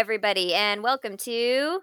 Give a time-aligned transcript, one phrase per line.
[0.00, 1.82] everybody, and welcome to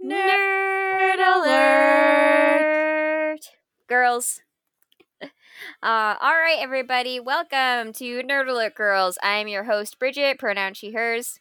[0.00, 3.40] Nerd Alert,
[3.88, 4.40] girls.
[5.82, 9.18] Uh, all right, everybody, welcome to Nerd Alert, girls.
[9.22, 11.40] I am your host, Bridget, pronoun she, hers.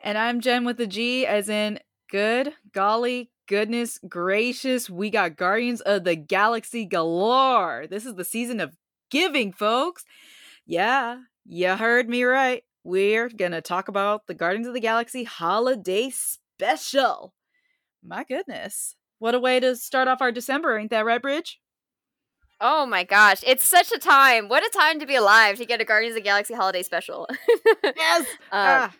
[0.00, 1.78] And I'm Jen with the G, as in
[2.10, 4.90] good, golly, goodness gracious.
[4.90, 7.86] We got Guardians of the Galaxy galore.
[7.88, 8.76] This is the season of
[9.10, 10.04] giving, folks.
[10.66, 12.62] Yeah, you heard me right.
[12.82, 17.34] We're going to talk about the Guardians of the Galaxy holiday special.
[18.02, 18.96] My goodness.
[19.18, 21.60] What a way to start off our December, ain't that right, Bridge?
[22.62, 24.48] Oh my gosh, it's such a time.
[24.48, 27.26] What a time to be alive to get a Guardians of the Galaxy holiday special.
[27.84, 28.22] yes.
[28.22, 28.94] Uh, ah.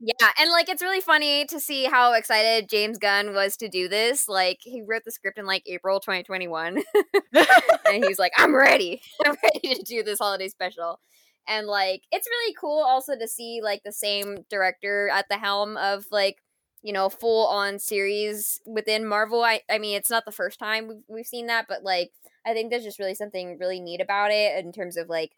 [0.00, 3.88] Yeah, and like it's really funny to see how excited James Gunn was to do
[3.88, 4.28] this.
[4.28, 6.82] Like he wrote the script in like April 2021.
[7.34, 9.02] and he's like, "I'm ready.
[9.26, 11.00] I'm ready to do this holiday special."
[11.48, 15.76] And like it's really cool also to see like the same director at the helm
[15.76, 16.42] of like
[16.82, 19.42] you know full on series within Marvel.
[19.42, 22.12] I I mean, it's not the first time we've, we've seen that, but like
[22.46, 25.32] I think there's just really something really neat about it in terms of like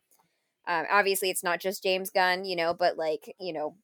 [0.69, 3.77] um, obviously it's not just James Gunn, you know, but like you know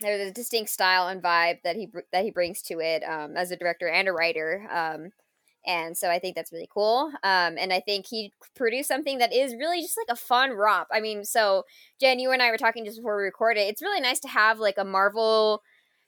[0.00, 3.50] there's a distinct style and vibe that he that he brings to it um, as
[3.50, 4.68] a director and a writer.
[4.70, 5.10] Um,
[5.66, 7.10] and so I think that's really cool.
[7.22, 10.88] Um, and I think he produced something that is really just like a fun romp.
[10.92, 11.64] I mean, so
[12.00, 13.62] Jen, you and I were talking just before we recorded.
[13.62, 15.62] It's really nice to have like a Marvel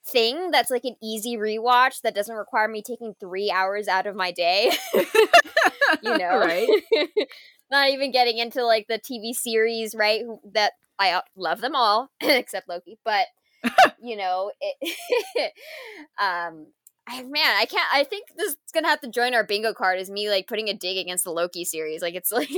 [0.06, 4.16] thing that's like an easy rewatch that doesn't require me taking three hours out of
[4.16, 4.70] my day.
[6.02, 6.68] you know, right?
[7.70, 10.22] Not even getting into like the TV series, right?
[10.52, 13.26] That I uh, love them all except Loki, but
[14.02, 15.52] you know, it,
[16.20, 16.66] um,
[17.10, 17.88] I, man, I can't.
[17.92, 19.98] I think this is gonna have to join our bingo card.
[19.98, 22.02] Is me like putting a dig against the Loki series?
[22.02, 22.50] Like it's like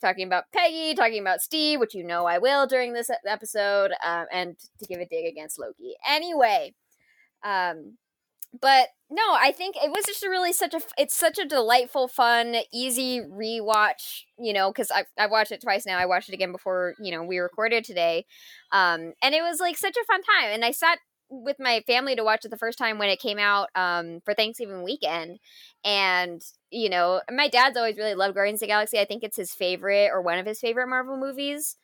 [0.00, 4.26] talking about Peggy, talking about Steve, which you know I will during this episode, um,
[4.32, 5.94] and to give a dig against Loki.
[6.08, 6.74] Anyway,
[7.44, 7.98] um,
[8.58, 12.56] but no, I think it was just really such a it's such a delightful, fun,
[12.72, 14.22] easy rewatch.
[14.38, 15.98] You know, because I I watched it twice now.
[15.98, 18.24] I watched it again before you know we recorded today,
[18.72, 20.50] um, and it was like such a fun time.
[20.52, 20.98] And I sat
[21.32, 24.34] with my family to watch it the first time when it came out um, for
[24.34, 25.38] Thanksgiving weekend,
[25.84, 28.98] and you know, my dad's always really loved Guardians of the Galaxy.
[28.98, 31.76] I think it's his favorite or one of his favorite Marvel movies.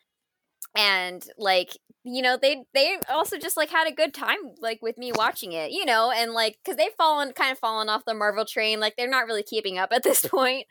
[0.77, 4.99] And like you know they they also just like had a good time like with
[4.99, 6.13] me watching it you know?
[6.15, 8.81] And like because they've fallen kind of fallen off the marvel train.
[8.81, 10.67] Like they're not really keeping up at this point.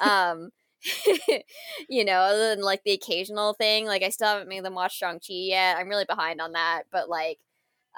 [0.00, 0.50] Um
[1.88, 3.86] you know other than like the occasional thing.
[3.86, 5.76] Like i still haven't made them watch shang-chi yet.
[5.76, 6.84] I'm really behind on that.
[6.90, 7.38] But like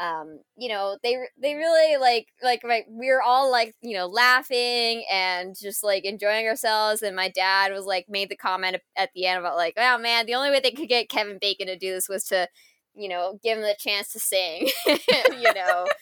[0.00, 4.06] um you know they they really like like like we were all like you know
[4.06, 9.10] laughing and just like enjoying ourselves and my dad was like made the comment at
[9.14, 11.76] the end about like oh man the only way they could get kevin bacon to
[11.78, 12.48] do this was to
[12.96, 15.86] you know give him the chance to sing you know?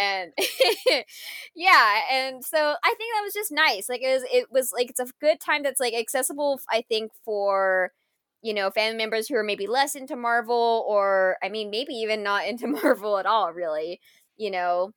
[0.00, 0.32] And
[1.54, 4.90] yeah and so i think that was just nice like it was it was like
[4.90, 7.92] it's a good time that's like accessible i think for
[8.42, 12.22] you know, family members who are maybe less into Marvel or I mean maybe even
[12.22, 14.00] not into Marvel at all really,
[14.36, 14.92] you know.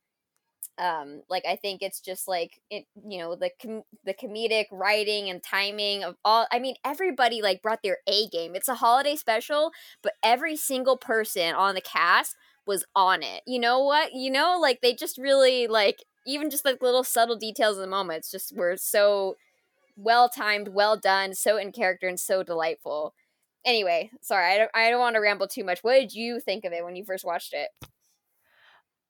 [0.76, 5.30] Um like I think it's just like it you know the com- the comedic writing
[5.30, 8.56] and timing of all I mean everybody like brought their A game.
[8.56, 9.70] It's a holiday special,
[10.02, 12.34] but every single person on the cast
[12.66, 13.42] was on it.
[13.46, 14.14] You know what?
[14.14, 17.86] You know like they just really like even just like little subtle details of the
[17.88, 19.36] moments just were so
[19.96, 23.14] well timed, well done, so in character and so delightful
[23.64, 25.80] anyway, sorry, I don't, I don't want to ramble too much.
[25.82, 27.68] What did you think of it when you first watched it?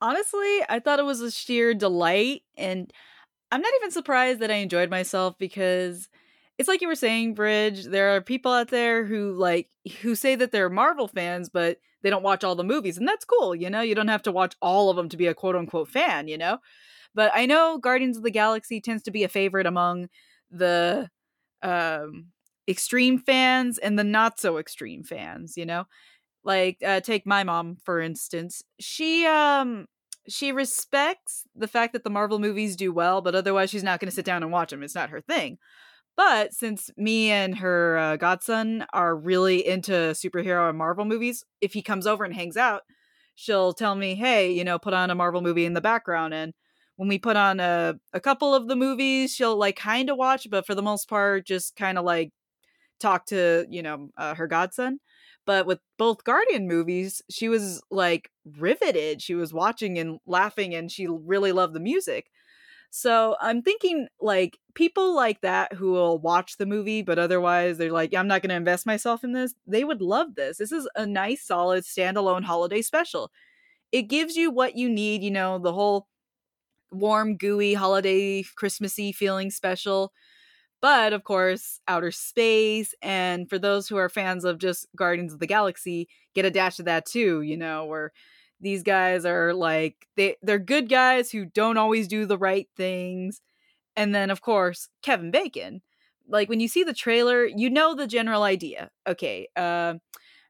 [0.00, 2.92] Honestly, I thought it was a sheer delight, and
[3.50, 6.08] I'm not even surprised that I enjoyed myself because
[6.58, 7.84] it's like you were saying, Bridge.
[7.84, 9.68] There are people out there who like
[10.02, 13.24] who say that they're Marvel fans, but they don't watch all the movies, and that's
[13.24, 13.54] cool.
[13.54, 15.88] You know, you don't have to watch all of them to be a quote unquote
[15.88, 16.28] fan.
[16.28, 16.58] You know,
[17.14, 20.08] but I know Guardians of the Galaxy tends to be a favorite among
[20.50, 21.08] the
[21.62, 22.26] um
[22.68, 25.84] extreme fans and the not so extreme fans, you know?
[26.44, 28.62] Like uh, take my mom for instance.
[28.80, 29.86] She um
[30.28, 34.08] she respects the fact that the Marvel movies do well, but otherwise she's not going
[34.08, 34.82] to sit down and watch them.
[34.82, 35.58] It's not her thing.
[36.16, 41.72] But since me and her uh, godson are really into superhero and Marvel movies, if
[41.72, 42.82] he comes over and hangs out,
[43.34, 46.54] she'll tell me, "Hey, you know, put on a Marvel movie in the background." And
[46.96, 50.48] when we put on a a couple of the movies, she'll like kind of watch,
[50.50, 52.30] but for the most part, just kind of like
[53.00, 55.00] talk to you know uh, her godson
[55.46, 59.20] but with both guardian movies she was like riveted.
[59.22, 62.30] She was watching and laughing and she really loved the music.
[62.90, 67.92] So i'm thinking like people like that who will watch the movie but otherwise they're
[67.92, 70.58] like i'm not going to invest myself in this they would love this.
[70.58, 73.30] This is a nice solid standalone holiday special.
[73.92, 76.08] It gives you what you need, you know, the whole
[76.90, 80.12] warm, gooey, holiday, Christmassy feeling special.
[80.84, 82.94] But of course, outer space.
[83.00, 86.78] And for those who are fans of just Guardians of the Galaxy, get a dash
[86.78, 88.12] of that too, you know, where
[88.60, 93.40] these guys are like they they're good guys who don't always do the right things.
[93.96, 95.80] And then of course, Kevin Bacon.
[96.28, 98.90] Like when you see the trailer, you know the general idea.
[99.06, 99.94] Okay, uh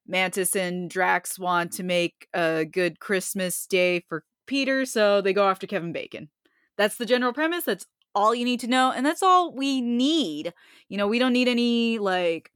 [0.05, 5.49] Mantis and Drax want to make a good Christmas day for Peter, so they go
[5.49, 6.29] after Kevin Bacon.
[6.77, 7.65] That's the general premise.
[7.65, 10.53] That's all you need to know, and that's all we need.
[10.89, 12.53] You know, we don't need any like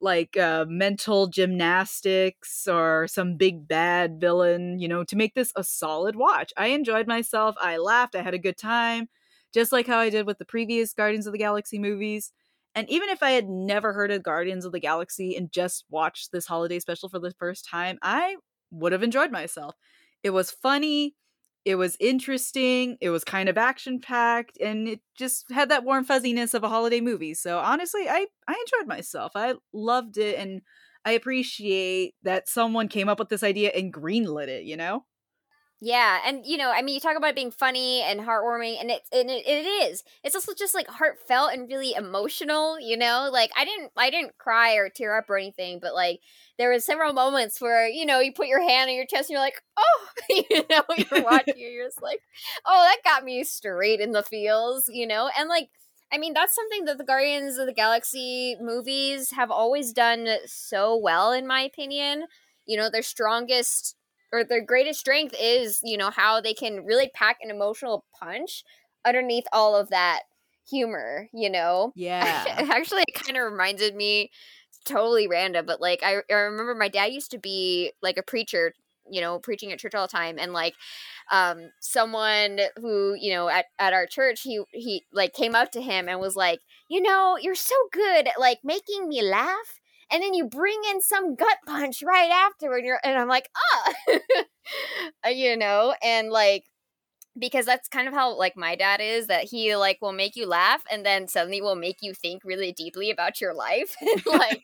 [0.00, 5.64] like uh, mental gymnastics or some big bad villain, you know, to make this a
[5.64, 6.52] solid watch.
[6.56, 7.54] I enjoyed myself.
[7.60, 8.14] I laughed.
[8.14, 9.08] I had a good time,
[9.52, 12.32] just like how I did with the previous Guardians of the Galaxy movies.
[12.74, 16.32] And even if I had never heard of Guardians of the Galaxy and just watched
[16.32, 18.36] this holiday special for the first time, I
[18.70, 19.74] would have enjoyed myself.
[20.22, 21.14] It was funny,
[21.64, 26.04] it was interesting, it was kind of action packed, and it just had that warm
[26.04, 27.34] fuzziness of a holiday movie.
[27.34, 29.32] So honestly, I I enjoyed myself.
[29.34, 30.62] I loved it and
[31.04, 35.04] I appreciate that someone came up with this idea and greenlit it, you know?
[35.82, 38.90] Yeah, and you know, I mean, you talk about it being funny and heartwarming, and
[38.90, 40.02] it and it, it is.
[40.22, 42.78] It's also just like heartfelt and really emotional.
[42.78, 46.20] You know, like I didn't I didn't cry or tear up or anything, but like
[46.58, 49.34] there was several moments where you know you put your hand on your chest and
[49.34, 50.08] you're like, oh,
[50.50, 52.20] you know, you're watching, you're just like,
[52.66, 55.68] oh, that got me straight in the feels, you know, and like.
[56.12, 60.96] I mean, that's something that the Guardians of the Galaxy movies have always done so
[60.96, 62.24] well, in my opinion.
[62.66, 63.94] You know, their strongest
[64.32, 68.64] or their greatest strength is you know how they can really pack an emotional punch
[69.04, 70.22] underneath all of that
[70.68, 71.92] humor you know?
[71.96, 72.44] Yeah.
[72.70, 74.30] Actually it kind of reminded me
[74.84, 78.72] totally random but like I, I remember my dad used to be like a preacher
[79.10, 80.74] you know preaching at church all the time and like
[81.32, 85.82] um someone who you know at, at our church he he like came up to
[85.82, 89.79] him and was like you know you're so good at like making me laugh
[90.12, 93.48] and then you bring in some gut punch right after and you're and i'm like
[93.56, 94.18] ah.
[95.30, 96.64] You know and like
[97.38, 100.46] because that's kind of how like my dad is that he like will make you
[100.46, 103.94] laugh and then suddenly will make you think really deeply about your life.
[104.26, 104.62] Like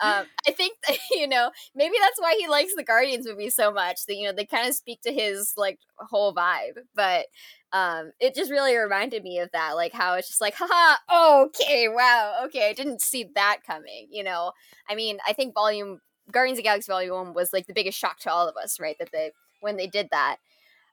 [0.00, 0.74] um, i think
[1.12, 4.32] you know maybe that's why he likes the guardians movie so much that you know
[4.32, 7.26] they kind of speak to his like whole vibe but
[7.72, 10.96] um it just really reminded me of that like how it's just like haha
[11.44, 14.52] okay wow okay i didn't see that coming you know?
[14.88, 16.00] I mean i think volume
[16.32, 18.96] guardians of galaxy volume 1 was like the biggest shock to all of us right
[18.98, 20.36] that they when they did that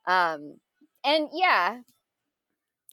[0.07, 0.56] um
[1.06, 1.80] and yeah.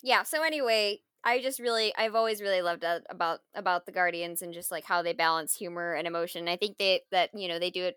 [0.03, 4.43] Yeah so anyway i just really i've always really loved that about about the guardians
[4.43, 7.59] and just like how they balance humor and emotion i think they that you know
[7.61, 7.97] they do it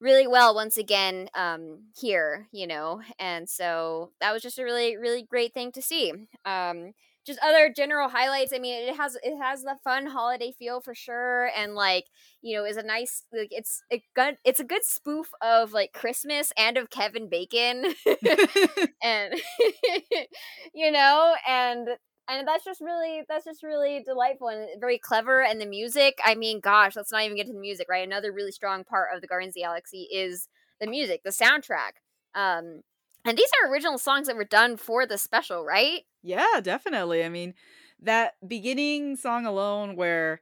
[0.00, 4.96] really well once again um here you know and so that was just a really
[4.96, 6.12] really great thing to see.
[6.44, 6.92] Um
[7.26, 10.94] just other general highlights i mean it has it has the fun holiday feel for
[10.94, 12.04] sure and like
[12.40, 15.92] you know is a nice like it's a good it's a good spoof of like
[15.92, 17.94] christmas and of kevin bacon.
[19.02, 19.34] And
[20.74, 21.88] you know and
[22.28, 26.34] and that's just really that's just really delightful and very clever and the music i
[26.34, 28.06] mean gosh let's not even get to the music right?
[28.06, 30.48] Another really strong part of the guardians of the galaxy is
[30.80, 31.92] the music the soundtrack
[32.34, 32.82] um
[33.24, 36.02] and these are original songs that were done for the special right?
[36.22, 37.54] Yeah definitely i mean
[38.00, 40.40] that beginning song alone where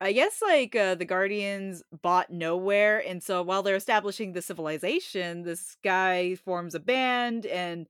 [0.00, 5.44] I guess like uh, the Guardians bought Knowhere, and so while they're establishing the civilization,
[5.44, 7.86] this guy forms a band and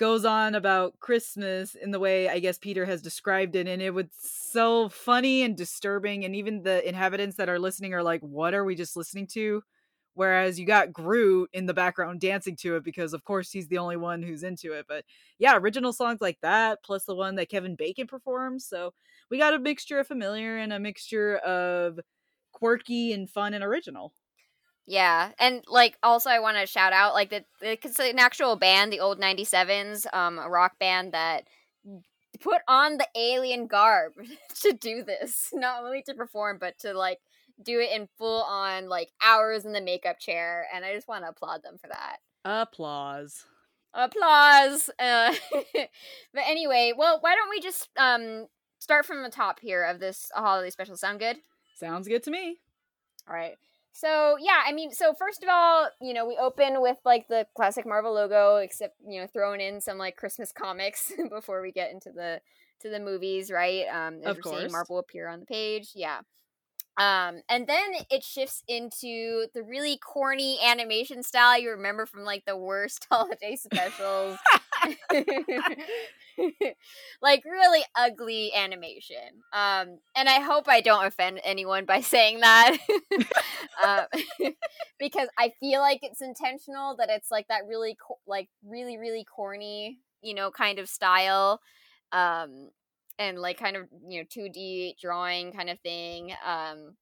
[0.00, 3.92] goes on about Christmas in the way I guess Peter has described it, and it
[3.94, 6.24] was so funny and disturbing.
[6.24, 9.62] And even the inhabitants that are listening are like, "What are we just listening to?"
[10.14, 13.78] Whereas you got Groot in the background dancing to it because, of course, he's the
[13.78, 14.86] only one who's into it.
[14.88, 15.04] But
[15.38, 18.66] yeah, original songs like that, plus the one that Kevin Bacon performs.
[18.66, 18.92] So
[19.30, 22.00] we got a mixture of familiar and a mixture of
[22.52, 24.12] quirky and fun and original.
[24.90, 28.92] Yeah, and like also I want to shout out like the it's an actual band,
[28.92, 31.46] the old '97s, um, a rock band that
[32.40, 34.14] put on the alien garb
[34.62, 37.18] to do this, not only to perform but to like
[37.62, 41.22] do it in full on like hours in the makeup chair, and I just want
[41.22, 42.16] to applaud them for that.
[42.44, 43.44] Applause.
[43.94, 44.90] Applause.
[44.98, 45.32] Uh,
[46.34, 48.48] but anyway, well, why don't we just um
[48.80, 50.96] start from the top here of this holiday special?
[50.96, 51.36] Sound good?
[51.76, 52.58] Sounds good to me.
[53.28, 53.54] All right.
[53.92, 57.46] So yeah, I mean, so first of all, you know, we open with like the
[57.56, 61.90] classic Marvel logo, except you know, throwing in some like Christmas comics before we get
[61.92, 62.40] into the
[62.82, 63.86] to the movies, right?
[63.92, 66.20] Um, of course, Marvel appear on the page, yeah.
[66.96, 72.44] Um, and then it shifts into the really corny animation style you remember from like
[72.46, 74.38] the worst holiday specials.
[77.22, 79.42] like really ugly animation.
[79.52, 82.76] Um, and I hope I don't offend anyone by saying that.
[83.84, 84.04] uh,
[84.98, 89.24] because I feel like it's intentional that it's like that really co- like really really
[89.24, 91.60] corny, you know, kind of style.
[92.12, 92.70] Um,
[93.18, 96.32] and like kind of, you know, 2D drawing kind of thing.
[96.44, 96.96] Um,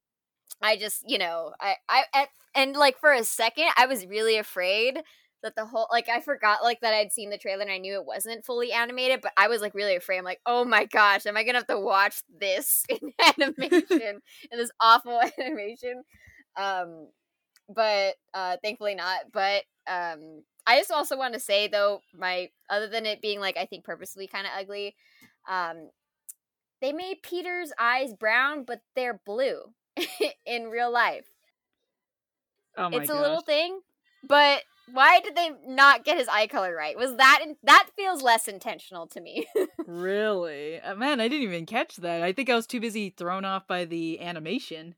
[0.61, 4.99] I just, you know, I, I, and like for a second, I was really afraid
[5.42, 7.95] that the whole like I forgot like that I'd seen the trailer and I knew
[7.95, 10.18] it wasn't fully animated, but I was like really afraid.
[10.18, 14.59] I'm like, oh my gosh, am I gonna have to watch this in animation in
[14.59, 16.02] this awful animation?
[16.57, 17.09] Um,
[17.68, 19.21] but uh, thankfully not.
[19.33, 23.57] But um, I just also want to say though, my other than it being like
[23.57, 24.97] I think purposely kind of ugly,
[25.49, 25.90] um,
[26.80, 29.61] they made Peter's eyes brown, but they're blue
[30.47, 31.26] in real life.
[32.76, 33.23] Oh my it's a gosh.
[33.23, 33.80] little thing,
[34.23, 36.97] but why did they not get his eye color right?
[36.97, 39.47] Was that in- that feels less intentional to me?
[39.87, 40.80] really?
[40.80, 42.23] Uh, man, I didn't even catch that.
[42.23, 44.95] I think I was too busy thrown off by the animation.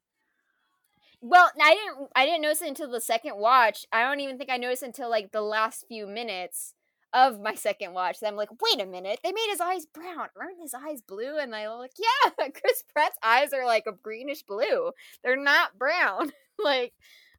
[1.21, 3.87] well, I didn't I didn't notice it until the second watch.
[3.93, 6.75] I don't even think I noticed until like the last few minutes
[7.13, 8.21] of my second watch.
[8.21, 10.29] Then I'm like, wait a minute, they made his eyes brown.
[10.41, 11.39] Aren't his eyes blue?
[11.39, 14.93] And I'm like, yeah, Chris Pratt's eyes are like a greenish blue.
[15.23, 16.33] They're not brown.
[16.63, 16.93] like,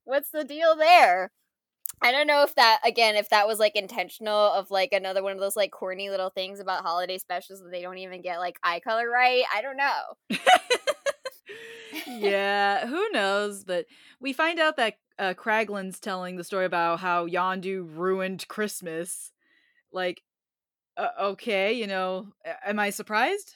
[0.04, 1.32] what's the deal there?
[2.02, 5.34] I don't know if that again, if that was like intentional of like another one
[5.34, 8.58] of those like corny little things about holiday specials that they don't even get like
[8.64, 9.44] eye color right.
[9.54, 10.38] I don't know.
[12.08, 13.64] yeah, who knows?
[13.64, 13.86] But
[14.20, 19.32] we find out that uh, Kraglin's telling the story about how Yondu ruined Christmas.
[19.92, 20.24] Like,
[20.98, 22.28] uh, okay, you know,
[22.66, 23.56] am I surprised?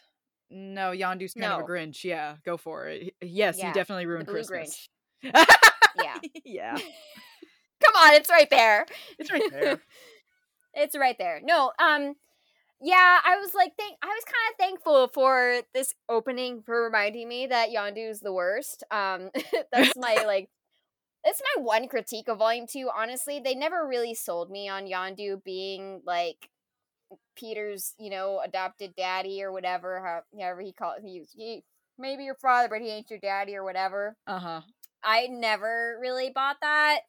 [0.52, 2.04] No, Yondu's kind of a Grinch.
[2.04, 3.16] Yeah, go for it.
[3.22, 4.88] Yes, Yeah, he definitely ruined Christmas.
[5.24, 5.46] Grinch.
[5.98, 6.20] Yeah.
[6.44, 6.78] yeah,
[7.84, 8.86] Come on, it's right there.
[9.20, 9.82] it's right there.
[10.74, 11.42] it's right there.
[11.44, 12.16] No, um
[12.82, 17.28] yeah, I was like thank I was kind of thankful for this opening for reminding
[17.28, 18.84] me that Yondu's the worst.
[18.92, 19.30] Um
[19.72, 20.50] that's my like
[21.24, 23.40] that's my one critique of volume 2 honestly.
[23.40, 26.50] They never really sold me on Yondu being like
[27.36, 31.64] Peter's, you know, adopted daddy or whatever, how, however he called he, he
[31.98, 34.16] maybe your father but he ain't your daddy or whatever.
[34.28, 34.62] Uh huh.
[35.04, 37.02] I never really bought that.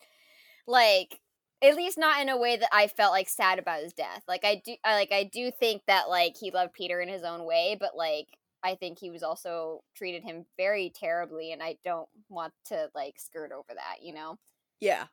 [0.66, 1.20] Like
[1.62, 4.22] at least not in a way that I felt like sad about his death.
[4.28, 7.22] Like I do I like I do think that like he loved Peter in his
[7.24, 8.28] own way, but like
[8.62, 13.14] I think he was also treated him very terribly and I don't want to like
[13.18, 14.38] skirt over that, you know.
[14.80, 15.06] Yeah.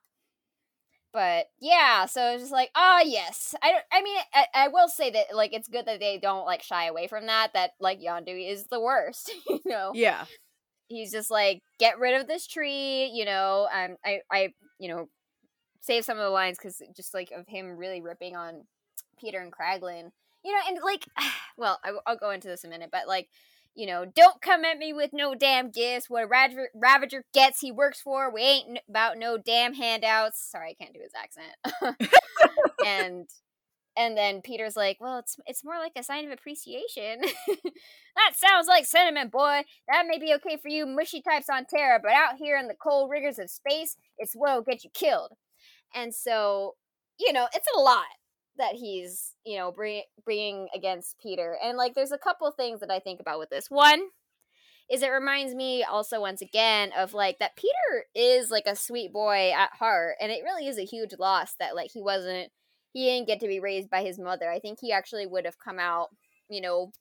[1.13, 3.53] But yeah, so it's just like, ah, yes.
[3.61, 3.83] I don't.
[3.91, 6.85] I mean, I, I will say that like it's good that they don't like shy
[6.87, 7.51] away from that.
[7.53, 9.91] That like Yondu is the worst, you know.
[9.93, 10.25] Yeah.
[10.89, 15.09] he's just like get rid of this tree you know um i i you know
[15.83, 18.61] save some of the lines because just like of him really ripping on
[19.19, 20.11] peter and kraglin
[20.43, 21.05] you know and like
[21.57, 23.29] well I, will go into this in a minute but like
[23.75, 27.59] you know don't come at me with no damn gifts what a ravager, ravager gets
[27.59, 31.13] he works for we ain't n- about no damn handouts sorry i can't do his
[31.15, 32.09] accent
[32.85, 33.27] and
[33.95, 37.21] and then Peter's like, "Well, it's it's more like a sign of appreciation."
[38.15, 39.63] that sounds like sentiment, boy.
[39.87, 42.73] That may be okay for you mushy types on Terra, but out here in the
[42.73, 45.33] cold rigors of space, it's what'll get you killed.
[45.93, 46.75] And so,
[47.19, 48.05] you know, it's a lot
[48.57, 51.57] that he's you know bring, bringing against Peter.
[51.63, 53.67] And like, there's a couple things that I think about with this.
[53.69, 54.01] One
[54.89, 59.13] is it reminds me also once again of like that Peter is like a sweet
[59.13, 62.51] boy at heart, and it really is a huge loss that like he wasn't
[62.91, 64.51] he didn't get to be raised by his mother.
[64.51, 66.09] I think he actually would have come out,
[66.49, 66.91] you know,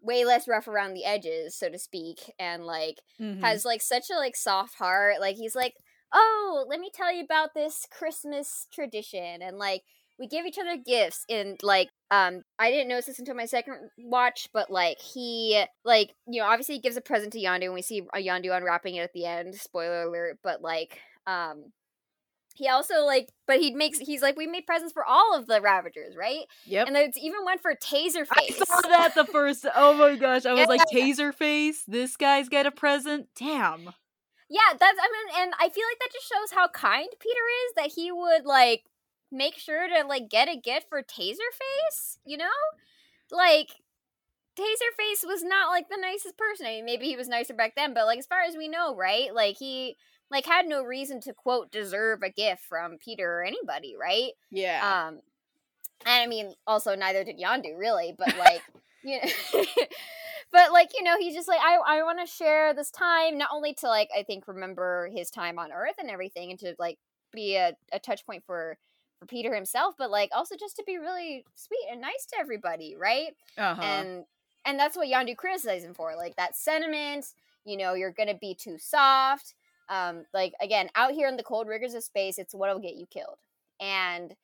[0.00, 3.40] way less rough around the edges, so to speak, and like Mhm.
[3.42, 5.20] has like such a like soft heart.
[5.20, 5.74] Like he's like,
[6.12, 9.82] "Oh, let me tell you about this Christmas tradition." And like
[10.18, 13.90] we give each other gifts and like um I didn't notice this until my second
[13.98, 17.74] watch, but like he like, you know, obviously he gives a present to Yondu and
[17.74, 19.54] we see Yondu unwrapping it at the end.
[19.54, 21.72] Spoiler alert, but like um
[22.54, 25.60] he also like but he makes he's like we made presents for all of the
[25.62, 26.86] ravagers right Yep.
[26.86, 29.66] and there's even one for taser I face saw that the first.
[29.74, 30.44] Oh my gosh!
[30.44, 31.06] I was like, Yeah.
[31.06, 31.78] Taserface.
[31.88, 33.28] This guy's got a present.
[33.34, 33.94] Damn.
[34.52, 37.74] Yeah that's i mean and i feel like that just shows how kind peter is
[37.76, 38.84] that he would like
[39.30, 42.50] make sure to like get a gift for taserface you know?
[43.30, 43.70] Like
[44.58, 46.66] taserface was not like the nicest person.
[46.66, 48.94] I mean maybe he was nicer back then but like as far as we know
[48.94, 49.34] right?
[49.34, 49.96] Like he
[50.30, 54.32] like had no reason to quote deserve a gift from peter or anybody right?
[54.50, 55.06] Yeah.
[55.08, 55.20] Um,
[56.04, 58.62] and I mean, also neither did Yondu really, but like,
[59.02, 59.64] you know,
[60.52, 63.50] but like you know he's just like i i want to share this time not
[63.52, 66.98] only to like i think remember his time on earth and everything and to like
[67.32, 68.76] be a, a touch point for
[69.18, 72.94] for peter himself but like also just to be really sweet and nice to everybody
[72.96, 73.82] right uh-huh.
[73.82, 74.24] and
[74.64, 77.26] and that's what yondu criticized him for like that sentiment
[77.64, 79.54] you know you're gonna be too soft
[79.88, 83.06] um like again out here in the cold rigors of space it's what'll get you
[83.06, 83.38] killed
[83.80, 84.34] and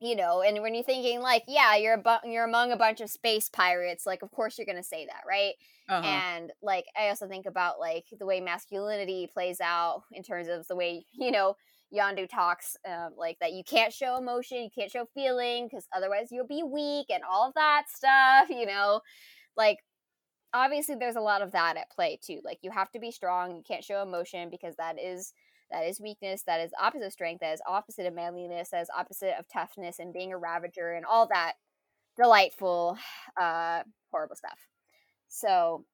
[0.00, 3.00] you know and when you're thinking like yeah you're a bu- you're among a bunch
[3.00, 5.54] of space pirates like of course you're gonna say that right
[5.88, 6.06] uh-huh.
[6.06, 10.66] and like i also think about like the way masculinity plays out in terms of
[10.68, 11.54] the way you know
[11.94, 16.28] yondu talks um, like that you can't show emotion you can't show feeling because otherwise
[16.30, 19.00] you'll be weak and all of that stuff you know
[19.56, 19.78] like
[20.54, 23.56] obviously there's a lot of that at play too like you have to be strong
[23.56, 25.32] you can't show emotion because that is
[25.70, 28.90] that is weakness that is opposite of strength that is opposite of manliness that is
[28.96, 31.54] opposite of toughness and being a ravager and all that
[32.16, 32.96] delightful
[33.40, 34.58] uh horrible stuff.
[35.28, 35.84] So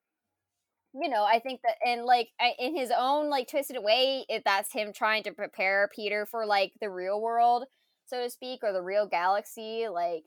[0.93, 2.29] you know i think that and like
[2.59, 6.71] in his own like twisted way if that's him trying to prepare peter for like
[6.81, 7.65] the real world
[8.05, 10.23] so to speak or the real galaxy like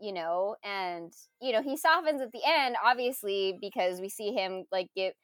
[0.00, 4.64] you know and you know he softens at the end obviously because we see him
[4.70, 5.14] like get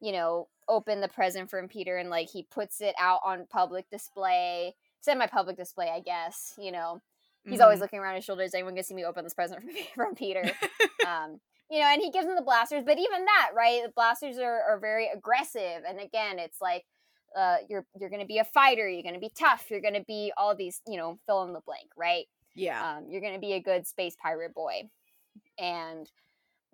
[0.00, 3.88] you know open the present from peter and like he puts it out on public
[3.90, 7.00] display semi-public display i guess you know
[7.44, 7.62] he's mm-hmm.
[7.62, 10.42] always looking around his shoulders anyone can see me open this present from, from peter
[11.06, 11.40] um
[11.70, 14.62] you know and he gives him the blasters but even that right the blasters are,
[14.68, 16.84] are very aggressive and again it's like
[17.34, 20.54] uh, you're you're gonna be a fighter you're gonna be tough you're gonna be all
[20.54, 22.96] these you know fill in the blank right yeah.
[22.96, 24.88] Um, you're going to be a good space pirate boy.
[25.58, 26.10] And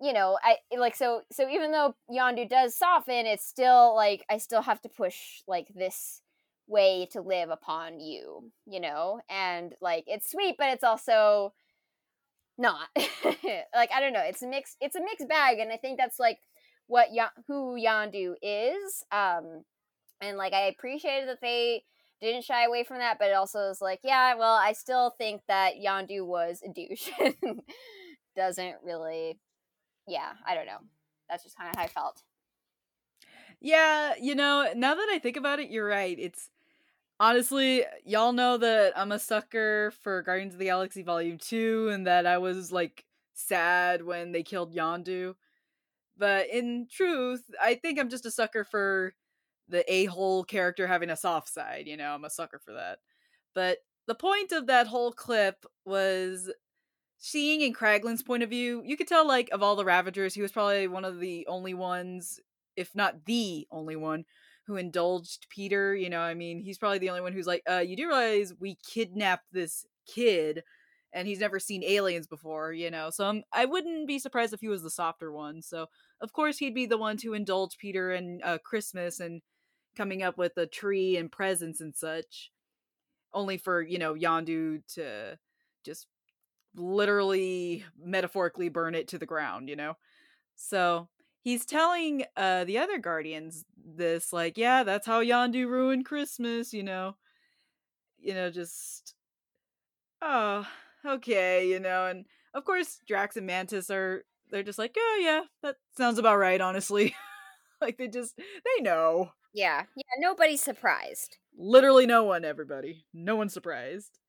[0.01, 4.37] you know, I like so so even though Yondu does soften, it's still like I
[4.37, 6.21] still have to push like this
[6.67, 9.19] way to live upon you, you know?
[9.29, 11.53] And like it's sweet, but it's also
[12.57, 12.87] not.
[12.95, 16.19] like I don't know, it's a mix it's a mixed bag and I think that's
[16.19, 16.39] like
[16.87, 17.75] what y- who
[18.41, 19.03] is.
[19.11, 19.63] Um
[20.21, 21.83] and like I appreciated that they
[22.21, 25.41] didn't shy away from that, but it also is like, yeah, well, I still think
[25.47, 27.09] that Yondu was a douche.
[28.35, 29.39] Doesn't really,
[30.09, 30.79] yeah, I don't know.
[31.29, 32.23] That's just kind of how I felt.
[33.61, 36.17] Yeah, you know, now that I think about it, you're right.
[36.17, 36.49] It's
[37.19, 42.07] honestly, y'all know that I'm a sucker for Guardians of the Galaxy Volume 2 and
[42.07, 45.35] that I was like sad when they killed Yondu.
[46.17, 49.13] But in truth, I think I'm just a sucker for
[49.67, 52.99] the a-hole character having a soft side, you know, I'm a sucker for that.
[53.53, 56.51] But the point of that whole clip was
[57.19, 60.41] seeing in Kraglin's point of view, you could tell like of all the Ravagers, he
[60.41, 62.39] was probably one of the only ones,
[62.75, 64.23] if not the only one,
[64.65, 65.93] who indulged Peter.
[65.93, 68.53] You know, I mean, he's probably the only one who's like, uh, you do realize
[68.59, 70.63] we kidnapped this kid
[71.11, 73.09] and he's never seen aliens before, you know.
[73.09, 75.61] So I'm, I wouldn't be surprised if he was the softer one.
[75.61, 75.87] So
[76.21, 79.41] of course he'd be the one to indulge Peter and uh, Christmas and
[79.97, 82.51] coming up with a tree and presents and such
[83.33, 85.37] only for you know yondu to
[85.83, 86.07] just
[86.75, 89.95] literally metaphorically burn it to the ground you know
[90.55, 91.07] so
[91.41, 96.83] he's telling uh the other guardians this like yeah that's how yondu ruined christmas you
[96.83, 97.15] know
[98.19, 99.15] you know just
[100.21, 100.65] oh
[101.05, 105.41] okay you know and of course drax and mantis are they're just like oh yeah
[105.63, 107.15] that sounds about right honestly
[107.81, 109.83] like they just they know yeah.
[109.95, 110.03] Yeah.
[110.19, 111.37] Nobody's surprised.
[111.57, 113.05] Literally no one, everybody.
[113.13, 114.19] No one's surprised.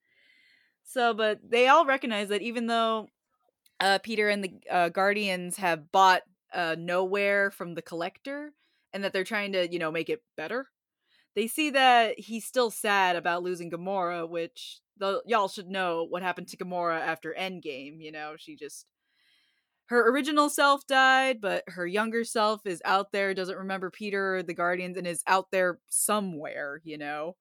[0.91, 3.07] So, but they all recognize that even though
[3.79, 6.23] uh, Peter and the uh, Guardians have bought
[6.53, 8.53] uh, Knowhere from the Collector
[8.93, 10.67] and that they're trying to, you know, make it better,
[11.37, 16.25] they see that he's still sad about losing Gamora, which the, y'all should know what
[16.25, 18.01] happened to Gamora after Endgame.
[18.01, 18.85] You know, she just
[19.87, 24.43] her original self died, but her younger self is out there, doesn't remember Peter or
[24.43, 27.37] the Guardians, and is out there somewhere, you know?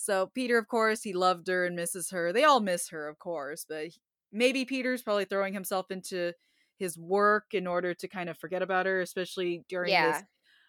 [0.00, 2.32] So, Peter, of course, he loved her and misses her.
[2.32, 3.88] They all miss her, of course, but
[4.32, 6.32] maybe Peter's probably throwing himself into
[6.78, 10.12] his work in order to kind of forget about her, especially during yeah.
[10.12, 10.22] this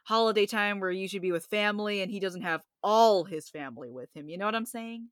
[0.06, 3.92] holiday time where you should be with family and he doesn't have all his family
[3.92, 4.30] with him.
[4.30, 5.10] You know what I'm saying?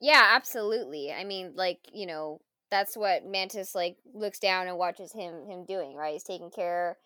[0.00, 1.12] Yeah, absolutely.
[1.12, 5.66] I mean, like, you know, that's what Mantis like looks down and watches him him
[5.66, 6.14] doing, right?
[6.14, 6.96] He's taking care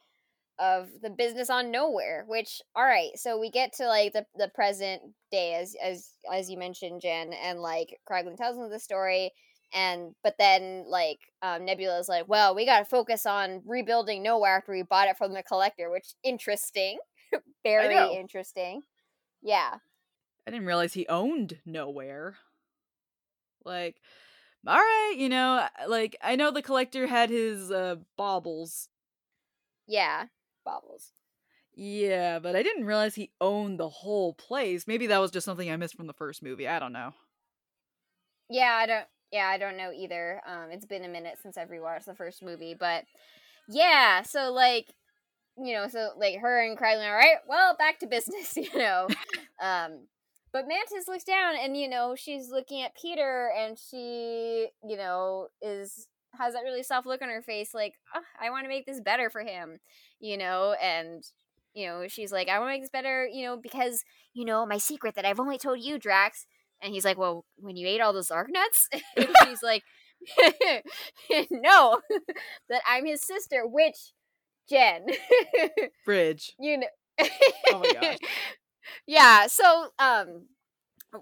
[0.58, 4.50] of the business on Knowhere which all right, so we get to like the the
[4.54, 9.32] present day as as as you mentioned, Jen, and like Kraglin tells him the story
[9.74, 14.58] and but then like um Nebula is like, well, we gotta focus on rebuilding Knowhere
[14.58, 16.98] after we bought it from the collector, which interesting.
[17.64, 18.82] Very interesting.
[19.42, 19.74] Yeah.
[20.46, 22.34] I didn't realize he owned Knowhere
[23.64, 23.96] Like
[24.66, 28.88] all right, you know, like I know the collector had his uh baubles
[29.86, 30.26] Yeah,
[30.66, 31.12] Baubles.
[31.74, 34.86] Yeah, but I didn't realize he owned the whole place.
[34.86, 36.66] Maybe that was just something I missed from the first movie.
[36.66, 37.12] I don't know.
[38.48, 39.06] Yeah, I don't.
[39.30, 40.40] Yeah, I don't know either.
[40.46, 43.04] Um, it's been a minute since I've rewatched the first movie, but
[43.68, 44.22] yeah.
[44.22, 44.94] So like,
[45.58, 49.08] you know, so like her and Kraglin, all right, well, back to business, you know.
[49.62, 50.06] um,
[50.52, 55.48] but Mantis looks down, and you know, she's looking at Peter, and she, you know,
[55.60, 58.86] is has that really soft look on her face, like, oh, I want to make
[58.86, 59.78] this better for him,
[60.20, 61.24] you know, and
[61.76, 64.64] you know, she's like, I want to make this better, you know, because you know
[64.64, 66.46] my secret that I've only told you, Drax.
[66.82, 68.88] And he's like, Well, when you ate all those Zark nuts?
[69.16, 69.82] and she's like,
[71.50, 72.00] No,
[72.70, 74.12] that I'm his sister, which
[74.68, 75.06] Jen.
[76.04, 76.54] Bridge.
[76.58, 76.86] You know.
[77.72, 78.18] oh my gosh.
[79.06, 80.46] Yeah, so um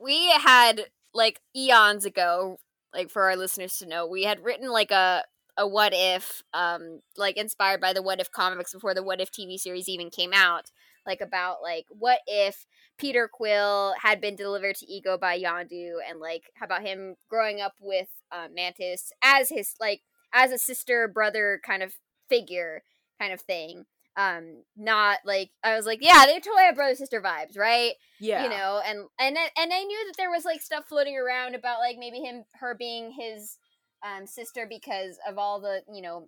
[0.01, 2.59] we had like eons ago,
[2.95, 5.25] like for our listeners to know, we had written like a
[5.57, 9.31] a what if um like inspired by the what if comics before the what if
[9.31, 10.73] TV series even came out
[11.07, 12.67] like about like what if
[12.99, 17.61] Peter Quill had been delivered to Ego by Yondu, and like how about him growing
[17.61, 20.03] up with uh, Mantis as his like
[20.33, 21.95] as a sister brother kind of
[22.29, 22.83] figure
[23.21, 23.85] kind of thing.
[24.17, 27.95] Um, not like I was like, yeah, they totally have brother sister vibes, right?
[28.21, 31.55] Yeah, you know, and and and I knew that there was like stuff floating around
[31.55, 33.59] about like maybe him her being his
[34.05, 36.27] um sister because of all the you know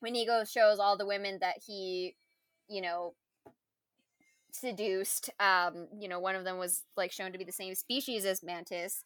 [0.00, 2.14] when Ego shows all the women that he
[2.68, 3.14] you know
[4.54, 5.30] seduced.
[5.40, 8.42] Um, you know, one of them was like shown to be the same species as
[8.42, 9.04] Mantis,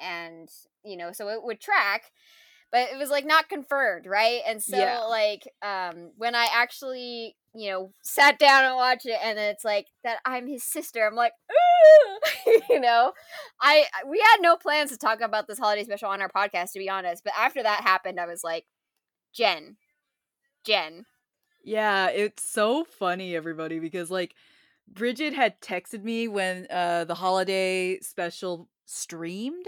[0.00, 0.48] and
[0.84, 2.12] you know, so it would track,
[2.72, 4.40] but it was like not confirmed, right?
[4.46, 5.00] And so Yeah.
[5.08, 9.64] like um when I actually you know sat down and watched it, and then it's
[9.64, 11.06] like that I'm his sister.
[11.06, 11.32] I'm like,
[12.70, 13.12] you know,
[13.60, 16.78] I we had no plans to talk about this holiday special on our podcast, to
[16.78, 17.24] be honest.
[17.24, 18.64] But after that happened, I was like,
[19.34, 19.76] Jen,
[20.64, 21.06] Jen,
[21.64, 24.34] Yeah, it's so funny, everybody, because like
[24.88, 29.66] Bridget had texted me when uh the holiday special streamed,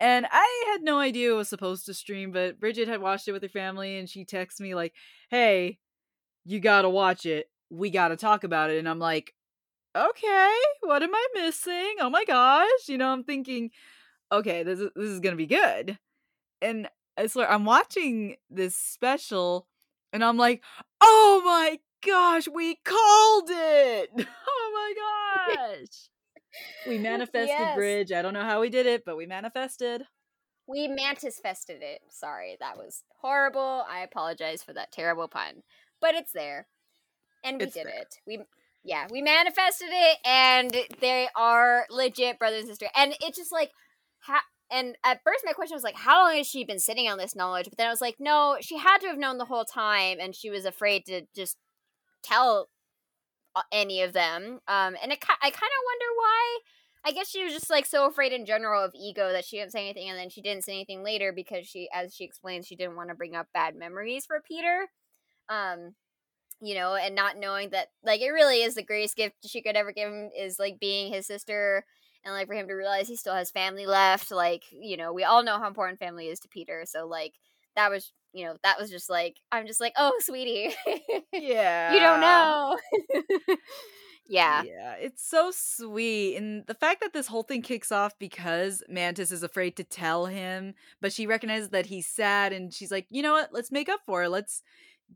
[0.00, 3.32] and I had no idea it was supposed to stream, but Bridget had watched it
[3.32, 4.94] with her family and she texted me like,
[5.30, 5.78] "Hey,
[6.44, 7.50] you got to watch it.
[7.70, 9.34] We got to talk about it." And I'm like,
[9.96, 11.96] "Okay, what am I missing?
[12.00, 13.70] Oh my gosh." You know, I'm thinking,
[14.32, 15.98] "Okay, this is this is going to be good."
[16.62, 19.68] And I swear I'm watching this special
[20.12, 20.62] and I'm like,
[21.00, 24.10] "Oh my gosh, we called it!
[24.48, 26.10] Oh my gosh!"
[26.88, 27.76] We manifested Yes.
[27.76, 28.12] bridge.
[28.12, 30.04] I don't know how we did it, but we manifested.
[30.66, 32.00] We mantis fested it.
[32.10, 33.84] Sorry, that was horrible.
[33.88, 35.62] I apologize for that terrible pun.
[36.00, 36.66] But it's there.
[37.44, 37.94] And we It's did there.
[38.00, 38.16] it.
[38.26, 38.40] We
[38.84, 42.88] yeah, we manifested it and they are legit brother and sister.
[42.96, 43.70] And it's just like
[44.20, 44.40] how
[44.70, 47.36] and at first my question was like how long has she been sitting on this
[47.36, 47.66] knowledge?
[47.68, 50.34] But then I was like no, she had to have known the whole time and
[50.34, 51.56] she was afraid to just
[52.22, 52.68] tell
[53.72, 54.60] any of them.
[54.68, 56.58] Um and it, I kind of wonder why
[57.04, 59.72] I guess she was just like so afraid in general of ego that she didn't
[59.72, 62.74] say anything, and then she didn't say anything later because she, as she explains, she
[62.74, 64.88] didn't want to bring up bad memories for Peter.
[65.48, 65.94] Um,
[66.60, 69.76] you know, and not knowing that like it really is the greatest gift she could
[69.76, 71.84] ever give him is like being his sister
[72.24, 74.30] and like for him to realize he still has family left.
[74.30, 76.84] Like, you know, we all know how important family is to Peter.
[76.86, 77.34] So like
[77.76, 80.74] that was you know, that was just like I'm just like, oh sweetie.
[81.32, 81.92] Yeah.
[81.94, 82.78] you don't know.
[84.28, 84.62] yeah.
[84.62, 86.36] Yeah, it's so sweet.
[86.36, 90.26] And the fact that this whole thing kicks off because Mantis is afraid to tell
[90.26, 93.50] him, but she recognizes that he's sad and she's like, you know what?
[93.52, 94.30] Let's make up for it.
[94.30, 94.62] Let's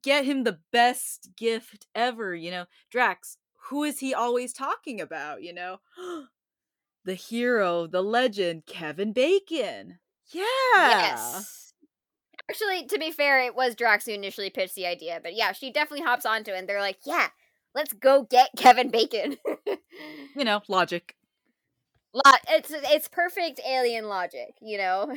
[0.03, 2.35] get him the best gift ever.
[2.35, 3.37] You know, Drax,
[3.69, 5.43] who is he always talking about?
[5.43, 5.79] You know,
[7.05, 9.99] the hero, the legend, Kevin Bacon.
[10.33, 10.45] Yeah.
[10.77, 11.70] Yes.
[12.51, 15.71] Actually, to be fair, it was Drax who initially pitched the idea, but yeah, she
[15.71, 17.29] definitely hops onto it and they're like, yeah,
[17.77, 19.37] let's go get Kevin Bacon.
[20.37, 21.17] You know, logic.
[22.15, 25.15] Lot it's it's perfect alien logic, you know.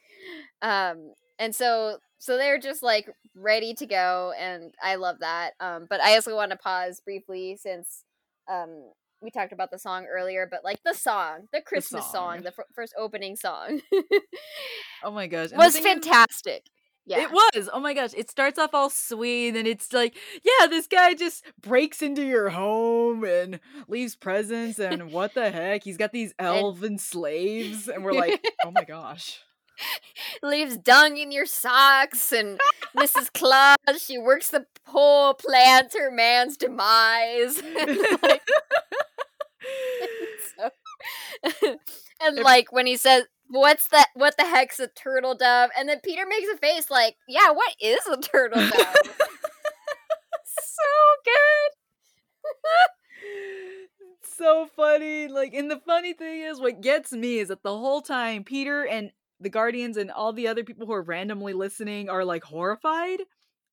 [0.62, 5.50] um and so so they're just like ready to go and I love that.
[5.60, 8.04] Um but I also want to pause briefly since
[8.48, 8.84] um
[9.26, 12.42] we talked about the song earlier, but like the song, the Christmas song, song.
[12.42, 13.82] the f- first opening song
[15.04, 15.50] Oh my gosh.
[15.50, 16.62] And was thing is- fantastic.
[17.08, 17.22] Yeah.
[17.22, 17.68] It was.
[17.72, 18.10] Oh my gosh.
[18.16, 22.48] It starts off all sweet and it's like, yeah, this guy just breaks into your
[22.50, 25.84] home and leaves presents and what the heck?
[25.84, 29.40] He's got these elven slaves and we're like, "Oh my gosh."
[30.42, 32.58] leaves dung in your socks and
[32.96, 33.30] Mrs.
[33.34, 37.62] Claus, she works the pole, plans her man's demise.
[38.22, 38.40] Like,
[40.58, 40.70] so-
[42.20, 45.88] and If- like when he says what's that what the heck's a turtle dove and
[45.88, 48.72] then peter makes a face like yeah what is a turtle dove
[50.44, 50.92] so
[51.24, 51.70] good.
[54.22, 55.28] so funny.
[55.28, 58.86] Like, and the funny thing is, what gets me is that the whole time Peter
[58.86, 63.20] and the Guardians and all the other people who are randomly listening are like horrified,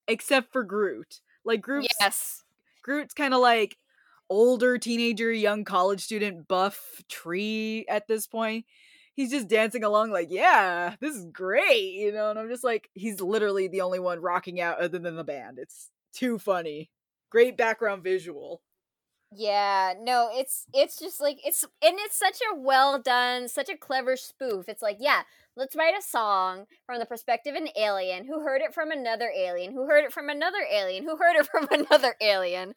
[0.08, 1.20] except for Groot.
[1.44, 2.42] Like Groot's yes,
[2.82, 3.76] Groot's kind of like
[4.30, 8.66] older teenager, young college student, buff tree at this point.
[9.14, 12.30] He's just dancing along, like, yeah, this is great, you know.
[12.30, 15.58] And I'm just like, he's literally the only one rocking out other than the band.
[15.58, 16.90] It's too funny.
[17.30, 18.62] Great background visual.
[19.36, 23.76] Yeah, no, it's it's just like it's and it's such a well done, such a
[23.76, 24.68] clever spoof.
[24.68, 25.22] It's like, yeah,
[25.56, 29.30] let's write a song from the perspective of an alien who heard it from another
[29.36, 32.74] alien, who heard it from another alien, who heard it from another alien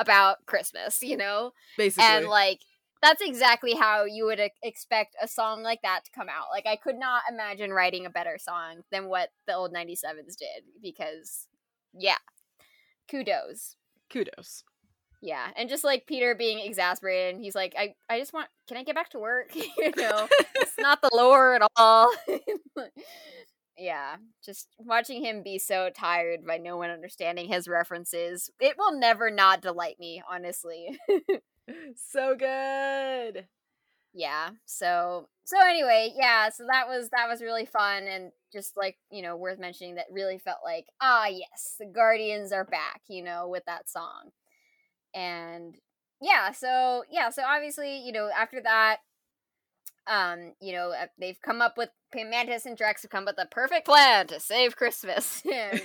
[0.00, 1.52] about Christmas, you know?
[1.76, 2.04] Basically.
[2.04, 2.60] And like
[3.02, 6.46] that's exactly how you would expect a song like that to come out.
[6.50, 10.64] Like I could not imagine writing a better song than what the old 97s did
[10.82, 11.46] because
[11.94, 12.18] yeah.
[13.08, 13.76] Kudos.
[14.10, 14.64] Kudos.
[15.22, 18.84] Yeah, and just like Peter being exasperated, he's like, "I, I just want, can I
[18.84, 19.50] get back to work?
[19.54, 22.10] you know, it's not the lore at all."
[23.80, 28.98] yeah, just watching him be so tired by no one understanding his references, it will
[28.98, 30.98] never not delight me, honestly.
[31.96, 33.46] so good.
[34.12, 34.50] Yeah.
[34.66, 39.22] So so anyway, yeah, so that was that was really fun and just like, you
[39.22, 43.48] know, worth mentioning that really felt like, ah yes, the Guardians are back, you know,
[43.48, 44.30] with that song.
[45.14, 45.76] And
[46.20, 48.98] yeah, so yeah, so obviously, you know, after that
[50.06, 53.36] um, you know, uh, they've come up with Mantis and Drax have come up with
[53.36, 55.42] the perfect plan to save Christmas.
[55.52, 55.80] and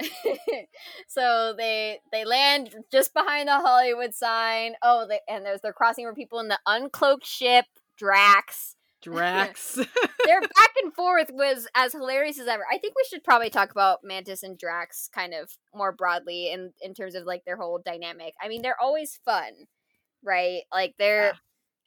[1.08, 4.74] so they they land just behind the Hollywood sign.
[4.82, 8.76] Oh, they, and there's they're crossing over people in the uncloaked ship Drax.
[9.00, 9.74] Drax.
[10.24, 12.64] Their back and forth was as hilarious as ever.
[12.70, 16.72] I think we should probably talk about Mantis and Drax kind of more broadly in
[16.80, 18.34] in terms of like their whole dynamic.
[18.40, 19.52] I mean, they're always fun,
[20.24, 20.62] right?
[20.72, 21.32] Like they're yeah.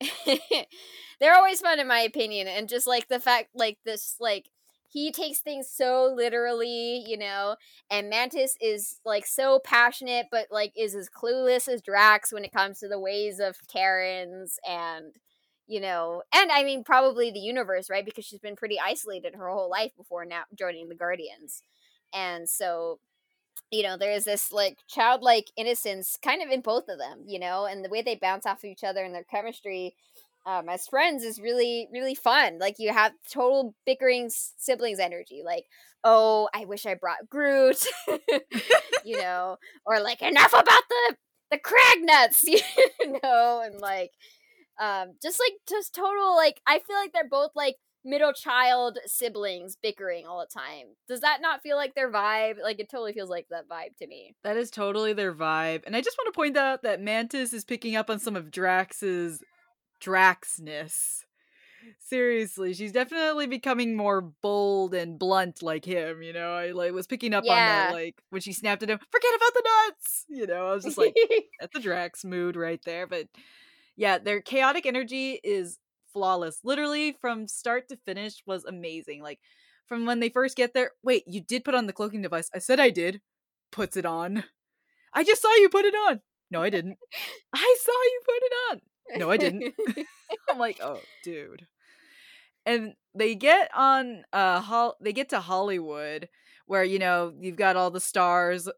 [1.20, 4.50] they're always fun in my opinion, and just like the fact like this like
[4.90, 7.56] he takes things so literally, you know,
[7.90, 12.52] and Mantis is like so passionate, but like is as clueless as Drax when it
[12.52, 15.14] comes to the ways of Terrans and
[15.68, 18.04] you know, and I mean probably the universe, right?
[18.06, 21.64] Because she's been pretty isolated her whole life before now joining the Guardians.
[22.14, 23.00] And so
[23.72, 27.40] you know, there is this like childlike innocence kind of in both of them, you
[27.40, 29.96] know, and the way they bounce off of each other and their chemistry
[30.46, 32.60] um, as friends is really really fun.
[32.60, 35.42] Like you have total bickering siblings energy.
[35.46, 35.66] Like,
[36.04, 37.86] oh, I wish I brought Groot,
[39.06, 41.16] you know, or like enough about the
[41.52, 42.60] the crag nuts, you
[43.24, 44.12] know, and like
[44.80, 49.78] um, just like just total like I feel like they're both like middle child siblings
[49.82, 50.88] bickering all the time.
[51.08, 52.56] Does that not feel like their vibe?
[52.62, 54.36] Like it totally feels like that vibe to me.
[54.44, 55.84] That is totally their vibe.
[55.86, 58.52] And I just want to point out that Mantis is picking up on some of
[58.52, 59.44] Drax's
[60.02, 61.24] Draxness.
[62.00, 66.54] Seriously, she's definitely becoming more bold and blunt like him, you know.
[66.54, 67.54] I like was picking up yeah.
[67.54, 70.26] on that like when she snapped at him, forget about the nuts.
[70.30, 71.16] You know, I was just like
[71.60, 73.08] that's a Drax mood right there.
[73.08, 73.30] But
[73.96, 75.80] yeah, their chaotic energy is
[76.14, 76.60] flawless.
[76.64, 79.22] Literally from start to finish was amazing.
[79.22, 79.40] Like
[79.88, 82.50] from when they first get there, wait, you did put on the cloaking device.
[82.54, 83.22] I said I did.
[83.72, 84.44] Puts it on.
[85.14, 86.22] I just saw you put it on.
[86.50, 86.98] No, I didn't.
[87.54, 88.82] I saw you put it on.
[89.20, 89.74] No, I didn't.
[90.50, 91.68] I'm like, oh, dude.
[92.66, 96.30] And they get on uh Hol- they get to Hollywood
[96.68, 98.70] where you know you've got all the stars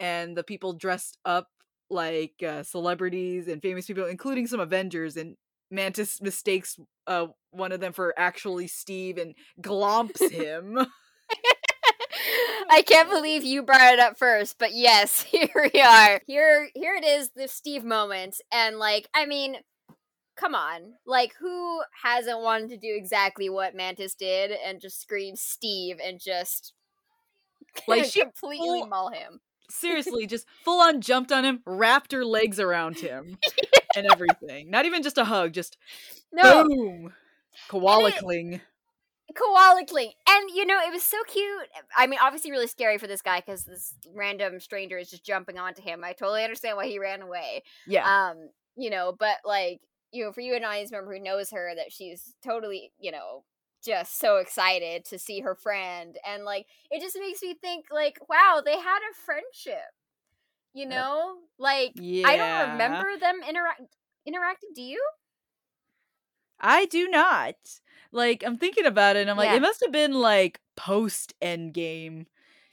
[0.00, 1.48] and the people dressed up
[1.90, 5.36] like uh, celebrities and famous people including some Avengers and
[5.70, 10.78] Mantis mistakes uh one of them for actually Steve and glomps him.
[12.68, 16.20] I can't believe you brought it up first, but yes, here we are.
[16.26, 18.40] Here here it is, the Steve moment.
[18.52, 19.56] And like, I mean,
[20.36, 20.94] come on.
[21.06, 26.20] Like who hasn't wanted to do exactly what Mantis did and just scream Steve and
[26.20, 26.72] just
[27.86, 29.40] like she completely full, maul him.
[29.68, 33.80] Seriously, just full on jumped on him, wrapped her legs around him yeah.
[33.96, 34.70] and everything.
[34.70, 35.76] Not even just a hug, just
[36.32, 36.64] no.
[36.64, 37.12] boom.
[37.68, 38.60] Koala cling
[39.34, 43.06] koala cling and you know it was so cute i mean obviously really scary for
[43.06, 46.86] this guy because this random stranger is just jumping onto him i totally understand why
[46.86, 49.80] he ran away yeah um you know but like
[50.12, 53.42] you know for you an audience member who knows her that she's totally you know
[53.86, 58.18] just so excited to see her friend and like it just makes me think like
[58.28, 59.92] wow they had a friendship
[60.74, 62.26] you uh, know like yeah.
[62.26, 63.80] i don't remember them interact
[64.26, 65.00] interacting do you
[66.60, 67.54] I do not.
[68.12, 69.56] Like I'm thinking about it and I'm like, yeah.
[69.56, 72.26] it must have been like post end game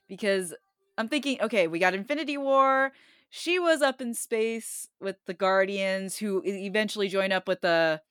[0.08, 0.54] because
[0.98, 2.92] I'm thinking, okay, we got Infinity War.
[3.30, 8.02] She was up in space with the Guardians, who eventually join up with the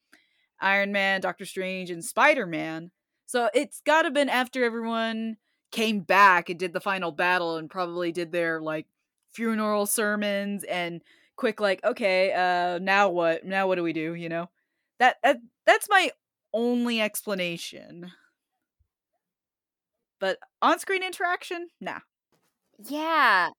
[0.63, 2.91] Iron Man, Doctor Strange, and Spider Man.
[3.25, 5.37] So it's got to been after everyone
[5.71, 8.85] came back and did the final battle and probably did their like
[9.33, 11.01] funeral sermons and
[11.35, 13.43] quick like okay uh now what?
[13.45, 14.13] Now what do we do?
[14.13, 14.49] you know?
[14.99, 16.11] That, that that's my
[16.53, 18.11] only explanation.
[20.19, 21.67] But on-screen interaction?
[21.81, 21.99] Nah.
[22.87, 23.49] Yeah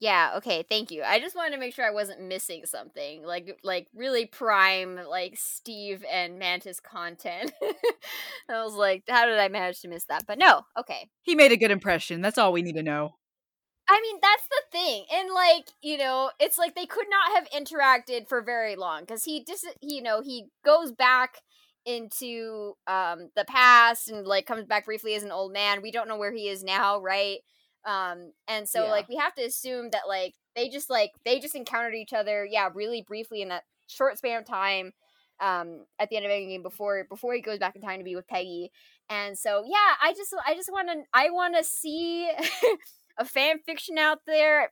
[0.00, 1.02] yeah, okay, thank you.
[1.02, 3.24] I just wanted to make sure I wasn't missing something.
[3.24, 7.52] Like like really prime like Steve and Mantis content.
[8.48, 10.24] I was like, how did I manage to miss that?
[10.26, 11.08] But no, okay.
[11.22, 12.20] He made a good impression.
[12.20, 13.14] That's all we need to know.
[13.88, 15.04] I mean, that's the thing.
[15.12, 19.24] And like, you know, it's like they could not have interacted for very long cuz
[19.24, 21.40] he just dis- you know, he goes back
[21.84, 25.82] into um the past and like comes back briefly as an old man.
[25.82, 27.38] We don't know where he is now, right?
[27.86, 28.90] Um, and so yeah.
[28.90, 32.46] like we have to assume that like they just like they just encountered each other,
[32.50, 34.92] yeah, really briefly in that short span of time
[35.40, 38.04] um at the end of the game before before he goes back in time to
[38.04, 38.70] be with Peggy.
[39.10, 42.30] And so yeah, I just I just want to I want to see
[43.18, 44.70] a fan fiction out there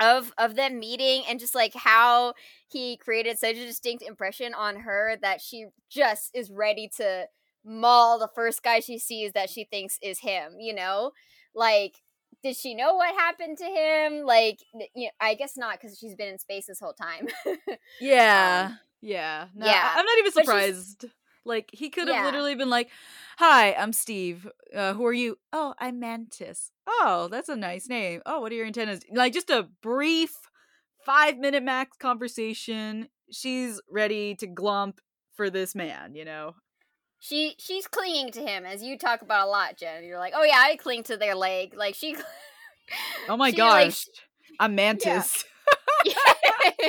[0.00, 2.34] of of them meeting and just like how
[2.68, 7.26] he created such a distinct impression on her that she just is ready to
[7.64, 11.12] maul the first guy she sees that she thinks is him, you know?
[11.54, 11.96] Like
[12.42, 14.24] did she know what happened to him?
[14.24, 14.60] Like,
[14.94, 17.28] you know, I guess not because she's been in space this whole time.
[18.00, 19.92] yeah, um, yeah, no, yeah.
[19.94, 21.04] I'm not even surprised.
[21.44, 22.24] Like, he could have yeah.
[22.26, 22.90] literally been like,
[23.38, 24.46] "Hi, I'm Steve.
[24.74, 25.38] Uh, who are you?
[25.52, 26.72] Oh, I'm Mantis.
[26.86, 28.20] Oh, that's a nice name.
[28.26, 29.00] Oh, what are your antennas?
[29.10, 30.34] Like, just a brief
[31.04, 33.08] five minute max conversation.
[33.30, 34.98] She's ready to glump
[35.34, 36.54] for this man, you know
[37.18, 40.04] she she's clinging to him as you talk about a lot, Jen.
[40.04, 41.74] You're like, oh yeah, I cling to their leg.
[41.76, 42.16] Like she.
[43.28, 44.16] oh my she, gosh, like,
[44.60, 45.44] I'm mantis.
[46.04, 46.14] Yeah.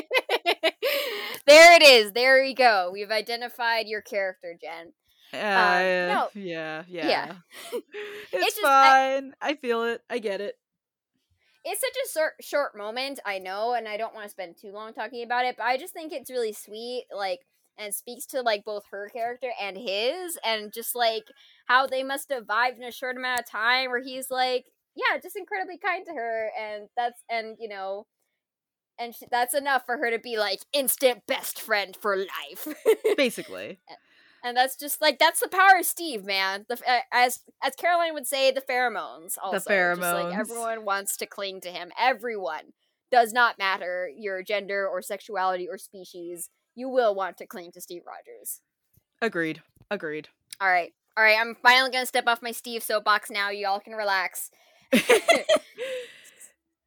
[1.47, 2.11] there it is.
[2.13, 2.89] There we go.
[2.93, 4.93] We've identified your character, Jen.
[5.33, 6.29] Uh, um, no.
[6.33, 7.33] Yeah, yeah, yeah.
[7.73, 7.85] it's,
[8.33, 9.33] it's just, fine.
[9.41, 10.01] I, I feel it.
[10.09, 10.55] I get it
[11.65, 14.71] it's such a short, short moment, I know, and I don't want to spend too
[14.71, 17.05] long talking about it, but I just think it's really sweet.
[17.15, 17.41] Like,
[17.79, 21.23] and speaks to like both her character and his and just like
[21.67, 24.65] how they must have vibed in a short amount of time where he's like
[24.95, 28.05] yeah just incredibly kind to her and that's and you know
[28.99, 32.67] and she, that's enough for her to be like instant best friend for life.
[33.17, 33.79] Basically.
[34.41, 36.65] And that's just like that's the power of steve man.
[36.69, 36.77] The
[37.11, 41.25] as as caroline would say the pheromones also the pheromones just, like everyone wants to
[41.25, 41.91] cling to him.
[41.99, 42.71] Everyone
[43.11, 47.81] does not matter your gender or sexuality or species you will want to cling to
[47.81, 48.61] Steve Rogers.
[49.21, 49.61] Agreed.
[49.91, 50.29] Agreed.
[50.61, 50.93] All right.
[51.17, 51.37] All right.
[51.39, 53.49] I'm finally going to step off my Steve soapbox now.
[53.49, 54.51] You all can relax.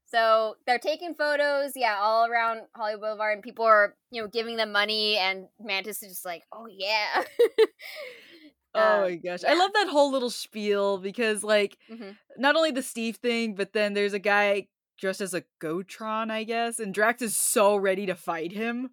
[0.06, 4.56] so they're taking photos, yeah, all around Hollywood Boulevard, and people are, you know, giving
[4.56, 7.22] them money, and Mantis is just like, oh, yeah.
[8.74, 9.40] oh um, my gosh.
[9.42, 9.52] Yeah.
[9.52, 12.10] I love that whole little spiel because, like, mm-hmm.
[12.38, 14.68] not only the Steve thing, but then there's a guy
[14.98, 18.90] dressed as a Gotron, I guess, and Drax is so ready to fight him.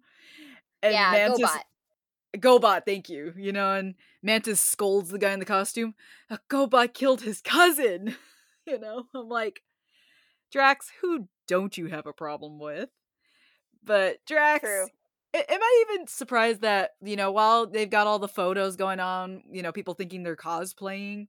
[0.82, 1.60] And yeah, Mantis, GoBot.
[2.38, 3.34] GoBot, thank you.
[3.36, 5.94] You know, and Mantis scolds the guy in the costume.
[6.30, 8.16] A GoBot killed his cousin.
[8.66, 9.62] you know, I'm like,
[10.52, 12.88] Drax, who don't you have a problem with?
[13.82, 14.86] But Drax, True.
[15.34, 19.42] am I even surprised that you know while they've got all the photos going on,
[19.50, 21.28] you know, people thinking they're cosplaying.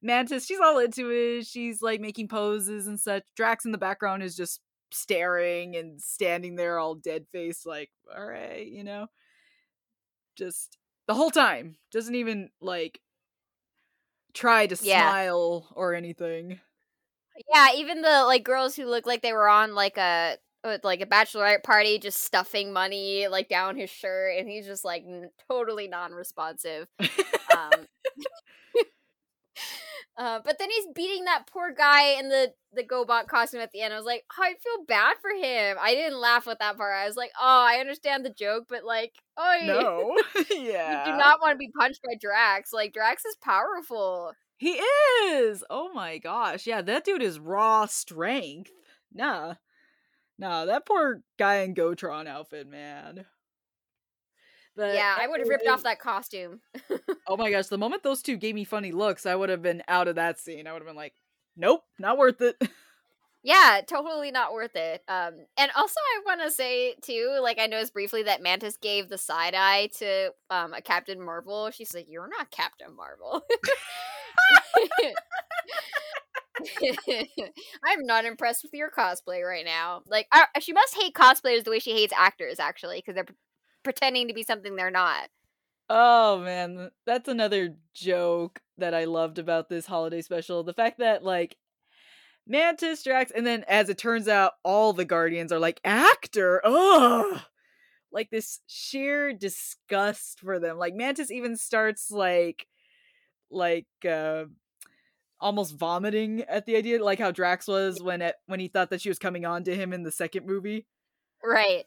[0.00, 1.46] Mantis, she's all into it.
[1.46, 3.24] She's like making poses and such.
[3.36, 8.24] Drax in the background is just staring and standing there all dead face like all
[8.24, 9.06] right you know
[10.36, 13.00] just the whole time doesn't even like
[14.34, 15.10] try to yeah.
[15.10, 16.60] smile or anything
[17.52, 21.00] yeah even the like girls who look like they were on like a uh, like
[21.00, 25.30] a bachelorette party just stuffing money like down his shirt and he's just like n-
[25.48, 26.88] totally non-responsive
[27.56, 27.70] um
[30.18, 33.80] uh, but then he's beating that poor guy in the the GoBot costume at the
[33.80, 33.94] end.
[33.94, 35.76] I was like, oh, I feel bad for him.
[35.80, 36.94] I didn't laugh with that part.
[36.94, 40.16] I was like, oh, I understand the joke, but like, oh no,
[40.50, 42.72] yeah, you do not want to be punched by Drax.
[42.72, 44.32] Like Drax is powerful.
[44.58, 45.62] He is.
[45.70, 48.72] Oh my gosh, yeah, that dude is raw strength.
[49.14, 49.54] Nah,
[50.36, 53.24] nah, that poor guy in Gotron outfit, man.
[54.78, 56.60] But yeah, I would have ripped off that costume.
[57.26, 59.82] oh my gosh, the moment those two gave me funny looks, I would have been
[59.88, 60.68] out of that scene.
[60.68, 61.14] I would have been like,
[61.56, 62.54] nope, not worth it.
[63.42, 65.02] yeah, totally not worth it.
[65.08, 69.08] Um, and also I want to say too, like I noticed briefly that Mantis gave
[69.08, 71.72] the side eye to um a Captain Marvel.
[71.72, 73.42] She's like, "You're not Captain Marvel."
[77.84, 80.02] I'm not impressed with your cosplay right now.
[80.06, 83.34] Like, I, she must hate cosplayers the way she hates actors, actually, because they're p-
[83.88, 85.30] pretending to be something they're not.
[85.88, 90.62] Oh man, that's another joke that I loved about this holiday special.
[90.62, 91.56] The fact that like
[92.46, 96.60] Mantis, Drax, and then as it turns out, all the Guardians are like actor.
[96.64, 97.40] Ugh.
[98.12, 100.76] Like this sheer disgust for them.
[100.76, 102.66] Like Mantis even starts like
[103.50, 104.44] like uh
[105.40, 109.00] almost vomiting at the idea like how Drax was when it when he thought that
[109.00, 110.86] she was coming on to him in the second movie.
[111.42, 111.86] Right.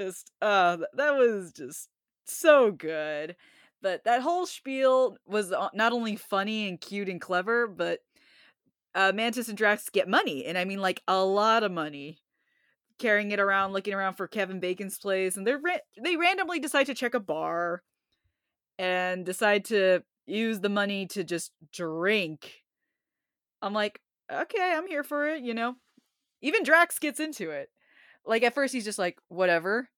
[0.00, 1.88] Just uh that was just
[2.24, 3.36] so good.
[3.82, 8.00] But that whole spiel was not only funny and cute and clever, but
[8.94, 12.18] uh, Mantis and Drax get money, and I mean like a lot of money,
[12.98, 16.86] carrying it around, looking around for Kevin Bacon's place, and they ra- they randomly decide
[16.86, 17.82] to check a bar,
[18.78, 22.62] and decide to use the money to just drink.
[23.60, 24.00] I'm like,
[24.32, 25.74] okay, I'm here for it, you know.
[26.40, 27.68] Even Drax gets into it.
[28.26, 29.88] Like at first he's just like, whatever.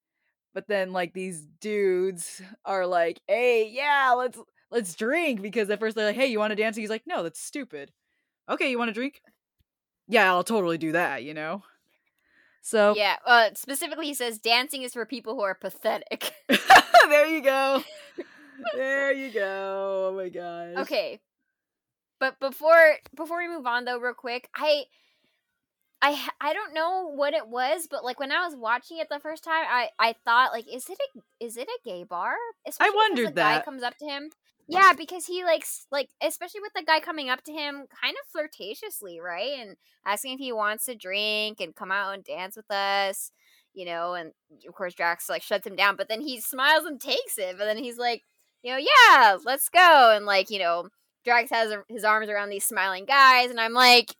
[0.55, 4.39] But then like these dudes are like, hey, yeah, let's
[4.70, 6.77] let's drink because at first they're like, hey, you want to dance?
[6.77, 7.93] And he's like, no, that's stupid
[8.49, 9.20] okay, you want to drink?
[10.09, 11.62] Yeah, I'll totally do that, you know?
[12.62, 12.95] So.
[12.97, 16.33] Yeah, uh, specifically, he says dancing is for people who are pathetic.
[16.49, 17.83] there you go.
[18.74, 20.11] there you go.
[20.11, 20.77] Oh my gosh.
[20.79, 21.20] Okay.
[22.18, 24.85] But before before we move on though real quick, I
[26.03, 29.21] I I don't know what it was, but like when I was watching it the
[29.21, 32.35] first time, I I thought like is it a is it a gay bar?
[32.67, 33.59] Especially I wondered the that.
[33.59, 34.31] Guy comes up to him.
[34.69, 38.31] Yeah, because he likes like especially with the guy coming up to him kind of
[38.33, 39.59] flirtatiously, right?
[39.59, 43.31] And asking if he wants to drink and come out and dance with us,
[43.75, 44.33] you know, and
[44.69, 47.65] of course Drax like shuts him down, but then he smiles and takes it, but
[47.65, 48.23] then he's like,
[48.63, 50.89] you know, yeah, let's go and like, you know,
[51.25, 54.15] Drax has his arms around these smiling guys and I'm like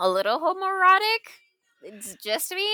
[0.00, 1.30] a little homoerotic.
[1.82, 2.68] It's just me.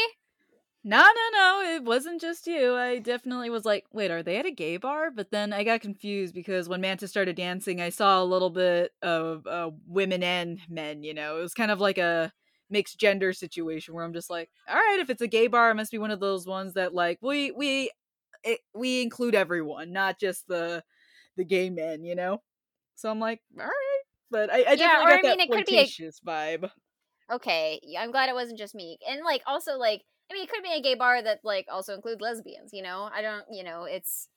[0.84, 1.74] No, no, no.
[1.74, 2.76] It wasn't just you.
[2.76, 5.10] I definitely was like, wait, are they at a gay bar?
[5.10, 8.92] But then I got confused because when Mantis started dancing, I saw a little bit
[9.02, 11.38] of uh, women and men, you know?
[11.38, 12.32] It was kind of like a
[12.70, 15.74] mixed gender situation where I'm just like, all right, if it's a gay bar, it
[15.74, 17.90] must be one of those ones that like we we
[18.44, 20.82] it, we include everyone, not just the
[21.36, 22.42] the gay men, you know.
[22.94, 26.20] So I'm like, all right, but I, I definitely yeah, got I mean, that flirtatious
[26.24, 26.28] a...
[26.28, 26.70] vibe.
[27.30, 30.62] Okay, I'm glad it wasn't just me, and like also like I mean, it could
[30.62, 32.72] be a gay bar that like also includes lesbians.
[32.72, 33.44] You know, I don't.
[33.50, 34.28] You know, it's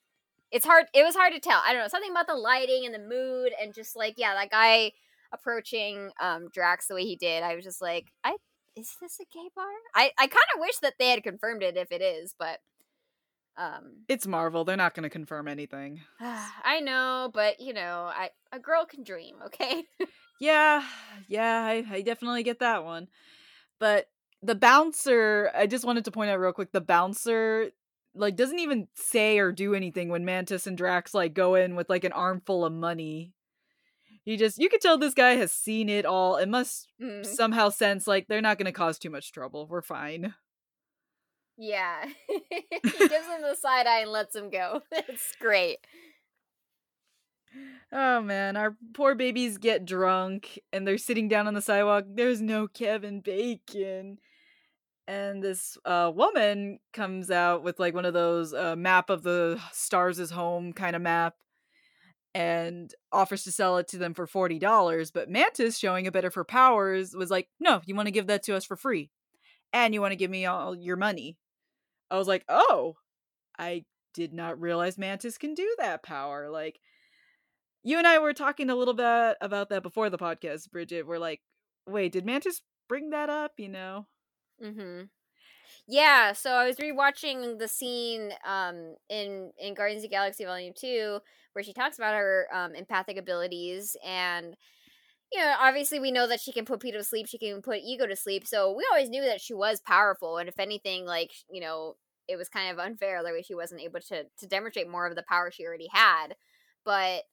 [0.51, 0.85] it's hard.
[0.93, 1.61] It was hard to tell.
[1.65, 4.51] I don't know something about the lighting and the mood and just like yeah, that
[4.51, 4.91] guy
[5.31, 7.43] approaching um Drax the way he did.
[7.43, 8.37] I was just like, I
[8.75, 9.65] is this a gay bar?
[9.95, 12.59] I I kind of wish that they had confirmed it if it is, but
[13.57, 14.63] um it's Marvel.
[14.63, 16.01] They're not going to confirm anything.
[16.21, 19.37] I know, but you know, I a girl can dream.
[19.47, 19.85] Okay.
[20.39, 20.83] yeah,
[21.27, 23.07] yeah, I, I definitely get that one.
[23.79, 24.07] But
[24.41, 27.71] the bouncer i just wanted to point out real quick the bouncer
[28.15, 31.89] like doesn't even say or do anything when mantis and drax like go in with
[31.89, 33.33] like an armful of money.
[34.23, 37.25] He just you could tell this guy has seen it all it must mm.
[37.25, 40.33] somehow sense like they're not going to cause too much trouble we're fine.
[41.57, 42.05] Yeah.
[42.51, 44.81] He gives him the side eye and lets him go.
[44.91, 45.79] It's great
[47.91, 52.05] Oh man, our poor babies get drunk and they're sitting down on the sidewalk.
[52.07, 54.19] There's no Kevin Bacon
[55.09, 59.59] and this uh, woman comes out with like one of those uh, map of the
[59.71, 61.33] stars' is home kind of map
[62.35, 66.35] and offers to sell it to them for $40 but mantis showing a bit of
[66.35, 69.09] her powers was like no you want to give that to us for free
[69.73, 71.37] and you want to give me all your money
[72.11, 72.95] i was like oh
[73.57, 73.83] i
[74.13, 76.79] did not realize mantis can do that power like
[77.83, 81.17] you and i were talking a little bit about that before the podcast bridget we're
[81.17, 81.41] like
[81.87, 84.05] wait did mantis bring that up you know
[84.63, 85.03] Mm-hmm.
[85.87, 91.19] Yeah, so I was rewatching the scene um, in in Guardians of Galaxy Volume Two
[91.53, 94.55] where she talks about her um, empathic abilities, and
[95.31, 97.79] you know, obviously we know that she can put Peter to sleep, she can put
[97.83, 98.47] Ego to sleep.
[98.47, 101.95] So we always knew that she was powerful, and if anything, like you know,
[102.27, 105.15] it was kind of unfair the way she wasn't able to to demonstrate more of
[105.15, 106.35] the power she already had.
[106.85, 107.23] But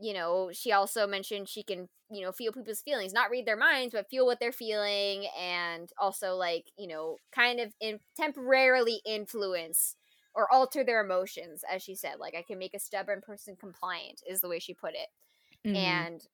[0.00, 3.56] you know, she also mentioned she can, you know, feel people's feelings, not read their
[3.56, 9.00] minds, but feel what they're feeling and also like, you know, kind of in temporarily
[9.06, 9.96] influence
[10.34, 12.14] or alter their emotions, as she said.
[12.18, 15.68] Like I can make a stubborn person compliant is the way she put it.
[15.68, 15.76] Mm-hmm.
[15.76, 16.26] And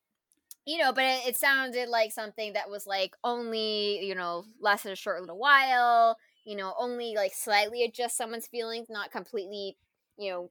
[0.67, 4.93] you know, but it, it sounded like something that was like only, you know, lasted
[4.93, 9.77] a short little while, you know, only like slightly adjust someone's feelings, not completely,
[10.19, 10.51] you know,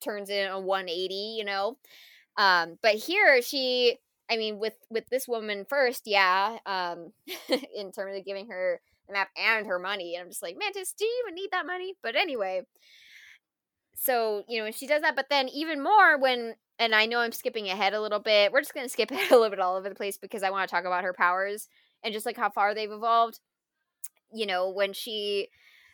[0.00, 1.76] turns in a 180, you know.
[2.38, 3.98] Um, but here she
[4.30, 7.12] I mean, with with this woman first, yeah, um,
[7.74, 10.92] in terms of giving her the map and her money, and I'm just like, Mantis,
[10.92, 11.94] do you even need that money?
[12.02, 12.62] But anyway,
[13.94, 17.32] so you know, she does that, but then even more when, and I know I'm
[17.32, 18.52] skipping ahead a little bit.
[18.52, 20.68] We're just gonna skip ahead a little bit all over the place because I want
[20.68, 21.68] to talk about her powers
[22.04, 23.40] and just like how far they've evolved.
[24.32, 25.48] You know, when she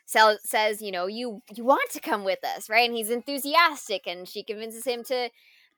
[0.06, 2.88] says, you know, you you want to come with us, right?
[2.88, 5.30] And he's enthusiastic, and she convinces him to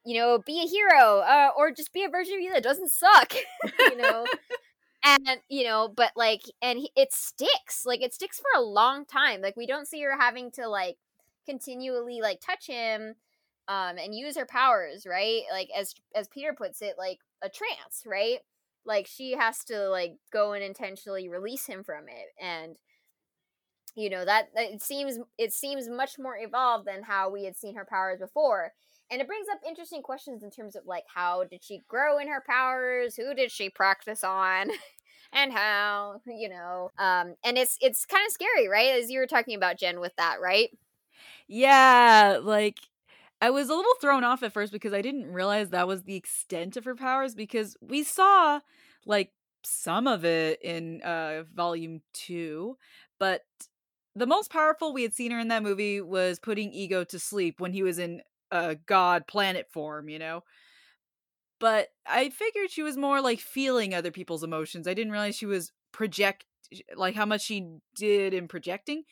[0.07, 2.93] you know, be a hero uh, or just be a version of you that doesn't
[2.93, 3.35] suck,
[3.81, 4.25] you know.
[5.05, 7.85] and you know, but like, and he, it sticks.
[7.85, 9.43] Like it sticks for a long time.
[9.43, 10.97] Like we don't see her having to like
[11.45, 13.15] continually like touch him
[13.69, 15.43] um and use her powers, right?
[15.51, 18.39] Like as as Peter puts it, like a trance, right?
[18.85, 22.77] Like she has to like go and intentionally release him from it and
[23.97, 27.57] you know that, that it seems it seems much more evolved than how we had
[27.57, 28.73] seen her powers before
[29.11, 32.29] and it brings up interesting questions in terms of like how did she grow in
[32.29, 33.17] her powers?
[33.17, 34.71] Who did she practice on?
[35.33, 38.95] And how you know um and it's it's kind of scary right?
[39.03, 40.71] As you were talking about jen with that right?
[41.49, 42.79] Yeah like
[43.43, 46.15] i was a little thrown off at first because i didn't realize that was the
[46.15, 48.61] extent of her powers because we saw
[49.05, 49.33] like
[49.65, 52.79] some of it in uh volume two
[53.19, 53.43] but
[54.15, 57.61] the most powerful we had seen her in that movie was putting ego to sleep
[57.61, 60.43] when he was in uh, god planet form, you know.
[61.59, 64.87] But I figured she was more like feeling other people's emotions.
[64.87, 66.45] I didn't realize she was project
[66.97, 69.05] like how much she did in projecting.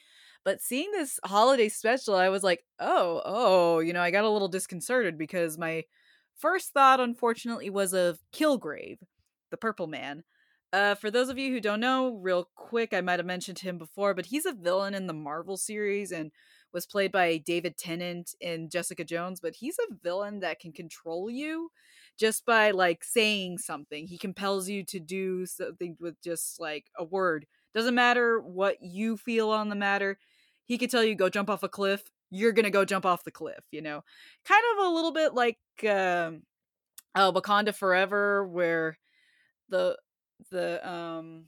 [0.45, 4.31] But seeing this holiday special, I was like, oh, oh, you know, I got a
[4.31, 5.85] little disconcerted because my
[6.37, 8.99] first thought, unfortunately, was of Kilgrave,
[9.51, 10.23] the Purple Man.
[10.71, 13.79] Uh, for those of you who don't know, real quick, I might have mentioned him
[13.79, 16.31] before, but he's a villain in the Marvel series and
[16.75, 21.31] was played by David Tennant in Jessica Jones, but he's a villain that can control
[21.31, 21.71] you
[22.19, 24.07] just by like saying something.
[24.07, 27.47] He compels you to do something with just like a word.
[27.73, 30.19] Doesn't matter what you feel on the matter.
[30.67, 32.03] He could tell you go jump off a cliff.
[32.31, 33.65] You're gonna go jump off the cliff.
[33.71, 34.03] You know,
[34.45, 36.43] kind of a little bit like um,
[37.15, 38.99] uh, Wakanda Forever, where
[39.69, 39.97] the
[40.51, 41.47] the um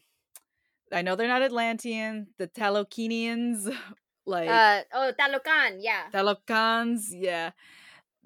[0.92, 3.74] I know they're not Atlantean, the Talokinians
[4.26, 6.04] like uh oh Talokan, yeah.
[6.12, 7.52] Talokans, yeah.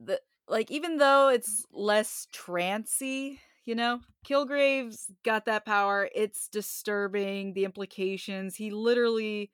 [0.03, 6.09] The like even though it's less trancy, you know, Kilgrave's got that power.
[6.15, 8.57] It's disturbing, the implications.
[8.57, 9.51] He literally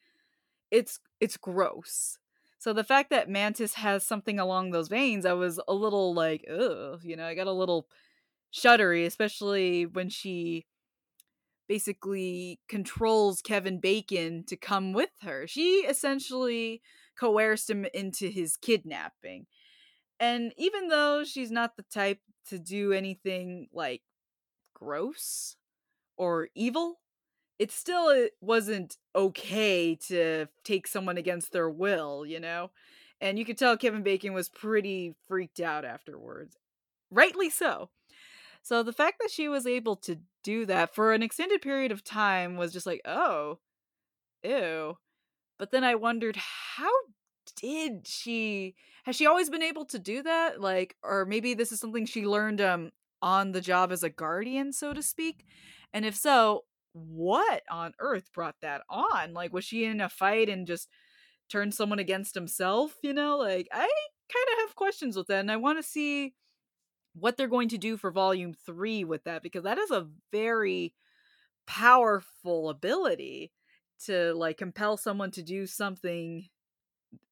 [0.71, 2.19] it's it's gross.
[2.59, 6.45] So the fact that Mantis has something along those veins, I was a little like,
[6.51, 7.87] ugh, you know, I got a little
[8.53, 10.67] shuddery, especially when she
[11.69, 15.47] basically controls Kevin Bacon to come with her.
[15.47, 16.83] She essentially
[17.19, 19.47] coerced him into his kidnapping.
[20.19, 24.03] And even though she's not the type to do anything like
[24.75, 25.57] gross
[26.17, 27.01] or evil,
[27.59, 32.71] it still uh, wasn't okay to take someone against their will, you know?
[33.21, 36.57] And you could tell Kevin Bacon was pretty freaked out afterwards.
[37.11, 37.91] Rightly so.
[38.63, 42.05] So the fact that she was able to do that for an extended period of
[42.05, 43.59] time was just like, oh,
[44.45, 44.97] ew.
[45.59, 46.93] But then I wondered, how
[47.61, 50.61] did she has she always been able to do that?
[50.61, 52.91] Like, or maybe this is something she learned um
[53.21, 55.45] on the job as a guardian, so to speak.
[55.93, 59.35] And if so, what on earth brought that on?
[59.35, 60.89] Like, was she in a fight and just
[61.51, 62.95] turned someone against himself?
[63.03, 63.89] You know, like I
[64.33, 66.35] kind of have questions with that, and I want to see
[67.19, 70.95] what they're going to do for volume three with that because that is a very
[71.67, 73.53] powerful ability
[74.05, 76.49] to like compel someone to do something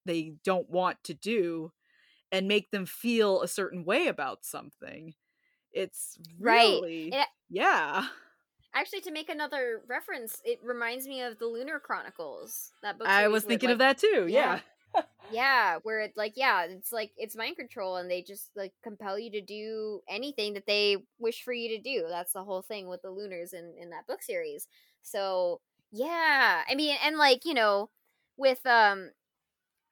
[0.07, 1.70] they don't want to do
[2.32, 5.14] and make them feel a certain way about something
[5.72, 7.20] it's really right.
[7.20, 8.07] It, yeah
[8.74, 13.28] actually to make another reference it reminds me of the lunar chronicles that book i
[13.28, 14.55] was thinking like, of that too yeah.
[14.55, 14.61] yeah
[15.29, 19.19] yeah, where it's like, yeah, it's like it's mind control, and they just like compel
[19.19, 22.07] you to do anything that they wish for you to do.
[22.09, 24.69] That's the whole thing with the Lunars in in that book series.
[25.03, 27.91] So yeah, I mean, and like you know,
[28.37, 29.11] with um,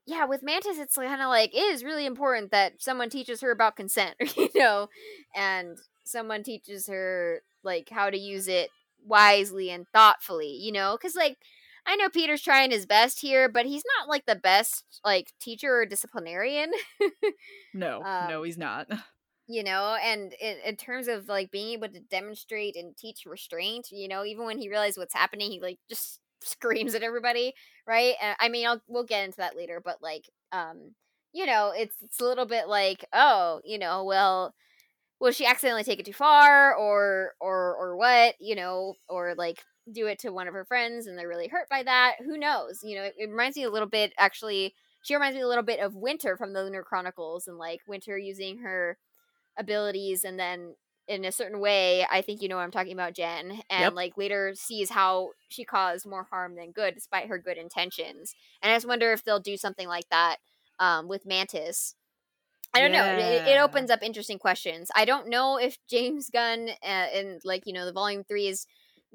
[0.07, 3.51] yeah, with Mantis, it's kind of like it is really important that someone teaches her
[3.53, 4.89] about consent, you know,
[5.35, 8.71] and someone teaches her like how to use it
[9.07, 11.39] wisely and thoughtfully, you know, because like
[11.87, 15.74] I know Peter's trying his best here, but he's not like the best like teacher
[15.74, 16.70] or disciplinarian.
[17.74, 18.89] no, um, no, he's not.
[19.49, 23.89] You know, and in, in, terms of like being able to demonstrate and teach restraint,
[23.91, 27.53] you know, even when he realizes what's happening, he like just screams at everybody,
[27.87, 28.14] right?
[28.22, 30.95] And, I mean, I'll we'll get into that later, but like, um,
[31.33, 34.55] you know, it's it's a little bit like, oh, you know, well,
[35.22, 39.62] will she accidentally take it too far or or or what you know or like
[39.91, 42.80] do it to one of her friends and they're really hurt by that who knows
[42.83, 45.64] you know it, it reminds me a little bit actually she reminds me a little
[45.64, 48.97] bit of winter from the lunar chronicles and like winter using her
[49.59, 50.74] abilities and then
[51.09, 53.95] in a certain way i think you know what i'm talking about jen and Yep.
[53.95, 58.70] like later sees how she caused more harm than good despite her good intentions and
[58.70, 60.37] i just wonder if they'll do something like that
[60.78, 61.95] um, with mantis
[62.74, 63.05] I don't know.
[63.05, 64.91] It, it opens up interesting questions.
[64.97, 68.66] I don't know if James Gunn uh, and like you know the volume three is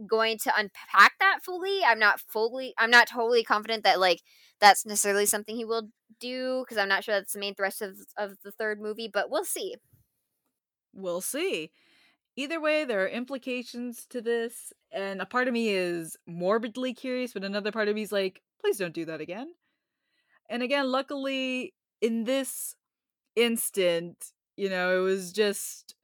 [0.06, 1.82] going to unpack that fully.
[1.84, 2.74] I'm not fully.
[2.78, 4.22] I'm not totally confident that like
[4.60, 5.90] that's necessarily something he will
[6.20, 9.10] do because I'm not sure that's the main thrust of of the third movie.
[9.12, 9.76] But we'll see.
[10.94, 11.72] We'll see.
[12.36, 17.34] Either way, there are implications to this, and a part of me is morbidly curious,
[17.34, 19.54] but another part of me is like, please don't do that again.
[20.48, 22.76] And again, luckily, in this
[23.36, 25.96] instant, you know, it was just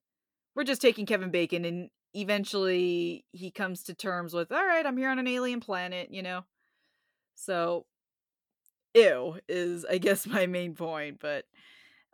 [0.56, 4.98] we're just taking Kevin Bacon, and eventually he comes to terms with, all right, I'm
[4.98, 6.44] here on an alien planet, you know.
[7.36, 7.86] So,
[8.94, 11.20] ew is, I guess, my main point.
[11.20, 11.46] But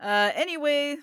[0.01, 0.97] uh, anyway,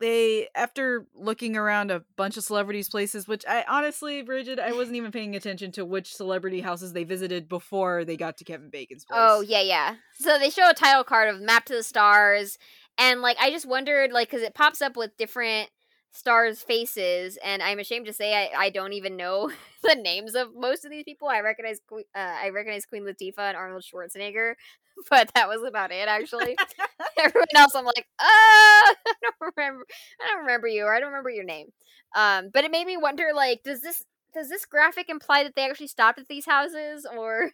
[0.00, 4.96] they after looking around a bunch of celebrities' places, which I honestly, Bridget, I wasn't
[4.96, 9.04] even paying attention to which celebrity houses they visited before they got to Kevin Bacon's
[9.04, 9.18] place.
[9.20, 9.96] Oh yeah, yeah.
[10.14, 12.58] So they show a title card of Map to the Stars,
[12.96, 15.70] and like I just wondered, like, because it pops up with different
[16.12, 19.50] stars' faces, and I'm ashamed to say I, I don't even know
[19.82, 21.28] the names of most of these people.
[21.28, 24.54] I recognize uh, I recognize Queen Latifah and Arnold Schwarzenegger,
[25.10, 26.56] but that was about it actually.
[27.18, 29.84] Everyone else, I'm like, uh, I don't remember.
[30.22, 31.68] I don't remember you, or I don't remember your name.
[32.16, 34.04] Um, but it made me wonder, like, does this
[34.34, 37.52] does this graphic imply that they actually stopped at these houses, or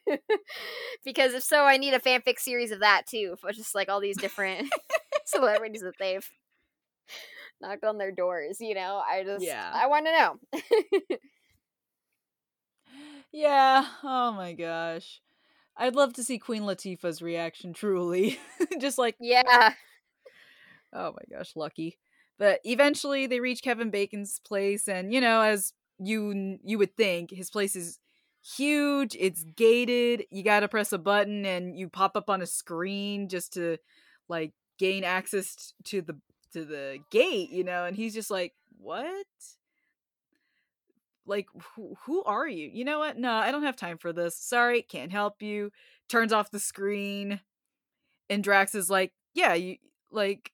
[1.04, 4.00] because if so, I need a fanfic series of that too, for just like all
[4.00, 4.72] these different
[5.24, 6.28] celebrities that they've
[7.60, 8.58] knocked on their doors.
[8.60, 9.70] You know, I just, Yeah.
[9.72, 11.18] I want to know.
[13.32, 13.84] Yeah.
[14.02, 15.20] Oh my gosh.
[15.76, 18.38] I'd love to see Queen Latifah's reaction truly.
[18.80, 19.74] Just like, yeah,
[20.92, 21.98] oh my gosh, lucky.
[22.38, 27.30] But eventually they reach Kevin Bacon's place and you know, as you you would think,
[27.30, 27.98] his place is
[28.56, 30.26] huge, it's gated.
[30.30, 33.78] You got to press a button and you pop up on a screen just to
[34.28, 36.16] like gain access to the
[36.54, 39.26] to the gate, you know, and he's just like, "What?"
[41.26, 44.36] like who, who are you you know what no i don't have time for this
[44.36, 45.72] sorry can't help you
[46.06, 47.40] turns off the screen
[48.28, 49.76] and drax is like yeah you
[50.12, 50.52] like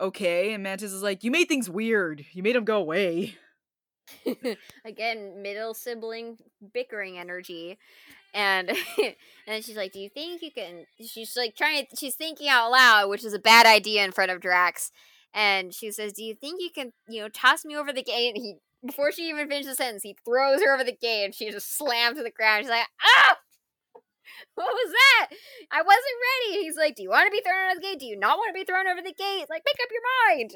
[0.00, 3.36] okay and mantis is like you made things weird you made them go away
[4.84, 6.38] again, middle sibling
[6.72, 7.78] bickering energy.
[8.32, 8.70] And
[9.46, 11.86] and she's like, "Do you think you can?" She's like trying.
[11.86, 14.92] to She's thinking out loud, which is a bad idea in front of Drax.
[15.34, 18.34] And she says, "Do you think you can, you know, toss me over the gate?"
[18.34, 18.56] And he,
[18.86, 21.76] before she even finishes the sentence, he throws her over the gate, and she just
[21.76, 22.64] slams to the ground.
[22.64, 23.36] She's like, "Ah!"
[24.54, 25.28] What was that?
[25.72, 26.62] I wasn't ready.
[26.64, 27.98] He's like, Do you want to be thrown over the gate?
[28.00, 29.46] Do you not want to be thrown over the gate?
[29.48, 30.54] Like, make up your mind.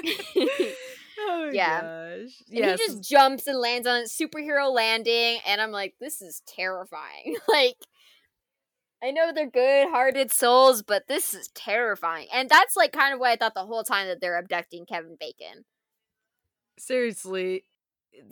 [1.20, 1.80] oh Yeah.
[1.80, 5.94] gosh And yes he just jumps and lands on it, superhero landing, and I'm like,
[6.00, 7.36] this is terrifying.
[7.48, 7.76] like,
[9.02, 12.26] I know they're good-hearted souls, but this is terrifying.
[12.32, 15.16] And that's like kind of what I thought the whole time that they're abducting Kevin
[15.18, 15.64] Bacon.
[16.78, 17.64] seriously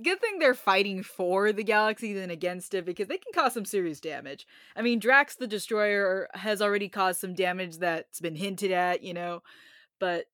[0.02, 3.64] good thing they're fighting for the galaxy than against it because they can cause some
[3.64, 8.72] serious damage i mean drax the destroyer has already caused some damage that's been hinted
[8.72, 9.42] at you know
[10.00, 10.26] but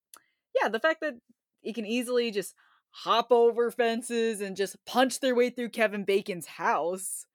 [0.60, 1.14] yeah the fact that
[1.62, 2.54] it can easily just
[2.90, 7.26] hop over fences and just punch their way through kevin bacon's house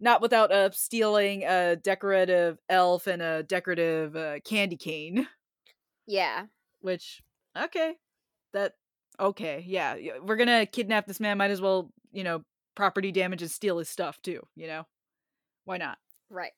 [0.00, 5.26] not without uh, stealing a decorative elf and a decorative uh, candy cane
[6.06, 6.46] Yeah.
[6.80, 7.22] which
[7.56, 7.94] okay
[8.52, 8.74] that
[9.20, 12.44] okay yeah we're gonna kidnap this man might as well you know
[12.76, 14.84] property damage and steal his stuff too you know
[15.64, 15.98] why not
[16.30, 16.52] Right.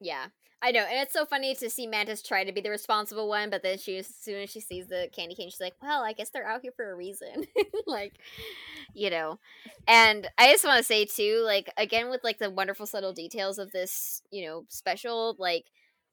[0.00, 0.26] Yeah.
[0.64, 0.80] I know.
[0.80, 3.78] And it's so funny to see Mantis try to be the responsible one, but then
[3.78, 6.46] she as soon as she sees the candy cane, she's like, Well, I guess they're
[6.46, 7.46] out here for a reason.
[7.86, 8.12] like,
[8.94, 9.38] you know.
[9.88, 13.58] And I just want to say too, like, again with like the wonderful subtle details
[13.58, 15.66] of this, you know, special, like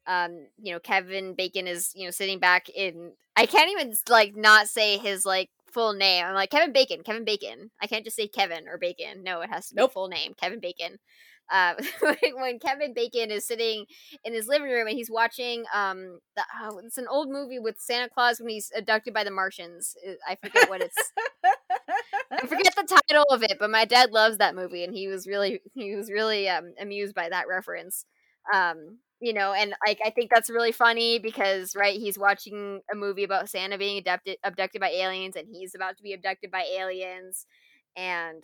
[0.07, 4.35] um, you know, Kevin Bacon is, you know, sitting back in I can't even like
[4.35, 6.25] not say his like full name.
[6.25, 7.69] I'm like Kevin Bacon, Kevin Bacon.
[7.81, 9.23] I can't just say Kevin or Bacon.
[9.23, 9.93] No, it has to be Nope.
[9.93, 10.97] full name, Kevin Bacon.
[11.51, 11.73] Uh,
[12.35, 13.85] when Kevin Bacon is sitting
[14.23, 17.75] in his living room and he's watching um the, oh, it's an old movie with
[17.79, 19.95] Santa Claus when he's abducted by the Martians.
[20.27, 20.97] I forget what it's
[22.31, 25.27] I forget the title of it, but my dad loves that movie and he was
[25.27, 28.05] really he was really um amused by that reference.
[28.53, 32.95] Um you know, and like I think that's really funny because right, he's watching a
[32.95, 36.63] movie about Santa being abducted abducted by aliens, and he's about to be abducted by
[36.77, 37.45] aliens,
[37.97, 38.43] and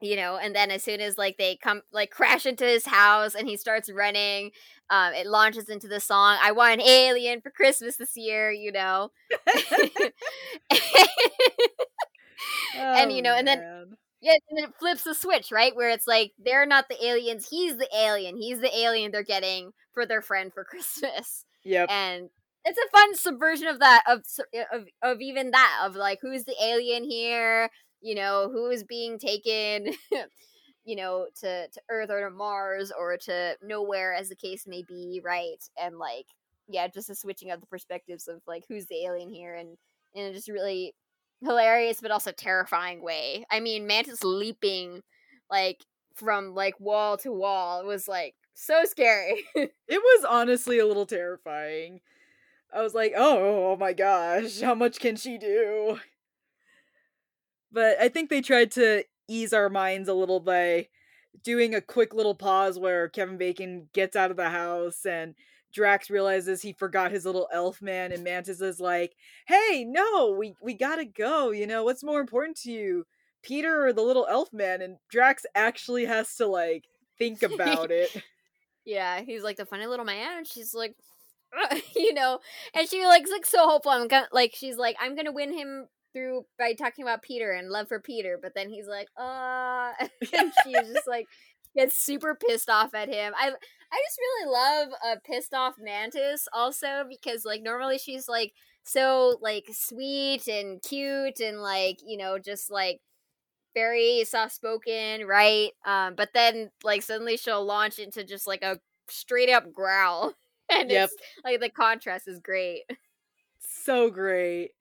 [0.00, 3.34] you know, and then as soon as like they come like crash into his house
[3.34, 4.50] and he starts running,
[4.90, 8.72] um, it launches into the song "I Want an Alien for Christmas this year," you
[8.72, 9.10] know,
[12.76, 13.84] and you know, and then Oh,
[14.20, 15.74] yeah, and then it flips the switch, right?
[15.74, 18.36] Where it's like they're not the aliens, he's the alien.
[18.36, 21.44] He's the alien they're getting for their friend for Christmas.
[21.64, 21.88] Yep.
[21.90, 22.30] And
[22.64, 24.22] it's a fun subversion of that of
[24.72, 27.70] of of even that of like who's the alien here,
[28.00, 29.92] you know, who is being taken
[30.84, 34.82] you know, to to Earth or to Mars or to Knowhere as the case may
[34.86, 35.62] be, right?
[35.80, 36.26] And like
[36.68, 39.76] yeah, just a switching of the perspectives of like who's the alien here and
[40.14, 40.94] and just really
[41.42, 43.44] hilarious but also terrifying way.
[43.50, 45.02] I mean, Mantis leaping
[45.50, 45.84] like
[46.14, 49.44] from like wall to wall was like so scary.
[49.56, 52.00] It was honestly a little terrifying.
[52.72, 55.98] I was like, oh, oh my gosh, how much can she do?
[57.72, 60.88] But I think they tried to ease our minds a little by
[61.44, 65.34] doing a quick little pause where Kevin Bacon gets out of the house and
[65.72, 69.14] Drax realizes he forgot his little elf man and Mantis is like,
[69.46, 73.06] "Hey, no, we we got to go, you know, what's more important to you?
[73.42, 76.86] Peter or the little elf man?" And Drax actually has to like
[77.18, 78.10] think about it.
[78.84, 80.96] yeah, he's like the funny little man and she's like
[81.96, 82.40] you know,
[82.74, 83.92] and she like like so hopeful.
[83.92, 87.70] I'm gonna like she's like I'm gonna win him through by talking about Peter and
[87.70, 89.92] love for Peter, but then he's like, uh,
[90.32, 91.28] and she's just like
[91.76, 93.32] gets super pissed off at him.
[93.36, 98.52] I I just really love a pissed off Mantis also because like normally she's like
[98.84, 103.00] so like sweet and cute and like you know just like
[103.74, 105.70] very soft spoken, right?
[105.84, 110.34] Um, but then like suddenly she'll launch into just like a straight up growl,
[110.70, 110.92] and Yep.
[110.92, 112.82] it's like the contrast is great.
[113.60, 114.72] so great.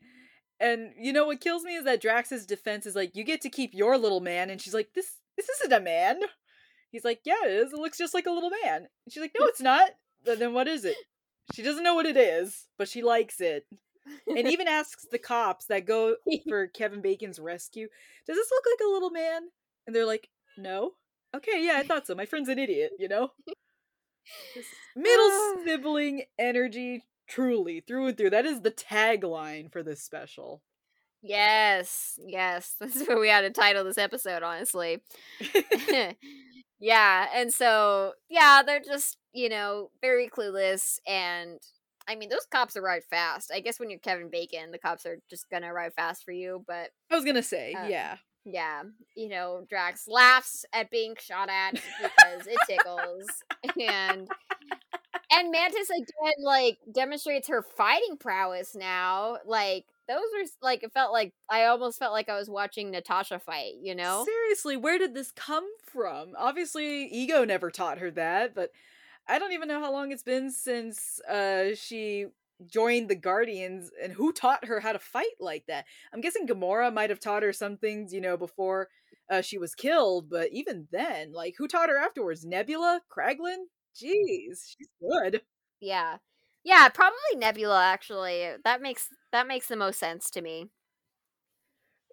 [0.59, 3.49] And you know what kills me is that Drax's defense is like, "You get to
[3.49, 6.21] keep your little man," and she's like, "This this isn't a man."
[6.91, 7.73] He's like, "Yeah, it is.
[7.73, 9.91] It looks just like a little man." And she's like, "No, it's not."
[10.25, 10.97] Then then what is it?
[11.53, 13.67] She doesn't know what it is, but she likes it.
[14.27, 16.15] And even asks the cops that go
[16.49, 17.87] for Kevin Bacon's rescue,
[18.27, 19.49] "Does this look like a little man?"
[19.87, 20.93] And they're like, "No."
[21.35, 22.15] Okay, yeah, I thought so.
[22.15, 23.31] My friend's an idiot, you know.
[24.55, 25.55] This middle ah.
[25.63, 28.31] sibling energy, truly through and through.
[28.31, 30.61] That is the tagline for this special.
[31.21, 35.01] Yes, yes, that's what we had to title this episode, honestly.
[36.79, 41.59] yeah, and so yeah, they're just you know very clueless, and
[42.07, 43.51] I mean those cops arrive fast.
[43.53, 46.63] I guess when you're Kevin Bacon, the cops are just gonna arrive fast for you,
[46.67, 48.17] but I was gonna say, Uh, yeah.
[48.45, 48.83] yeah,
[49.15, 53.27] you know, Drax laughs at being shot at because it tickles,
[53.77, 54.29] and
[55.31, 59.37] and Mantis again like demonstrates her fighting prowess now.
[59.45, 63.39] Like those were like it felt like I almost felt like I was watching Natasha
[63.39, 63.73] fight.
[63.81, 64.25] You know?
[64.25, 66.33] Seriously, where did this come from?
[66.37, 68.71] Obviously, Ego never taught her that, but
[69.27, 72.27] I don't even know how long it's been since uh she
[72.65, 75.85] joined the Guardians and who taught her how to fight like that.
[76.13, 78.89] I'm guessing Gamora might have taught her some things, you know, before
[79.29, 82.45] uh, she was killed, but even then, like who taught her afterwards?
[82.45, 83.01] Nebula?
[83.15, 83.65] Kraglin?
[83.95, 85.41] Jeez, she's good.
[85.79, 86.17] Yeah,
[86.63, 87.83] yeah, probably Nebula.
[87.83, 90.69] Actually, that makes that makes the most sense to me.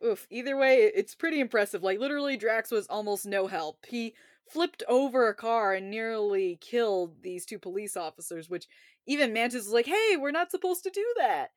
[0.05, 0.27] Oof.
[0.31, 1.83] Either way, it's pretty impressive.
[1.83, 3.87] Like literally, Drax was almost no help.
[3.87, 4.14] He
[4.49, 8.66] flipped over a car and nearly killed these two police officers, which
[9.07, 11.51] even Mantis was like, "Hey, we're not supposed to do that."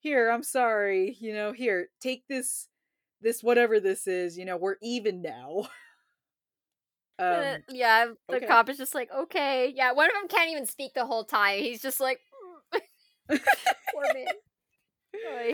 [0.00, 1.16] Here, I'm sorry.
[1.20, 2.68] You know, here, take this,
[3.22, 4.36] this whatever this is.
[4.38, 5.68] You know, we're even now.
[7.18, 8.46] Uh, um, yeah, the okay.
[8.46, 9.92] cop is just like, okay, yeah.
[9.92, 11.60] One of them can't even speak the whole time.
[11.60, 12.20] He's just like,
[13.28, 14.26] poor man.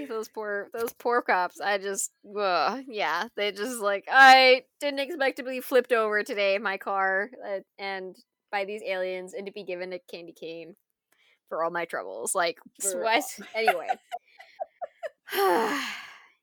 [0.09, 1.61] Those poor, those poor cops.
[1.61, 6.57] I just, ugh, yeah, they just like, I didn't expect to be flipped over today
[6.57, 8.17] in my car, uh, and
[8.51, 10.75] by these aliens, and to be given a candy cane
[11.49, 12.35] for all my troubles.
[12.35, 13.25] Like, what?
[13.55, 13.87] Anyway,
[15.33, 15.83] yeah.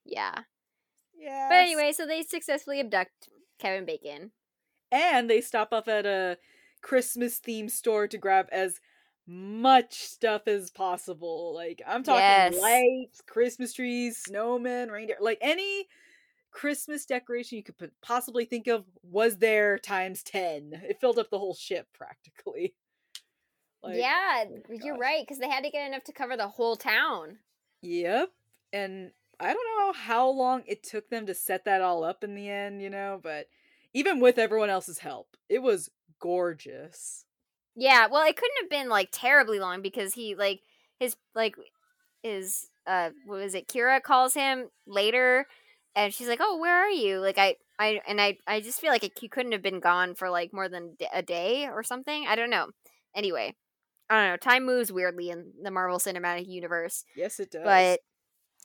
[1.19, 1.47] yeah.
[1.49, 3.27] But anyway, so they successfully abduct
[3.59, 4.31] Kevin Bacon.
[4.91, 6.37] And they stop off at a
[6.81, 8.79] Christmas themed store to grab as
[9.27, 11.53] much stuff as possible.
[11.53, 12.59] Like I'm talking Yes.
[12.59, 15.87] lights, Christmas trees, snowmen, reindeer, like any
[16.51, 20.71] Christmas decoration you could possibly think of was there times 10.
[20.89, 22.73] It filled up the whole ship practically.
[23.83, 26.75] Like, yeah, oh you're right because they had to get enough to cover the whole
[26.75, 27.37] town.
[27.81, 28.31] Yep.
[28.73, 32.35] And I don't know how long it took them to set that all up in
[32.35, 33.47] the end, you know, but
[33.93, 37.25] even with everyone else's help, it was gorgeous.
[37.75, 40.61] Yeah, well, it couldn't have been like terribly long because he like
[40.99, 41.55] his like
[42.23, 43.67] his uh what was it?
[43.67, 45.47] Kyra calls him later,
[45.95, 48.91] and she's like, "Oh, where are you?" Like I I and I I just feel
[48.91, 52.25] like it, he couldn't have been gone for like more than a day or something.
[52.27, 52.67] I don't know.
[53.15, 53.55] Anyway,
[54.09, 54.37] I don't know.
[54.37, 57.05] Time moves weirdly in the Marvel Cinematic Universe.
[57.15, 57.63] Yes, it does.
[57.63, 57.99] But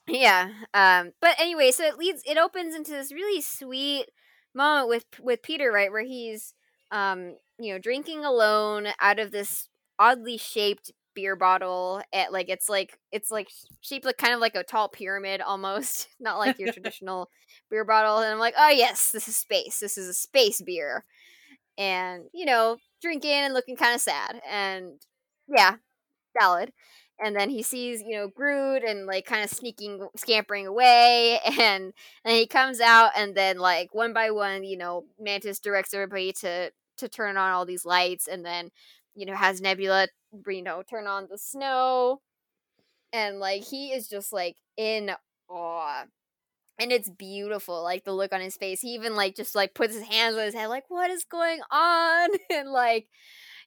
[0.06, 2.22] yeah, um, but anyway, so it leads.
[2.26, 4.06] It opens into this really sweet
[4.54, 6.54] moment with with Peter, right, where he's
[6.90, 12.68] um, you know, drinking alone out of this oddly shaped beer bottle at like it's
[12.68, 13.48] like it's like
[13.80, 17.30] shaped like kind of like a tall pyramid almost not like your traditional
[17.70, 19.78] beer bottle and i'm like oh yes this is space.
[19.80, 21.04] This is a space beer.
[21.78, 24.92] And you know drinking and looking kind of sad and
[25.48, 25.76] yeah
[26.38, 26.72] valid
[27.20, 31.92] and then he sees you know groot and like kind of sneaking scampering away and
[32.24, 36.32] and he comes out and then like one by one you know mantis directs everybody
[36.32, 38.70] to to turn on all these lights and then
[39.14, 40.08] you know has nebula
[40.48, 42.20] you know turn on the snow
[43.12, 45.10] and like he is just like in
[45.48, 46.04] awe
[46.78, 48.80] and it's beautiful like the look on his face.
[48.80, 51.60] He even like just like puts his hands on his head like what is going
[51.70, 52.30] on?
[52.50, 53.08] And like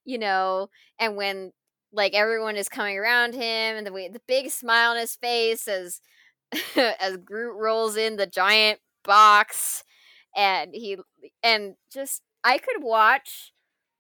[0.06, 0.70] you know
[1.00, 1.52] and when
[1.92, 5.68] like everyone is coming around him and the way the big smile on his face
[5.68, 6.02] as
[7.00, 9.84] as Groot rolls in the giant box
[10.36, 10.98] and he
[11.44, 13.54] and just I could watch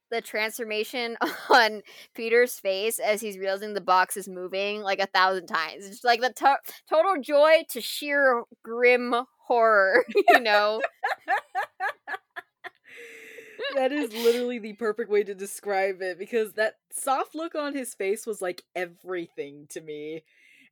[0.09, 1.17] the transformation
[1.49, 1.81] on
[2.15, 5.85] Peter's face as he's realizing the box is moving like a thousand times.
[5.85, 6.59] It's like the to-
[6.89, 9.13] total joy to sheer grim
[9.47, 10.81] horror, you know.
[13.75, 17.93] That is literally the perfect way to describe it because that soft look on his
[17.93, 20.23] face was like everything to me.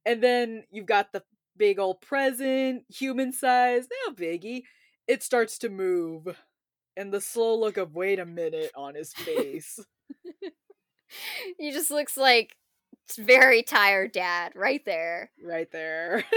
[0.06, 1.24] And then you've got the
[1.58, 4.64] big old present, human size, now biggie.
[5.08, 6.36] It starts to move
[6.98, 9.80] and the slow look of wait a minute on his face.
[11.60, 12.56] he just looks like
[13.18, 15.32] very tired dad right there.
[15.44, 16.24] Right there.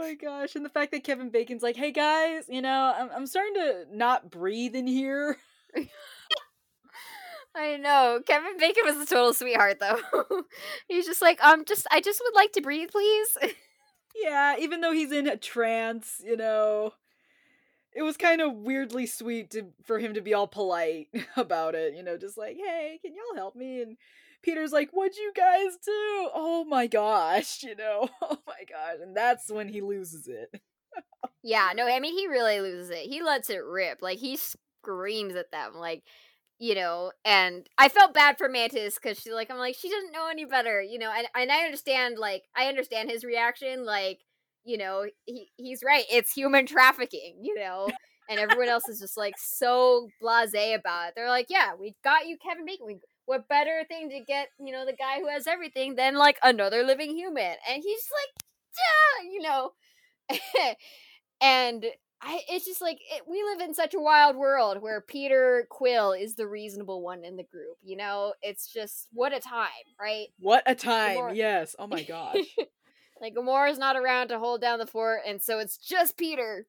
[0.00, 0.56] my gosh.
[0.56, 3.84] And the fact that Kevin Bacon's like, hey guys, you know, I'm, I'm starting to
[3.92, 5.36] not breathe in here.
[7.54, 8.20] I know.
[8.26, 10.00] Kevin Bacon was a total sweetheart though.
[10.88, 13.36] he's just like, um, just I just would like to breathe, please.
[14.14, 16.94] yeah, even though he's in a trance, you know
[17.92, 21.94] it was kind of weirdly sweet to for him to be all polite about it,
[21.94, 23.96] you know, just like, "Hey, can y'all help me?" And
[24.42, 28.08] Peter's like, "What'd you guys do?" Oh my gosh, you know.
[28.22, 28.96] Oh my gosh.
[29.02, 30.60] And that's when he loses it.
[31.42, 33.06] yeah, no, I mean he really loses it.
[33.06, 34.02] He lets it rip.
[34.02, 36.02] Like he screams at them like
[36.60, 40.12] you know, and I felt bad for Mantis because she's like, I'm like, she doesn't
[40.12, 44.20] know any better, you know, and, and I understand, like, I understand his reaction, like,
[44.62, 46.04] you know, he, he's right.
[46.10, 47.88] It's human trafficking, you know,
[48.28, 51.14] and everyone else is just like so blasé about it.
[51.16, 52.86] They're like, yeah, we got you, Kevin Bacon.
[52.86, 56.36] We, what better thing to get, you know, the guy who has everything than like
[56.42, 57.54] another living human?
[57.70, 58.44] And he's like,
[58.76, 59.70] yeah, you know,
[61.40, 61.86] and
[62.20, 66.10] I, it's just like it, we live in such a wild world where Peter Quill
[66.10, 67.76] is the reasonable one in the group.
[67.84, 69.68] You know, it's just what a time,
[70.00, 70.26] right?
[70.40, 71.36] What a time!
[71.36, 71.76] Yes.
[71.78, 72.56] Oh my gosh.
[73.20, 76.66] Like Gamora's not around to hold down the fort, and so it's just Peter.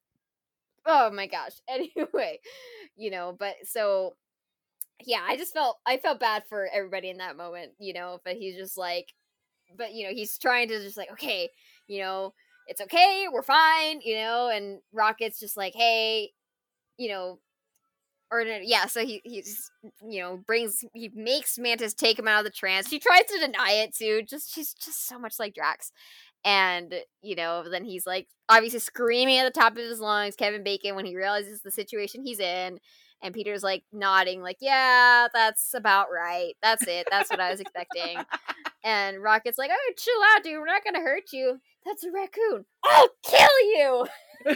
[0.86, 1.54] Oh my gosh.
[1.68, 2.40] Anyway,
[2.96, 4.14] you know, but so
[5.06, 8.36] yeah, I just felt I felt bad for everybody in that moment, you know, but
[8.36, 9.08] he's just like
[9.78, 11.50] but you know, he's trying to just like, okay,
[11.88, 12.34] you know,
[12.68, 16.32] it's okay, we're fine, you know, and Rocket's just like, hey,
[16.98, 17.40] you know,
[18.32, 19.70] or yeah, so he he's
[20.08, 22.88] you know brings he makes Mantis take him out of the trance.
[22.88, 24.22] She tries to deny it too.
[24.28, 25.92] Just she's just so much like Drax,
[26.44, 30.64] and you know then he's like obviously screaming at the top of his lungs kevin
[30.64, 32.80] bacon when he realizes the situation he's in
[33.22, 37.60] and peter's like nodding like yeah that's about right that's it that's what i was
[37.60, 38.18] expecting
[38.84, 42.66] and rocket's like oh chill out dude we're not gonna hurt you that's a raccoon
[42.86, 44.06] i'll kill you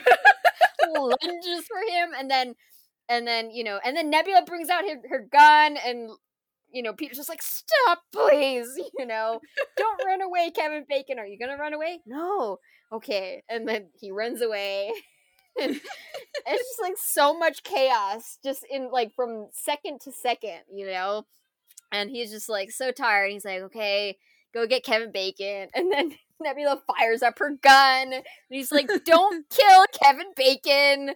[0.98, 2.56] lunges for him and then
[3.10, 6.10] and then you know and then nebula brings out her, her gun and
[6.76, 8.68] you know, Peter's just like, stop, please,
[9.00, 9.40] you know,
[9.78, 11.18] don't run away, Kevin Bacon.
[11.18, 12.02] Are you gonna run away?
[12.06, 12.60] No.
[12.92, 13.44] Okay.
[13.50, 14.92] And then he runs away.
[15.58, 15.80] it's
[16.46, 21.26] just like so much chaos, just in like from second to second, you know?
[21.92, 23.32] And he's just like so tired.
[23.32, 24.18] He's like, okay,
[24.54, 25.70] go get Kevin Bacon.
[25.76, 28.14] And then Nebula fires up her gun.
[28.14, 31.16] And he's like, don't kill Kevin Bacon.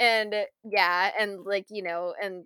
[0.00, 2.44] and uh, yeah, and like, you know, and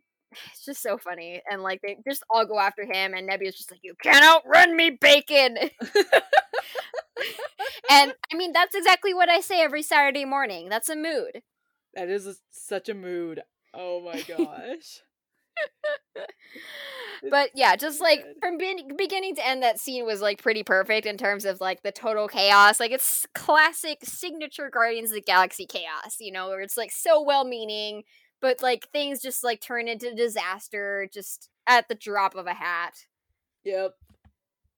[0.52, 1.40] it's just so funny.
[1.50, 4.76] And like they just all go after him, and Nebula's just like, "You can't outrun
[4.76, 5.56] me, Bacon."
[7.90, 10.68] and I mean, that's exactly what I say every Saturday morning.
[10.68, 11.42] That's a mood.
[11.94, 13.42] That is a, such a mood.
[13.72, 15.00] Oh my gosh.
[17.30, 21.06] but yeah, just like from be- beginning to end, that scene was like pretty perfect
[21.06, 22.80] in terms of like the total chaos.
[22.80, 27.22] Like it's classic signature Guardians of the Galaxy chaos, you know, where it's like so
[27.22, 28.02] well meaning,
[28.40, 33.06] but like things just like turn into disaster just at the drop of a hat.
[33.64, 33.94] Yep.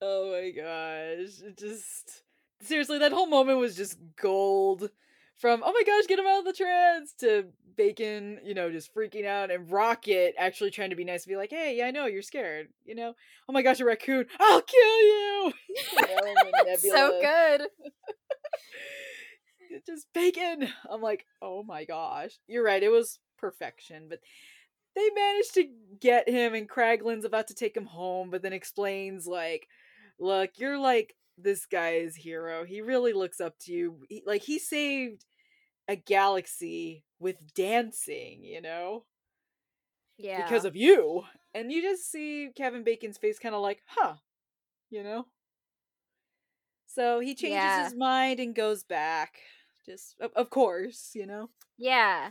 [0.01, 1.41] Oh my gosh.
[1.43, 2.23] It just
[2.63, 4.91] seriously, that whole moment was just gold.
[5.37, 8.95] From oh my gosh, get him out of the trance to Bacon, you know, just
[8.95, 11.91] freaking out, and Rocket actually trying to be nice and be like, "Hey, yeah, I
[11.91, 13.15] know you're scared, you know.
[13.47, 14.27] Oh my gosh, a raccoon!
[14.41, 16.07] I'll kill you!" you
[16.65, 17.69] know, so good.
[19.87, 20.69] just Bacon.
[20.91, 22.83] I'm like, oh my gosh, you're right.
[22.83, 24.21] It was perfection, but
[24.95, 25.69] they managed to
[26.01, 29.69] get him, and Kraglin's about to take him home, but then explains like,
[30.19, 32.65] "Look, you're like this guy's hero.
[32.65, 33.99] He really looks up to you.
[34.09, 35.25] He, like he saved
[35.89, 39.05] a galaxy with dancing, you know?
[40.19, 40.43] Yeah.
[40.43, 41.25] Because of you.
[41.55, 44.15] And you just see Kevin Bacon's face kind of like, "Huh."
[44.91, 45.27] You know?
[46.87, 47.85] So he changes yeah.
[47.85, 49.35] his mind and goes back.
[49.85, 51.51] Just of, of course, you know.
[51.79, 52.31] Yeah.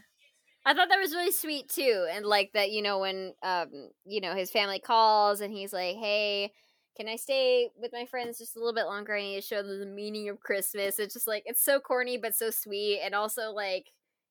[0.66, 3.70] I thought that was really sweet too, and like that, you know, when um,
[4.06, 6.52] you know, his family calls and he's like, "Hey,
[6.96, 9.16] can I stay with my friends just a little bit longer?
[9.16, 11.00] I need to show them the meaning of Christmas.
[11.00, 13.88] It's just like it's so corny but so sweet, and also like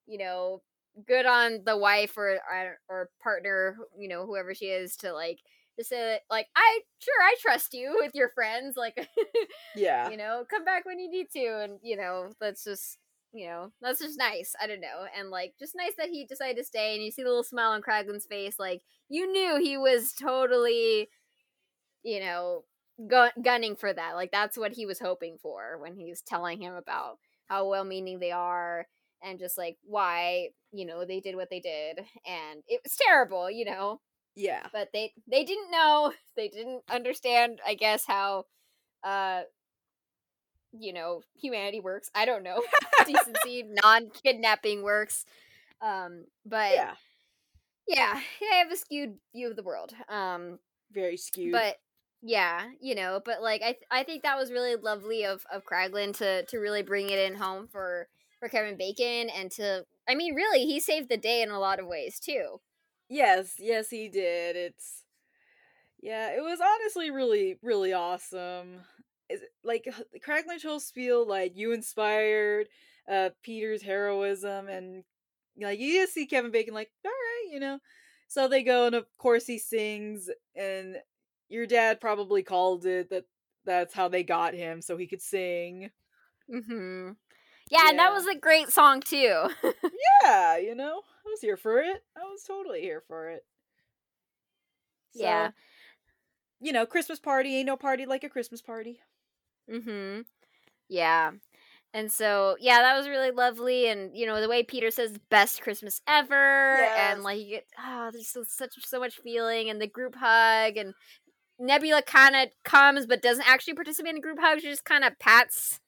[0.06, 0.62] you know,
[1.06, 5.40] good on the wife or uh, or partner, you know, whoever she is, to like
[5.78, 9.08] to say that, like I sure I trust you with your friends, like
[9.76, 12.98] yeah, you know, come back when you need to, and you know, that's just
[13.34, 14.54] you know, that's just nice.
[14.62, 15.06] I don't know.
[15.18, 16.94] And like, just nice that he decided to stay.
[16.94, 18.60] And you see the little smile on Kraglin's face.
[18.60, 21.08] Like, you knew he was totally
[22.04, 22.64] you know,
[23.08, 24.14] gu- gunning for that.
[24.14, 28.20] Like that's what he was hoping for when he's telling him about how well meaning
[28.20, 28.86] they are
[29.22, 33.50] and just like why, you know, they did what they did and it was terrible,
[33.50, 34.00] you know.
[34.36, 34.66] Yeah.
[34.72, 38.46] But they they didn't know, they didn't understand I guess how
[39.04, 39.42] uh
[40.76, 42.10] you know, humanity works.
[42.14, 42.62] I don't know.
[43.06, 45.24] Decency, non-kidnapping works.
[45.80, 46.94] Um but yeah.
[47.86, 48.20] Yeah,
[48.52, 49.92] I have a skewed view of the world.
[50.08, 50.58] Um
[50.92, 51.52] very skewed.
[51.52, 51.76] But
[52.26, 55.66] yeah, you know, but like I th- I think that was really lovely of of
[55.66, 58.08] Kraglin to to really bring it in home for
[58.40, 61.78] for Kevin Bacon and to I mean really he saved the day in a lot
[61.78, 62.62] of ways too.
[63.10, 64.56] Yes, yes he did.
[64.56, 65.02] It's
[66.00, 68.80] yeah, it was honestly really really awesome.
[69.62, 69.86] Like
[70.26, 72.68] Kraglin's whole spiel like you inspired
[73.06, 75.04] uh Peter's heroism and
[75.60, 77.80] like you just see Kevin Bacon like all right, you know.
[78.28, 80.96] So they go and of course he sings and
[81.48, 83.24] your dad probably called it that
[83.64, 85.90] that's how they got him so he could sing.
[86.52, 87.12] Mm-hmm.
[87.70, 87.90] Yeah, yeah.
[87.90, 89.48] and that was a great song too.
[90.22, 92.04] yeah, you know, I was here for it.
[92.16, 93.44] I was totally here for it.
[95.14, 95.50] So, yeah.
[96.60, 99.00] You know, Christmas party ain't no party like a Christmas party.
[99.70, 100.22] Mm-hmm.
[100.88, 101.32] Yeah.
[101.92, 103.88] And so, yeah, that was really lovely.
[103.88, 106.78] And, you know, the way Peter says best Christmas ever.
[106.80, 107.14] Yes.
[107.14, 110.76] And like you get oh, there's so, such so much feeling and the group hug
[110.76, 110.92] and
[111.58, 114.62] Nebula kind of comes but doesn't actually participate in group hugs.
[114.62, 115.80] She just kind of pats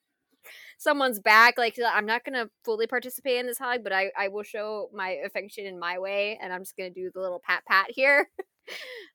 [0.77, 1.57] someone's back.
[1.57, 4.89] Like, I'm not going to fully participate in this hug, but I, I will show
[4.93, 6.39] my affection in my way.
[6.41, 8.29] And I'm just going to do the little pat pat here.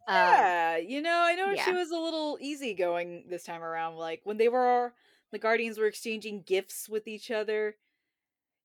[0.09, 1.65] Um, yeah, um, you know, I noticed yeah.
[1.67, 3.97] she was a little easygoing this time around.
[3.97, 4.95] Like, when they were,
[5.31, 7.77] the Guardians were exchanging gifts with each other.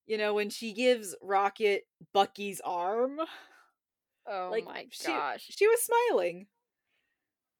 [0.06, 3.20] You know, when she gives Rocket Bucky's arm.
[4.26, 5.44] Oh like, my gosh.
[5.44, 6.48] She, she was smiling.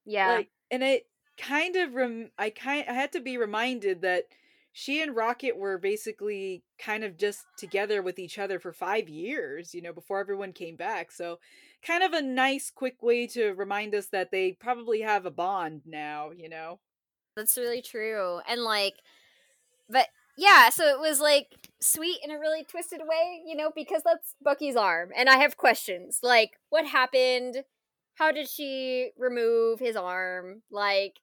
[0.08, 0.36] Yeah.
[0.36, 1.06] Like, and it
[1.36, 4.24] kind of rem- I kind I had to be reminded that
[4.72, 9.74] she and Rocket were basically kind of just together with each other for 5 years,
[9.74, 11.12] you know, before everyone came back.
[11.12, 11.38] So,
[11.82, 15.82] kind of a nice quick way to remind us that they probably have a bond
[15.84, 16.80] now, you know.
[17.36, 18.40] That's really true.
[18.48, 18.94] And like
[19.90, 21.48] but yeah, so it was like
[21.80, 25.10] sweet in a really twisted way, you know, because that's Bucky's arm.
[25.16, 26.20] And I have questions.
[26.22, 27.64] Like, what happened?
[28.18, 30.62] How did she remove his arm?
[30.70, 31.14] Like,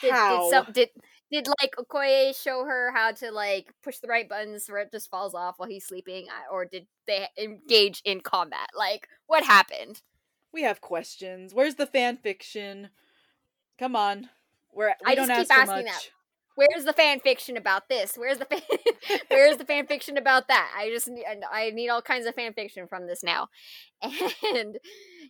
[0.00, 0.42] did how?
[0.42, 0.88] did, some, did
[1.30, 5.10] did like Okoye show her how to like push the right buttons where it just
[5.10, 8.68] falls off while he's sleeping, uh, or did they engage in combat?
[8.76, 10.02] Like, what happened?
[10.52, 11.52] We have questions.
[11.52, 12.90] Where's the fan fiction?
[13.78, 14.28] Come on,
[14.72, 15.86] we're we I don't just keep asking much.
[15.86, 16.10] that.
[16.58, 18.14] Where's the fan fiction about this?
[18.16, 18.60] Where's the fan?
[19.28, 20.72] Where's the fan fiction about that?
[20.76, 23.48] I just need I need all kinds of fan fiction from this now,
[24.54, 24.78] and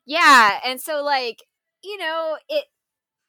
[0.06, 1.38] yeah and so like
[1.82, 2.64] you know it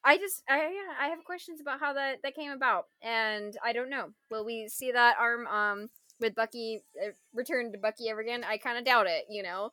[0.04, 3.74] i just i yeah i have questions about how that that came about and i
[3.74, 8.20] don't know will we see that arm um with Bucky uh, return to Bucky ever
[8.20, 8.44] again.
[8.44, 9.72] I kind of doubt it, you know.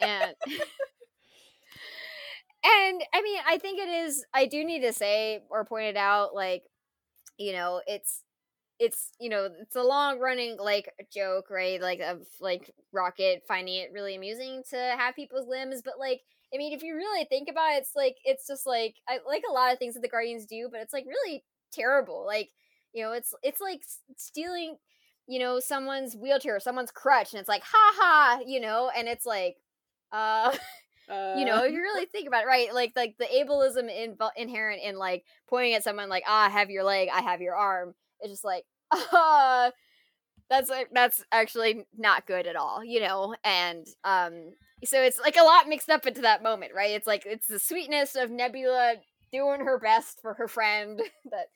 [0.00, 0.34] and
[2.64, 4.24] and I mean, I think it is.
[4.32, 6.62] I do need to say or point it out, like
[7.38, 8.22] you know, it's
[8.78, 13.74] it's you know it's a long running like joke right like of like rocket finding
[13.74, 16.20] it really amusing to have people's limbs but like
[16.52, 19.44] i mean if you really think about it it's like it's just like i like
[19.48, 22.50] a lot of things that the guardians do but it's like really terrible like
[22.92, 23.82] you know it's it's like
[24.16, 24.76] stealing
[25.26, 29.08] you know someone's wheelchair or someone's crutch and it's like ha ha you know and
[29.08, 29.56] it's like
[30.12, 30.54] uh
[31.06, 32.72] Uh, you know, if you really think about it, right?
[32.72, 36.70] Like, like the ableism in, inherent in like pointing at someone like, ah, I have
[36.70, 37.94] your leg, I have your arm,
[38.24, 39.70] it's just like, uh,
[40.50, 43.34] that's like that's actually not good at all, you know.
[43.44, 44.52] And um,
[44.84, 46.90] so it's like a lot mixed up into that moment, right?
[46.90, 48.96] It's like it's the sweetness of Nebula
[49.32, 51.00] doing her best for her friend
[51.30, 51.46] that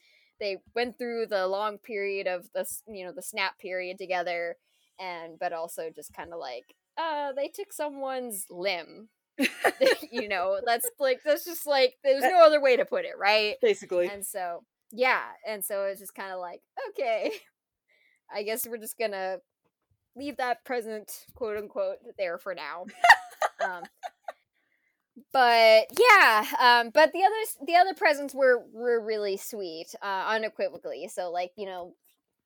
[0.40, 4.56] they went through the long period of the you know the snap period together,
[4.98, 9.08] and but also just kind of like uh they took someone's limb
[10.10, 13.54] you know that's like that's just like there's no other way to put it right
[13.62, 16.60] basically and so yeah and so it's just kind of like
[16.90, 17.32] okay.
[18.34, 19.38] I guess we're just gonna
[20.16, 22.86] leave that present quote unquote there for now.
[23.64, 23.82] Um
[25.32, 31.08] but yeah um but the others the other presents were were really sweet uh unequivocally.
[31.08, 31.94] So like you know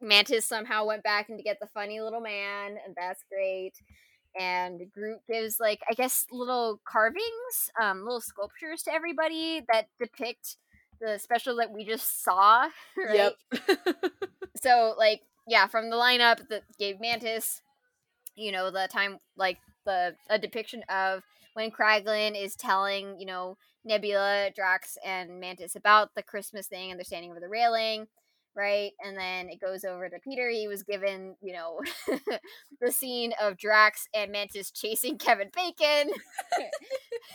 [0.01, 3.75] mantis somehow went back and to get the funny little man and that's great.
[4.39, 10.57] And Groot gives like I guess little carvings, um, little sculptures to everybody that depict
[11.03, 12.69] the special that we just saw.
[12.97, 13.33] Right?
[13.53, 13.93] Yep.
[14.63, 17.61] so like yeah, from the lineup that gave Mantis,
[18.37, 21.23] you know, the time like the a depiction of
[21.55, 26.99] when Kraglin is telling, you know, Nebula, Drax, and Mantis about the Christmas thing and
[26.99, 28.07] they're standing over the railing
[28.57, 28.93] right?
[29.01, 30.49] And then it goes over to Peter.
[30.51, 31.81] He was given, you know,
[32.81, 36.13] the scene of Drax and Mantis chasing Kevin Bacon.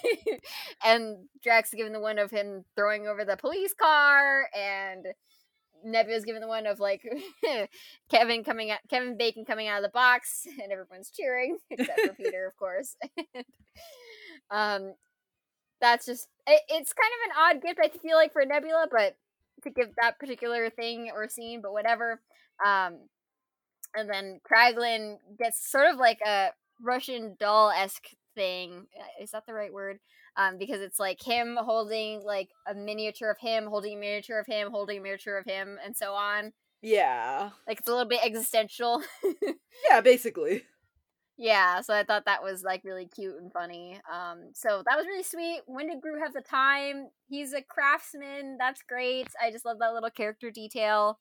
[0.83, 5.05] and Drax given the one of him throwing over the police car and
[5.83, 7.01] Nebula's given the one of like
[8.09, 12.13] Kevin coming out Kevin Bacon coming out of the box and everyone's cheering except for
[12.13, 12.95] Peter of course.
[14.51, 14.93] um
[15.79, 19.15] that's just it, it's kind of an odd gift I feel like for Nebula but
[19.63, 22.21] to give that particular thing or scene, but whatever.
[22.65, 22.99] Um,
[23.95, 26.49] and then Kraglin gets sort of like a
[26.81, 28.87] Russian doll esque thing.
[28.99, 29.99] Uh, is that the right word?
[30.35, 34.45] Um, because it's like him holding like a miniature of him, holding a miniature of
[34.45, 36.53] him, holding a miniature of him, and so on.
[36.81, 37.49] Yeah.
[37.67, 39.01] Like it's a little bit existential.
[39.89, 40.63] yeah, basically
[41.37, 45.05] yeah so i thought that was like really cute and funny um so that was
[45.05, 49.65] really sweet when did Groot have the time he's a craftsman that's great i just
[49.65, 51.19] love that little character detail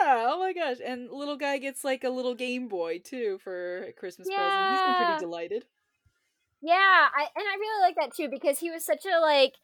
[0.00, 3.84] yeah oh my gosh and little guy gets like a little game boy too for
[3.84, 4.36] a christmas yeah.
[4.38, 5.64] present he's been pretty delighted
[6.60, 9.54] yeah I, and i really like that too because he was such a like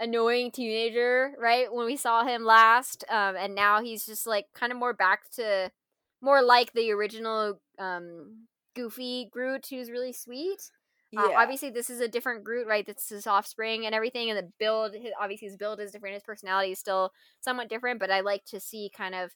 [0.00, 4.70] annoying teenager right when we saw him last um and now he's just like kind
[4.70, 5.72] of more back to
[6.20, 8.46] more like the original um
[8.78, 10.70] goofy Groot who's really sweet.
[11.16, 11.36] Uh, yeah.
[11.36, 12.86] Uh, obviously, this is a different Groot, right?
[12.86, 14.94] This is his offspring and everything, and the build.
[14.94, 16.14] His, obviously, his build is different.
[16.14, 19.32] His personality is still somewhat different, but I like to see kind of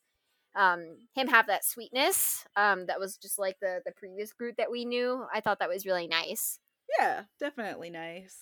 [0.54, 4.70] um, him have that sweetness um, that was just like the the previous Groot that
[4.70, 5.24] we knew.
[5.34, 6.58] I thought that was really nice.
[6.98, 8.36] Yeah, definitely nice.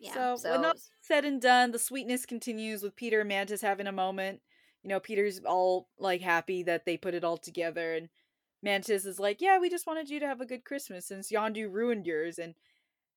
[0.00, 3.60] Yeah, so, so when that's said and done, the sweetness continues with Peter and Mantis
[3.60, 4.40] having a moment.
[4.82, 8.08] You know, Peter's all like happy that they put it all together, and
[8.62, 11.70] Mantis is like, Yeah, we just wanted you to have a good Christmas since Yondu
[11.70, 12.38] ruined yours.
[12.38, 12.54] And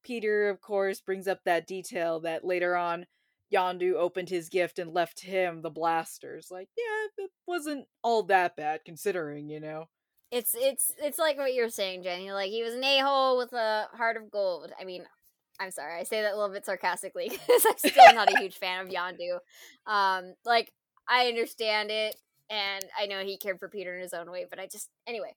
[0.03, 3.05] Peter, of course, brings up that detail that later on
[3.53, 6.47] Yondu opened his gift and left him the blasters.
[6.49, 9.85] Like, yeah, it wasn't all that bad considering, you know.
[10.31, 12.31] It's it's it's like what you're saying, Jenny.
[12.31, 14.71] Like he was an a hole with a heart of gold.
[14.79, 15.03] I mean,
[15.59, 18.57] I'm sorry, I say that a little bit sarcastically because I'm still not a huge
[18.57, 19.37] fan of Yondu.
[19.85, 20.73] Um, like
[21.07, 22.15] I understand it
[22.49, 25.35] and I know he cared for Peter in his own way, but I just anyway,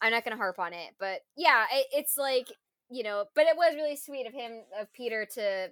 [0.00, 0.94] I'm not gonna harp on it.
[0.98, 2.48] But yeah, it, it's like
[2.90, 5.68] you know, but it was really sweet of him of Peter to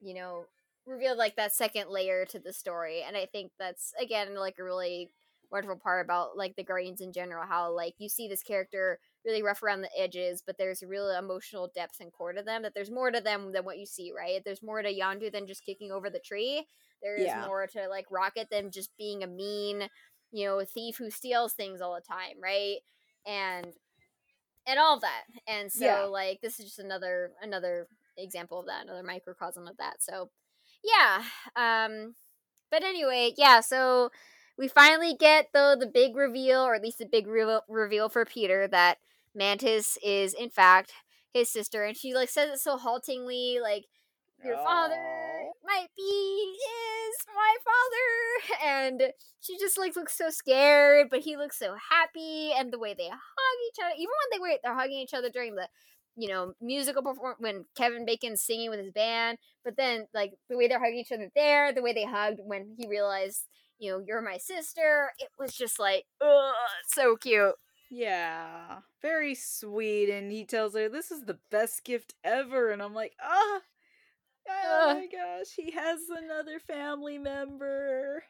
[0.00, 0.44] you know
[0.86, 4.64] reveal like that second layer to the story, and I think that's again like a
[4.64, 5.10] really
[5.50, 7.44] wonderful part about like the Guardians in general.
[7.46, 11.10] How like you see this character really rough around the edges, but there's a real
[11.10, 12.62] emotional depth and core to them.
[12.62, 14.40] That there's more to them than what you see, right?
[14.44, 16.66] There's more to Yondu than just kicking over the tree.
[17.02, 17.46] There is yeah.
[17.46, 19.88] more to like Rocket than just being a mean
[20.32, 22.78] you know, a thief who steals things all the time, right?
[23.26, 23.74] And
[24.66, 25.24] and all of that.
[25.46, 26.00] And so yeah.
[26.02, 30.02] like this is just another another example of that, another microcosm of that.
[30.02, 30.30] So
[30.84, 31.24] yeah.
[31.56, 32.14] Um
[32.70, 34.10] but anyway, yeah, so
[34.56, 38.24] we finally get though the big reveal, or at least the big reveal, reveal for
[38.24, 38.98] Peter that
[39.34, 40.92] Mantis is in fact
[41.32, 43.86] his sister, and she like says it so haltingly, like
[44.44, 44.96] your father
[45.70, 48.60] might be is my father.
[48.80, 49.02] And
[49.40, 53.08] she just like looks so scared but he looks so happy and the way they
[53.08, 55.68] hug each other even when they were they're hugging each other during the
[56.16, 60.56] you know musical perform when kevin bacon's singing with his band but then like the
[60.56, 63.46] way they're hugging each other there the way they hugged when he realized
[63.78, 66.54] you know you're my sister it was just like ugh,
[66.86, 67.54] so cute.
[67.90, 72.94] Yeah very sweet and he tells her this is the best gift ever and i'm
[72.94, 73.60] like ah
[74.48, 78.22] Oh uh, my gosh, he has another family member.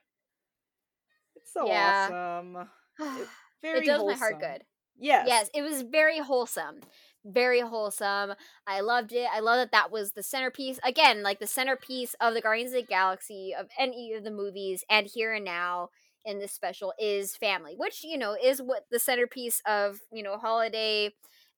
[1.37, 2.09] It's so yeah.
[2.11, 2.69] awesome.
[2.99, 3.29] It,
[3.63, 4.21] very it does wholesome.
[4.21, 4.65] my heart good.
[4.99, 5.27] Yes.
[5.27, 6.81] Yes, it was very wholesome.
[7.25, 8.35] Very wholesome.
[8.67, 9.29] I loved it.
[9.33, 10.79] I love that that was the centerpiece.
[10.85, 14.85] Again, like the centerpiece of the Guardians of the Galaxy, of any of the movies,
[14.91, 15.89] and here and now
[16.25, 20.37] in this special is family, which, you know, is what the centerpiece of, you know,
[20.37, 21.11] holiday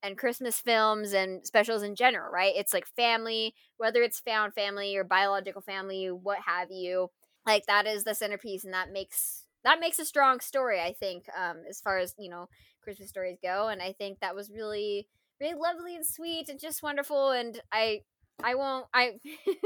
[0.02, 2.54] and Christmas films and specials in general, right?
[2.56, 7.10] It's like family, whether it's found family or biological family, what have you.
[7.46, 11.24] Like that is the centerpiece, and that makes that makes a strong story, I think,
[11.36, 12.48] um, as far as you know
[12.82, 13.68] Christmas stories go.
[13.68, 15.08] And I think that was really,
[15.40, 17.30] really lovely and sweet and just wonderful.
[17.30, 18.02] And I,
[18.44, 19.12] I won't, I,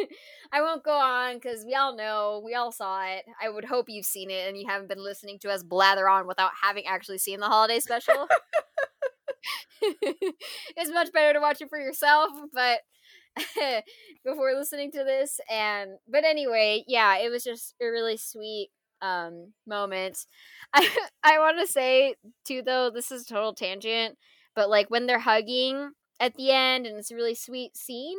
[0.53, 3.25] I won't go on because we all know, we all saw it.
[3.41, 6.27] I would hope you've seen it and you haven't been listening to us blather on
[6.27, 8.27] without having actually seen the holiday special.
[9.81, 12.81] it's much better to watch it for yourself, but
[14.25, 18.71] before listening to this and but anyway, yeah, it was just a really sweet
[19.03, 20.27] um moment.
[20.75, 20.89] I
[21.23, 22.15] I want to say
[22.47, 24.17] too though, this is total tangent,
[24.55, 28.17] but like when they're hugging at the end and it's a really sweet scene,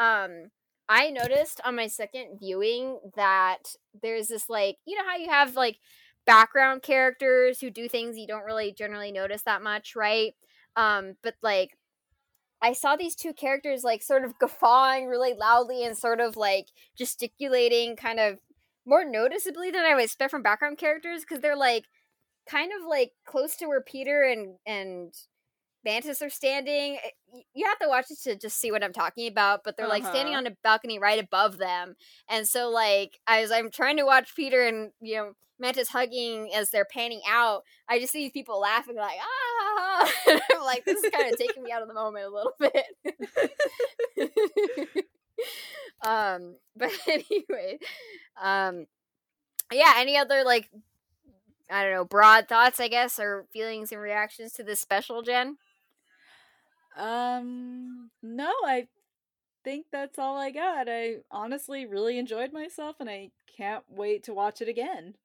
[0.00, 0.50] um
[0.88, 5.54] I noticed on my second viewing that there's this like, you know how you have
[5.54, 5.78] like
[6.26, 10.34] background characters who do things you don't really generally notice that much, right?
[10.74, 11.78] Um, but like
[12.60, 16.66] I saw these two characters like sort of guffawing really loudly and sort of like
[16.98, 18.38] gesticulating kind of
[18.84, 21.84] more noticeably than I would expect from background characters because they're like
[22.48, 25.14] kind of like close to where Peter and and
[25.84, 26.98] Mantis are standing.
[27.04, 29.86] Eh, you have to watch it to just see what I'm talking about, but they're
[29.86, 29.94] uh-huh.
[29.94, 30.46] like standing uh-huh.
[30.46, 31.96] on a balcony right above them.
[32.28, 36.70] And so like as I'm trying to watch Peter and you know Mantis hugging as
[36.70, 40.12] they're panning out, I just see people laughing like ah.
[40.28, 42.84] I'm like this is kind of taking me out of the moment a little bit.
[46.02, 47.78] um, but anyway,
[48.40, 48.86] um,
[49.72, 49.94] yeah.
[49.96, 50.68] Any other like
[51.70, 55.56] I don't know broad thoughts, I guess, or feelings and reactions to this special, Jen?
[56.96, 58.88] Um, no, I
[59.64, 60.88] think that's all I got.
[60.88, 65.16] I honestly really enjoyed myself and I can't wait to watch it again.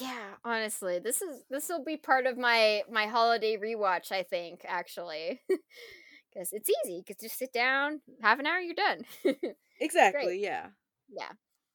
[0.00, 4.62] Yeah, honestly, this is this will be part of my my holiday rewatch, I think,
[4.66, 5.40] actually.
[6.36, 7.02] Cuz it's easy.
[7.06, 9.04] Cuz just sit down, half an hour you're done.
[9.80, 10.70] exactly, yeah.
[11.08, 11.32] Yeah.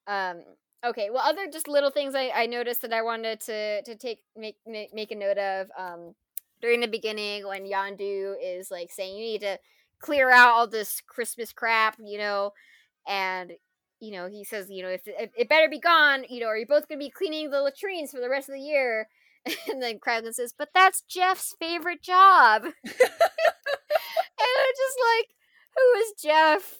[0.07, 0.43] Um
[0.85, 4.21] okay, well other just little things I I noticed that I wanted to to take
[4.35, 6.15] make make, make a note of um
[6.61, 9.59] during the beginning when Yondu is like saying you need to
[9.99, 12.53] clear out all this Christmas crap, you know,
[13.07, 13.53] and
[13.99, 16.57] you know he says, you know, if, if it better be gone, you know, are
[16.57, 19.07] you both gonna be cleaning the latrines for the rest of the year?
[19.71, 22.63] And then Kraglin says, but that's Jeff's favorite job.
[22.63, 25.29] and I'm just like,
[25.75, 26.79] who is Jeff?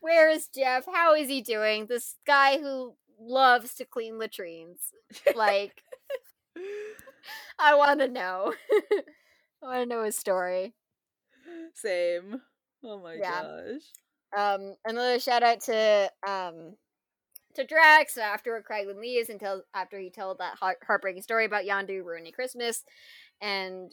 [0.00, 0.86] Where is Jeff?
[0.92, 1.86] How is he doing?
[1.86, 4.92] This guy who loves to clean latrines.
[5.34, 5.82] Like
[7.58, 8.54] I want to know.
[9.62, 10.74] I want to know his story.
[11.74, 12.40] Same.
[12.84, 13.42] Oh my yeah.
[13.42, 13.82] gosh.
[14.36, 16.76] Um, another shout out to um
[17.54, 22.04] to Drax after Kraglin leaves until after he told that heart- heartbreaking story about Yondu
[22.04, 22.84] ruining Christmas,
[23.40, 23.92] and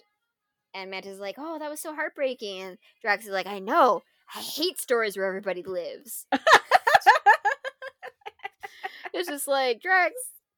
[0.73, 4.03] and Mantis is like, "Oh, that was so heartbreaking," and Drax is like, "I know.
[4.35, 6.27] I hate stories where everybody lives."
[9.13, 10.13] it's just like Drax,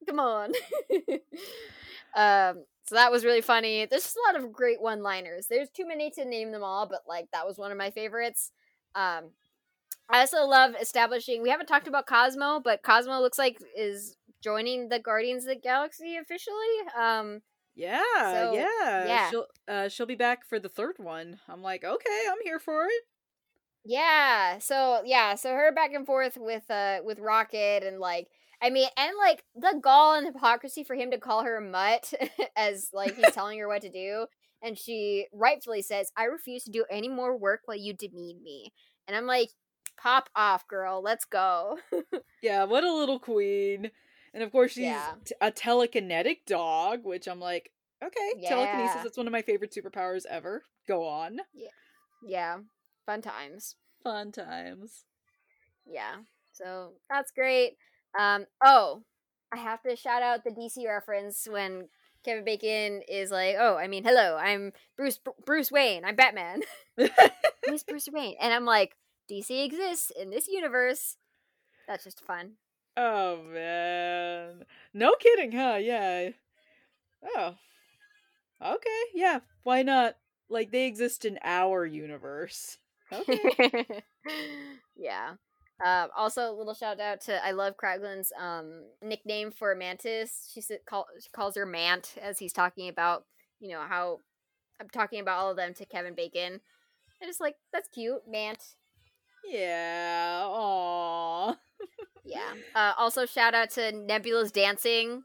[0.07, 0.53] come on.
[2.15, 3.85] um, so that was really funny.
[3.85, 5.47] There's just a lot of great one-liners.
[5.47, 8.51] There's too many to name them all, but like that was one of my favorites.
[8.95, 9.31] Um,
[10.09, 11.43] I also love establishing.
[11.43, 15.55] We haven't talked about Cosmo, but Cosmo looks like is joining the Guardians of the
[15.55, 16.55] Galaxy officially.
[16.99, 17.41] Um,
[17.75, 19.29] yeah, so, yeah, yeah.
[19.29, 21.39] She'll uh, she'll be back for the third one.
[21.47, 23.03] I'm like, okay, I'm here for it.
[23.85, 24.57] Yeah.
[24.59, 25.35] So yeah.
[25.35, 28.27] So her back and forth with uh with Rocket and like
[28.61, 32.13] I mean, and like the gall and hypocrisy for him to call her a mutt
[32.57, 34.25] as like he's telling her what to do.
[34.61, 38.73] And she rightfully says, I refuse to do any more work while you demean me.
[39.07, 39.49] And I'm like,
[40.01, 41.01] pop off, girl.
[41.01, 41.79] Let's go.
[42.43, 43.91] yeah, what a little queen.
[44.33, 45.13] And of course, she's Yeah.
[45.23, 47.71] t- a telekinetic dog, which I'm like,
[48.03, 48.95] okay, telekinesis.
[48.97, 49.03] Yeah.
[49.03, 50.63] That's one of my favorite superpowers ever.
[50.87, 51.39] Go on.
[51.53, 51.69] Yeah.
[52.27, 52.57] Yeah.
[53.05, 53.75] Fun times.
[54.03, 55.05] Fun times.
[55.85, 56.15] Yeah.
[56.51, 57.77] So that's great.
[58.17, 59.03] Um oh,
[59.53, 61.89] I have to shout out the DC reference when
[62.23, 66.03] Kevin Bacon is like, "Oh, I mean, hello, I'm Bruce Bruce Wayne.
[66.05, 66.61] I'm Batman."
[67.67, 68.35] Who's Bruce Wayne?
[68.41, 68.95] And I'm like,
[69.31, 71.17] DC exists in this universe.
[71.87, 72.53] That's just fun.
[72.97, 75.77] oh man, no kidding, huh?
[75.79, 76.29] Yeah.
[77.35, 77.55] Oh.
[78.61, 79.01] Okay.
[79.13, 79.39] Yeah.
[79.63, 80.15] Why not?
[80.49, 82.77] Like they exist in our universe.
[83.11, 83.85] Okay.
[84.95, 85.35] yeah.
[85.83, 90.51] Um, also, a little shout out to I love Kraglin's um, nickname for Mantis.
[90.53, 93.23] She, call, she calls her Mant as he's talking about,
[93.59, 94.17] you know, how
[94.81, 96.59] I'm talking about all of them to Kevin Bacon.
[97.21, 98.59] And it's like, that's cute, Mant.
[99.49, 100.41] yeah.
[100.43, 101.55] Aww.
[102.25, 102.53] Yeah.
[102.75, 105.23] Uh, also, shout out to Nebula's dancing.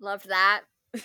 [0.00, 0.62] Loved that.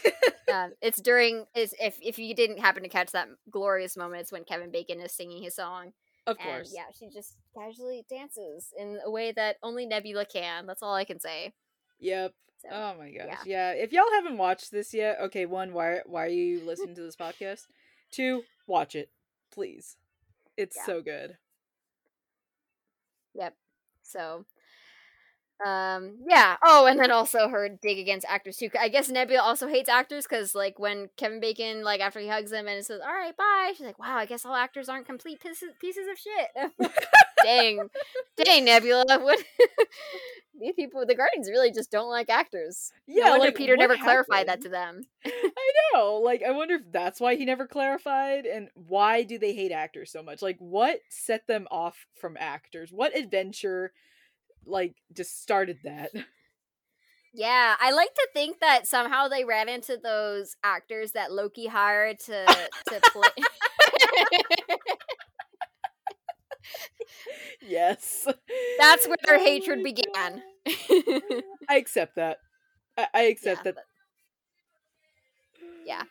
[0.53, 4.31] um, it's during is if if you didn't happen to catch that glorious moment, it's
[4.31, 5.93] when Kevin Bacon is singing his song.
[6.29, 6.73] Of And course.
[6.75, 10.65] yeah, she just casually dances in a way that only Nebula can.
[10.67, 11.53] That's all I can say.
[11.99, 12.33] Yep.
[12.61, 13.45] So, Oh my gosh.
[13.45, 13.71] Yeah.
[13.71, 17.15] If y'all haven't watched this yet, okay, one, why why are you listening to this
[17.15, 17.67] podcast?
[18.11, 19.09] Two, watch it.
[19.51, 19.95] Please.
[20.57, 20.85] It's Yeah.
[20.85, 21.37] so good.
[23.33, 23.55] Yep.
[24.03, 24.45] So,
[25.65, 26.55] um, yeah.
[26.63, 28.69] Oh, and then also her dig against actors too.
[28.79, 32.51] I guess Nebula also hates actors because, like, when Kevin Bacon, like, after he hugs
[32.51, 35.41] them and says, "All right, bye," she's like, "Wow, I guess all actors aren't complete
[35.41, 36.91] pieces pieces of shit."
[37.43, 37.89] dang,
[38.37, 39.05] dang, Nebula.
[39.19, 39.43] What?
[40.59, 42.91] These people, the Guardians, really just don't like actors.
[43.07, 45.03] Yeah, no wonder like, Peter never clarified that to them.
[45.25, 46.17] I know.
[46.17, 50.11] Like I wonder if that's why he never clarified and why do they hate actors
[50.11, 50.41] so much?
[50.41, 52.91] Like what set them off from actors?
[52.91, 53.93] What adventure
[54.65, 56.11] like just started that?
[57.33, 62.19] Yeah, I like to think that somehow they ran into those actors that Loki hired
[62.21, 63.29] to to play.
[67.61, 68.27] yes.
[68.77, 70.43] That's where their Oh hatred began.
[71.69, 72.39] I accept that.
[72.97, 73.77] I, I accept Yeah, that.
[75.85, 76.03] yeah.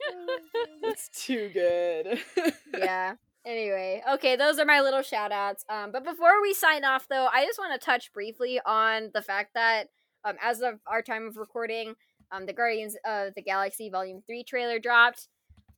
[0.82, 2.20] It's too good.
[2.66, 3.14] yeah.
[3.46, 5.64] Anyway, okay, those are my little shout outs.
[5.68, 9.22] Um, but before we sign off, though, I just want to touch briefly on the
[9.22, 9.88] fact that,
[10.24, 11.94] um, as of our time of recording,
[12.30, 15.28] um, the Guardians of the Galaxy Volume 3 trailer dropped.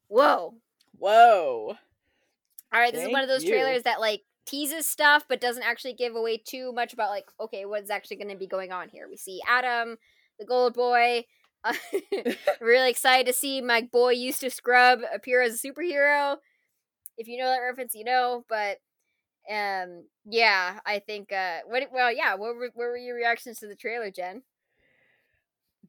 [0.09, 0.55] Whoa.
[0.98, 1.76] Whoa.
[2.72, 3.51] All right, this is one of those you.
[3.51, 7.64] trailers that, like, teases stuff but doesn't actually give away too much about, like, okay,
[7.64, 9.06] what's actually going to be going on here.
[9.09, 9.98] We see Adam,
[10.39, 11.26] the Gold Boy.
[12.60, 16.39] Really excited to see my boy Eustace Scrubb appear as a superhero.
[17.16, 18.44] If you know that reference, you know.
[18.48, 18.78] But
[19.51, 21.32] um, yeah, I think.
[21.32, 21.82] Uh, what?
[21.93, 22.34] Well, yeah.
[22.34, 24.43] What were, what were your reactions to the trailer, Jen?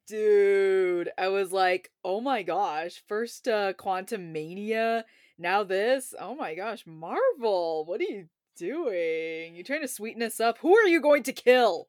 [0.05, 5.03] Dude, I was like, oh my gosh, first uh Quantumania,
[5.37, 6.13] now this.
[6.19, 8.27] Oh my gosh, Marvel, what are you
[8.57, 9.55] doing?
[9.55, 10.57] You trying to sweeten us up?
[10.59, 11.87] Who are you going to kill?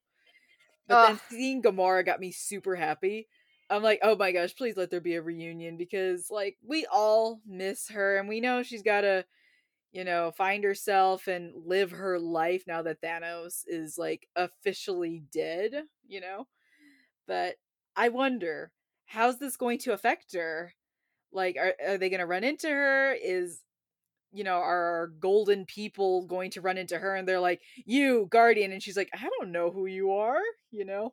[0.87, 3.27] But then seeing Gamora got me super happy.
[3.75, 7.41] I'm like, oh my gosh, please let there be a reunion because like we all
[7.47, 9.25] miss her and we know she's gotta,
[9.93, 15.85] you know, find herself and live her life now that Thanos is like officially dead,
[16.07, 16.47] you know?
[17.27, 17.57] But
[17.97, 18.71] I wonder,
[19.07, 20.73] how's this going to affect her?
[21.33, 23.13] Like, are, are they going to run into her?
[23.13, 23.61] Is,
[24.33, 28.73] you know, are golden people going to run into her and they're like, you, Guardian?
[28.73, 31.13] And she's like, I don't know who you are, you know?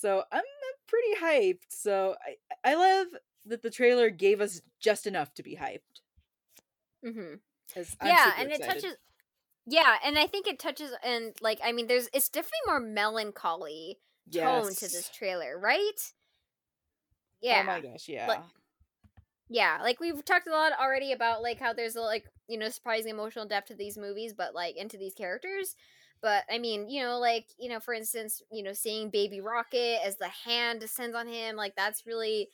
[0.00, 0.42] So I'm,
[0.86, 1.68] pretty hyped.
[1.68, 2.16] So
[2.64, 3.08] I, I love
[3.44, 5.80] that the trailer gave us just enough to be hyped.
[7.04, 7.34] Mm-hmm.
[8.04, 8.96] yeah and it touches
[9.66, 13.98] yeah and i think it touches and like i mean there's it's definitely more melancholy
[14.32, 16.12] tone to this trailer right
[17.40, 18.40] yeah Oh my gosh, yeah.
[19.48, 22.68] yeah like we've talked a lot already about like how there's a like you know
[22.68, 25.76] surprising emotional depth to these movies but like into these characters
[26.22, 29.98] but i mean you know like you know for instance you know seeing baby rocket
[30.04, 32.48] as the hand descends on him like that's really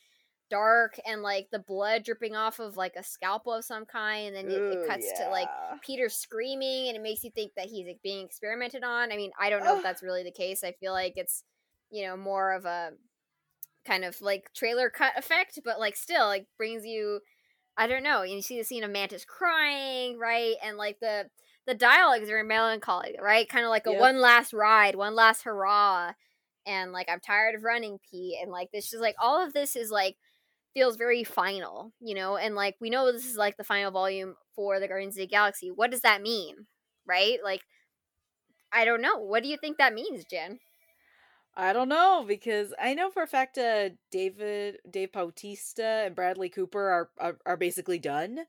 [0.49, 4.35] dark and like the blood dripping off of like a scalpel of some kind and
[4.35, 5.77] then it, it Ooh, cuts to like yeah.
[5.81, 9.11] Peter screaming and it makes you think that he's like, being experimented on.
[9.11, 10.63] I mean, I don't know if that's really the case.
[10.63, 11.43] I feel like it's,
[11.89, 12.91] you know, more of a
[13.85, 17.21] kind of like trailer cut effect, but like still like brings you
[17.77, 18.21] I don't know.
[18.21, 20.55] You see the scene of Mantis crying, right?
[20.63, 21.25] And like the
[21.67, 23.47] the dialogue is very melancholy, right?
[23.49, 23.99] Kind of like a Yep.
[23.99, 26.13] one last ride, one last hurrah.
[26.65, 28.37] And like I'm tired of running, Pete.
[28.41, 30.17] And like this is like all of this is like
[30.73, 34.35] feels very final, you know, and like we know this is like the final volume
[34.55, 35.71] for the Guardians of the Galaxy.
[35.71, 36.67] What does that mean?
[37.05, 37.37] Right?
[37.43, 37.61] Like
[38.71, 39.17] I don't know.
[39.17, 40.59] What do you think that means, Jen?
[41.55, 46.49] I don't know because I know for a fact uh, David Dave Bautista and Bradley
[46.49, 48.39] Cooper are, are are basically done.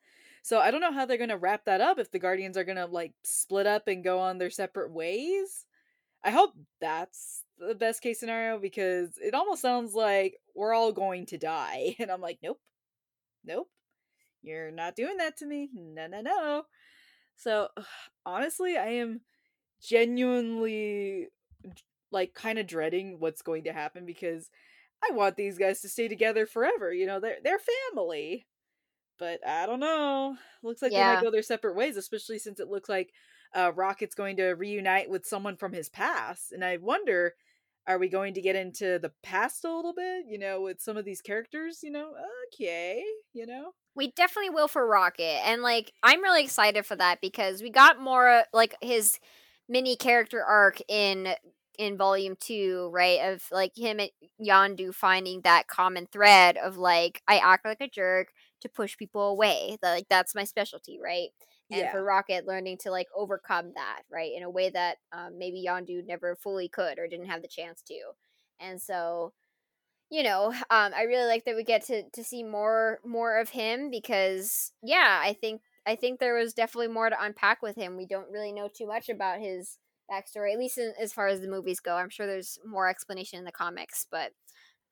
[0.46, 2.62] So I don't know how they're going to wrap that up if the Guardians are
[2.62, 5.66] going to like split up and go on their separate ways.
[6.22, 11.26] I hope that's the best case scenario because it almost sounds like we're all going
[11.26, 12.60] to die and I'm like nope.
[13.44, 13.68] Nope.
[14.40, 15.68] You're not doing that to me.
[15.74, 16.62] No, no, no.
[17.34, 17.66] So
[18.24, 19.22] honestly, I am
[19.82, 21.26] genuinely
[22.12, 24.48] like kind of dreading what's going to happen because
[25.02, 26.92] I want these guys to stay together forever.
[26.92, 27.58] You know, they're they're
[27.92, 28.46] family.
[29.18, 30.36] But I don't know.
[30.62, 31.10] Looks like yeah.
[31.10, 33.12] they might go their separate ways, especially since it looks like
[33.54, 36.52] uh, Rocket's going to reunite with someone from his past.
[36.52, 37.34] And I wonder,
[37.86, 40.24] are we going to get into the past a little bit?
[40.28, 41.80] You know, with some of these characters.
[41.82, 42.12] You know,
[42.52, 43.02] okay,
[43.32, 43.72] you know.
[43.94, 48.00] We definitely will for Rocket, and like I'm really excited for that because we got
[48.00, 49.18] more like his
[49.68, 51.34] mini character arc in
[51.78, 53.20] in volume two, right?
[53.20, 54.10] Of like him and
[54.44, 58.28] Yondu finding that common thread of like I act like a jerk
[58.60, 59.76] to push people away.
[59.82, 61.28] That like that's my specialty, right?
[61.70, 61.92] And yeah.
[61.92, 66.06] for Rocket learning to like overcome that, right, in a way that um, maybe Yondu
[66.06, 67.98] never fully could or didn't have the chance to.
[68.60, 69.32] And so,
[70.10, 73.50] you know, um, I really like that we get to to see more more of
[73.50, 77.96] him because, yeah, I think I think there was definitely more to unpack with him.
[77.96, 79.78] We don't really know too much about his
[80.10, 81.96] backstory, at least in, as far as the movies go.
[81.96, 84.32] I'm sure there's more explanation in the comics, but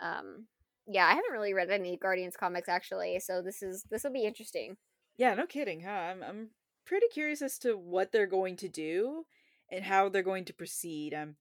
[0.01, 0.47] um,
[0.87, 4.25] yeah, I haven't really read any Guardians comics actually, so this is this will be
[4.25, 4.77] interesting.
[5.17, 5.91] Yeah, no kidding, huh?
[5.91, 6.49] I'm I'm
[6.87, 9.25] pretty curious as to what they're going to do
[9.71, 11.15] and how they're going to proceed.
[11.15, 11.37] I'm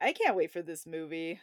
[0.00, 1.40] I can't wait for this movie.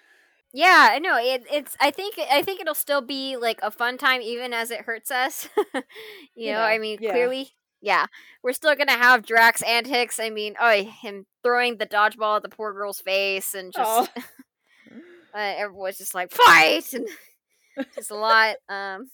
[0.54, 1.78] Yeah, no, it, it's.
[1.80, 5.10] I think I think it'll still be like a fun time, even as it hurts
[5.10, 5.48] us.
[5.56, 5.82] you,
[6.36, 7.12] you know, know, I mean, yeah.
[7.12, 8.06] clearly yeah,
[8.44, 10.20] we're still gonna have Drax antics.
[10.20, 14.22] I mean, oh, him throwing the dodgeball at the poor girl's face, and just oh.
[15.34, 17.08] uh, everyone's just like fight, and
[17.96, 18.56] just a lot.
[18.70, 19.10] Um,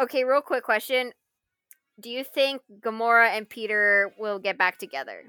[0.00, 1.12] okay, real quick question:
[2.00, 5.24] Do you think Gamora and Peter will get back together?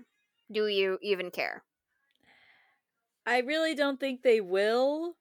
[0.51, 1.63] Do you even care?
[3.25, 5.15] I really don't think they will.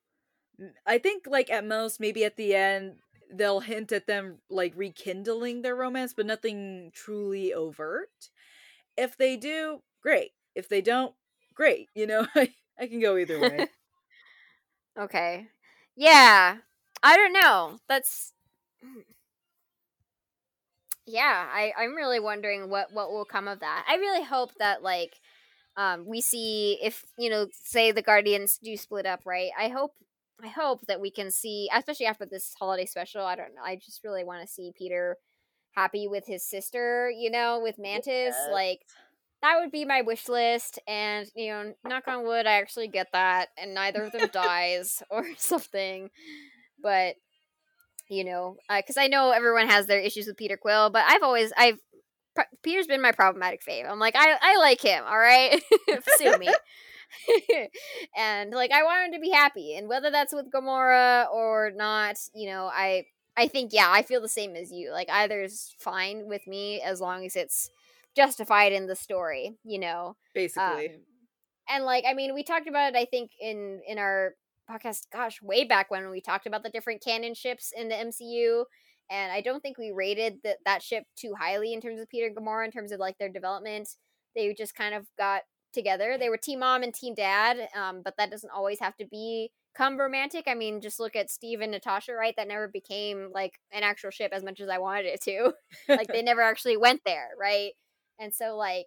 [0.87, 2.97] I think, like at most, maybe at the end,
[3.31, 8.31] they'll hint at them like rekindling their romance, but nothing truly overt.
[8.97, 10.31] If they do, great.
[10.55, 11.15] If they don't,
[11.55, 11.89] great.
[11.95, 13.69] You know, I, I can go either way.
[14.99, 15.49] Okay.
[15.97, 16.57] Yeah.
[17.03, 17.79] I don't know.
[17.89, 18.33] That's
[21.07, 23.87] yeah, I, I'm really wondering what, what will come of that.
[23.89, 25.15] I really hope that like
[25.77, 29.51] um, we see if you know, say the Guardians do split up, right?
[29.59, 29.93] I hope
[30.43, 33.23] I hope that we can see, especially after this holiday special.
[33.25, 33.63] I don't know.
[33.65, 35.17] I just really want to see Peter
[35.73, 38.35] happy with his sister, you know, with Mantis.
[38.37, 38.49] Yes.
[38.53, 38.81] Like,
[39.43, 40.79] that would be my wish list.
[40.87, 43.49] And, you know, knock on wood, I actually get that.
[43.57, 46.11] And neither of them dies or something.
[46.83, 47.17] But,
[48.09, 51.23] you know, because uh, I know everyone has their issues with Peter Quill, but I've
[51.23, 51.79] always, I've,
[52.63, 53.91] Peter's been my problematic fave.
[53.91, 55.61] I'm like, I, I like him, all right?
[56.17, 56.49] Sue me.
[58.17, 62.17] and like I want him to be happy, and whether that's with Gamora or not,
[62.35, 63.07] you know, I
[63.37, 64.93] I think yeah, I feel the same as you.
[64.93, 67.71] Like either is fine with me as long as it's
[68.19, 70.17] justified in the story, you know.
[70.35, 70.87] Basically.
[70.89, 71.01] Um,
[71.69, 74.35] and like I mean, we talked about it I think in in our
[74.69, 78.65] podcast gosh, way back when we talked about the different canon ships in the MCU
[79.11, 82.31] and I don't think we rated that that ship too highly in terms of Peter
[82.31, 83.89] Gamora in terms of like their development.
[84.35, 85.43] They just kind of got
[85.73, 86.17] together.
[86.19, 89.51] They were team mom and team dad, um, but that doesn't always have to be
[89.77, 90.45] come romantic.
[90.47, 92.35] I mean, just look at Steve and Natasha, right?
[92.37, 95.53] That never became like an actual ship as much as I wanted it to.
[95.89, 97.73] like they never actually went there, right?
[98.19, 98.87] And so like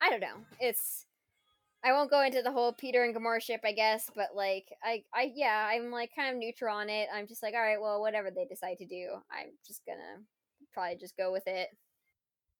[0.00, 0.44] I don't know.
[0.60, 1.06] It's
[1.84, 5.04] I won't go into the whole Peter and Gamora ship, I guess, but like I
[5.14, 7.08] I yeah, I'm like kind of neutral on it.
[7.14, 10.24] I'm just like, all right, well, whatever they decide to do, I'm just gonna
[10.72, 11.70] probably just go with it.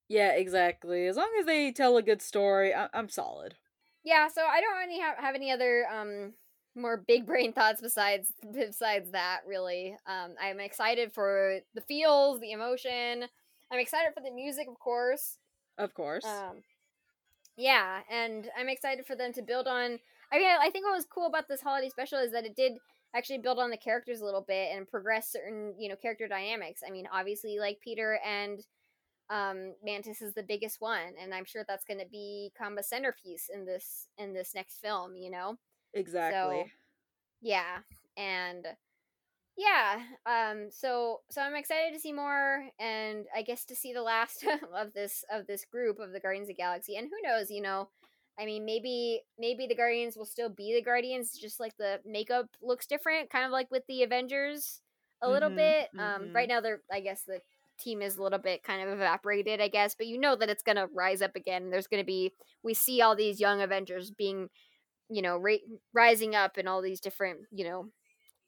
[0.09, 1.07] Yeah, exactly.
[1.07, 3.57] As long as they tell a good story, I- am solid.
[4.03, 6.35] Yeah, so I don't really have, have any other um
[6.75, 9.97] more big brain thoughts besides besides that really.
[10.07, 13.25] Um I'm excited for the feels, the emotion.
[13.71, 15.39] I'm excited for the music, of course.
[15.79, 16.25] Of course.
[16.25, 16.63] Um
[17.57, 19.99] yeah, and I'm excited for them to build on
[20.33, 22.79] I mean, I think what was cool about this holiday special is that it did
[23.15, 26.83] actually build on the characters a little bit and progress certain, you know, character dynamics.
[26.87, 28.61] I mean, obviously like Peter and
[29.31, 33.49] um, Mantis is the biggest one, and I'm sure that's going to become a centerpiece
[33.53, 35.15] in this in this next film.
[35.15, 35.59] You know,
[35.95, 36.65] exactly.
[36.65, 36.71] So,
[37.41, 37.79] yeah,
[38.17, 38.67] and
[39.57, 44.03] yeah, um, so so I'm excited to see more, and I guess to see the
[44.03, 44.45] last
[44.75, 47.61] of this of this group of the Guardians of the Galaxy, and who knows, you
[47.61, 47.91] know,
[48.39, 52.47] I mean, maybe maybe the Guardians will still be the Guardians, just like the makeup
[52.63, 54.81] looks different, kind of like with the Avengers
[55.23, 55.91] a little Mhm, bit.
[55.99, 56.35] Um, mhm.
[56.35, 57.41] right now, they're I guess the
[57.79, 60.63] team is a little bit kind of evaporated, I guess, but you know that it's
[60.63, 61.71] gonna rise up again.
[61.71, 62.33] There's gonna be
[62.63, 64.49] we see all these young Avengers being,
[65.09, 65.57] you know, ra-
[65.93, 67.91] rising up in all these different, you know,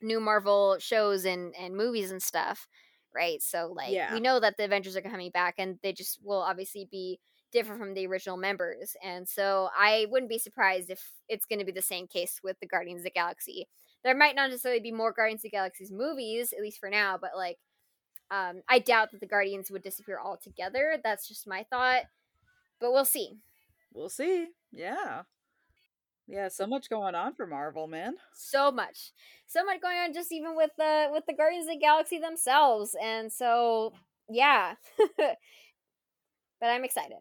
[0.03, 2.69] new Marvel shows and and movies and stuff,
[3.15, 3.43] right?
[3.43, 4.13] So like Yeah.
[4.15, 7.21] we know that the Avengers are coming back, and they just will obviously be
[7.53, 8.97] different from the original members.
[9.03, 12.59] And so I wouldn't be surprised if it's going to be the same case with
[12.61, 13.69] the Guardians of the Galaxy.
[14.05, 17.19] There might not necessarily be more Guardians of the Galaxy's movies, at least for now,
[17.21, 17.59] but like
[18.31, 20.99] um, I doubt that the Guardians would disappear altogether.
[21.05, 22.05] That's just my thought,
[22.81, 23.39] but we'll see.
[23.93, 24.49] We'll see.
[24.71, 25.25] Yeah.
[26.27, 28.15] Yeah, so much going on for Marvel, man.
[28.33, 29.11] so much.
[29.47, 32.97] So much going on just even with the with the guardians of the galaxy themselves
[33.03, 33.93] and so
[34.31, 34.75] yeah.
[36.61, 37.19] But i'm excited.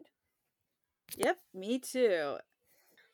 [1.16, 2.36] Yep, me too.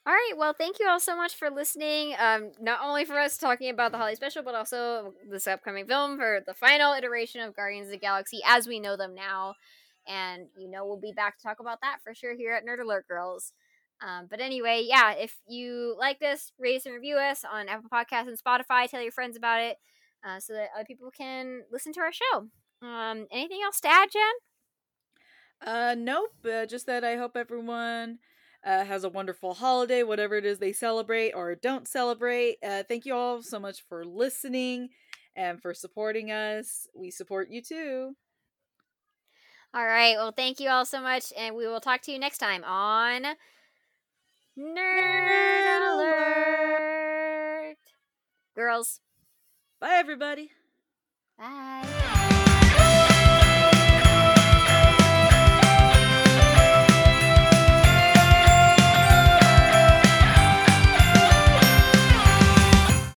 [0.06, 3.36] all right well thank you all so much for listening um not only for us
[3.36, 7.54] talking about the holiday special but also this upcoming film for the final iteration of
[7.56, 9.54] guardians of the galaxy as we know them now.
[10.06, 12.80] And you know we'll be back to talk about that for sure here at nerd
[12.82, 13.52] alert girls
[14.00, 17.90] um, but anyway, yeah, if you like this, rate us and review us on Apple
[17.90, 18.88] Podcasts and Spotify.
[18.88, 19.76] Tell your friends about it
[20.26, 22.48] uh, so that other people can listen to our show.
[22.86, 24.22] Um, anything else to add, Jen?
[25.66, 26.30] Uh, nope.
[26.44, 28.18] Uh, just that I hope everyone
[28.64, 32.58] uh, has a wonderful holiday, whatever it is they celebrate or don't celebrate.
[32.62, 34.90] Uh, thank you all so much for listening
[35.34, 36.86] and for supporting us.
[36.94, 38.14] We support you too.
[39.74, 40.16] All right.
[40.16, 43.36] Well, thank you all so much, and we will talk to you next time on
[44.58, 47.78] Nerd Alert.
[48.56, 49.00] Girls.
[49.78, 50.50] Bye, everybody.
[51.38, 52.07] Bye.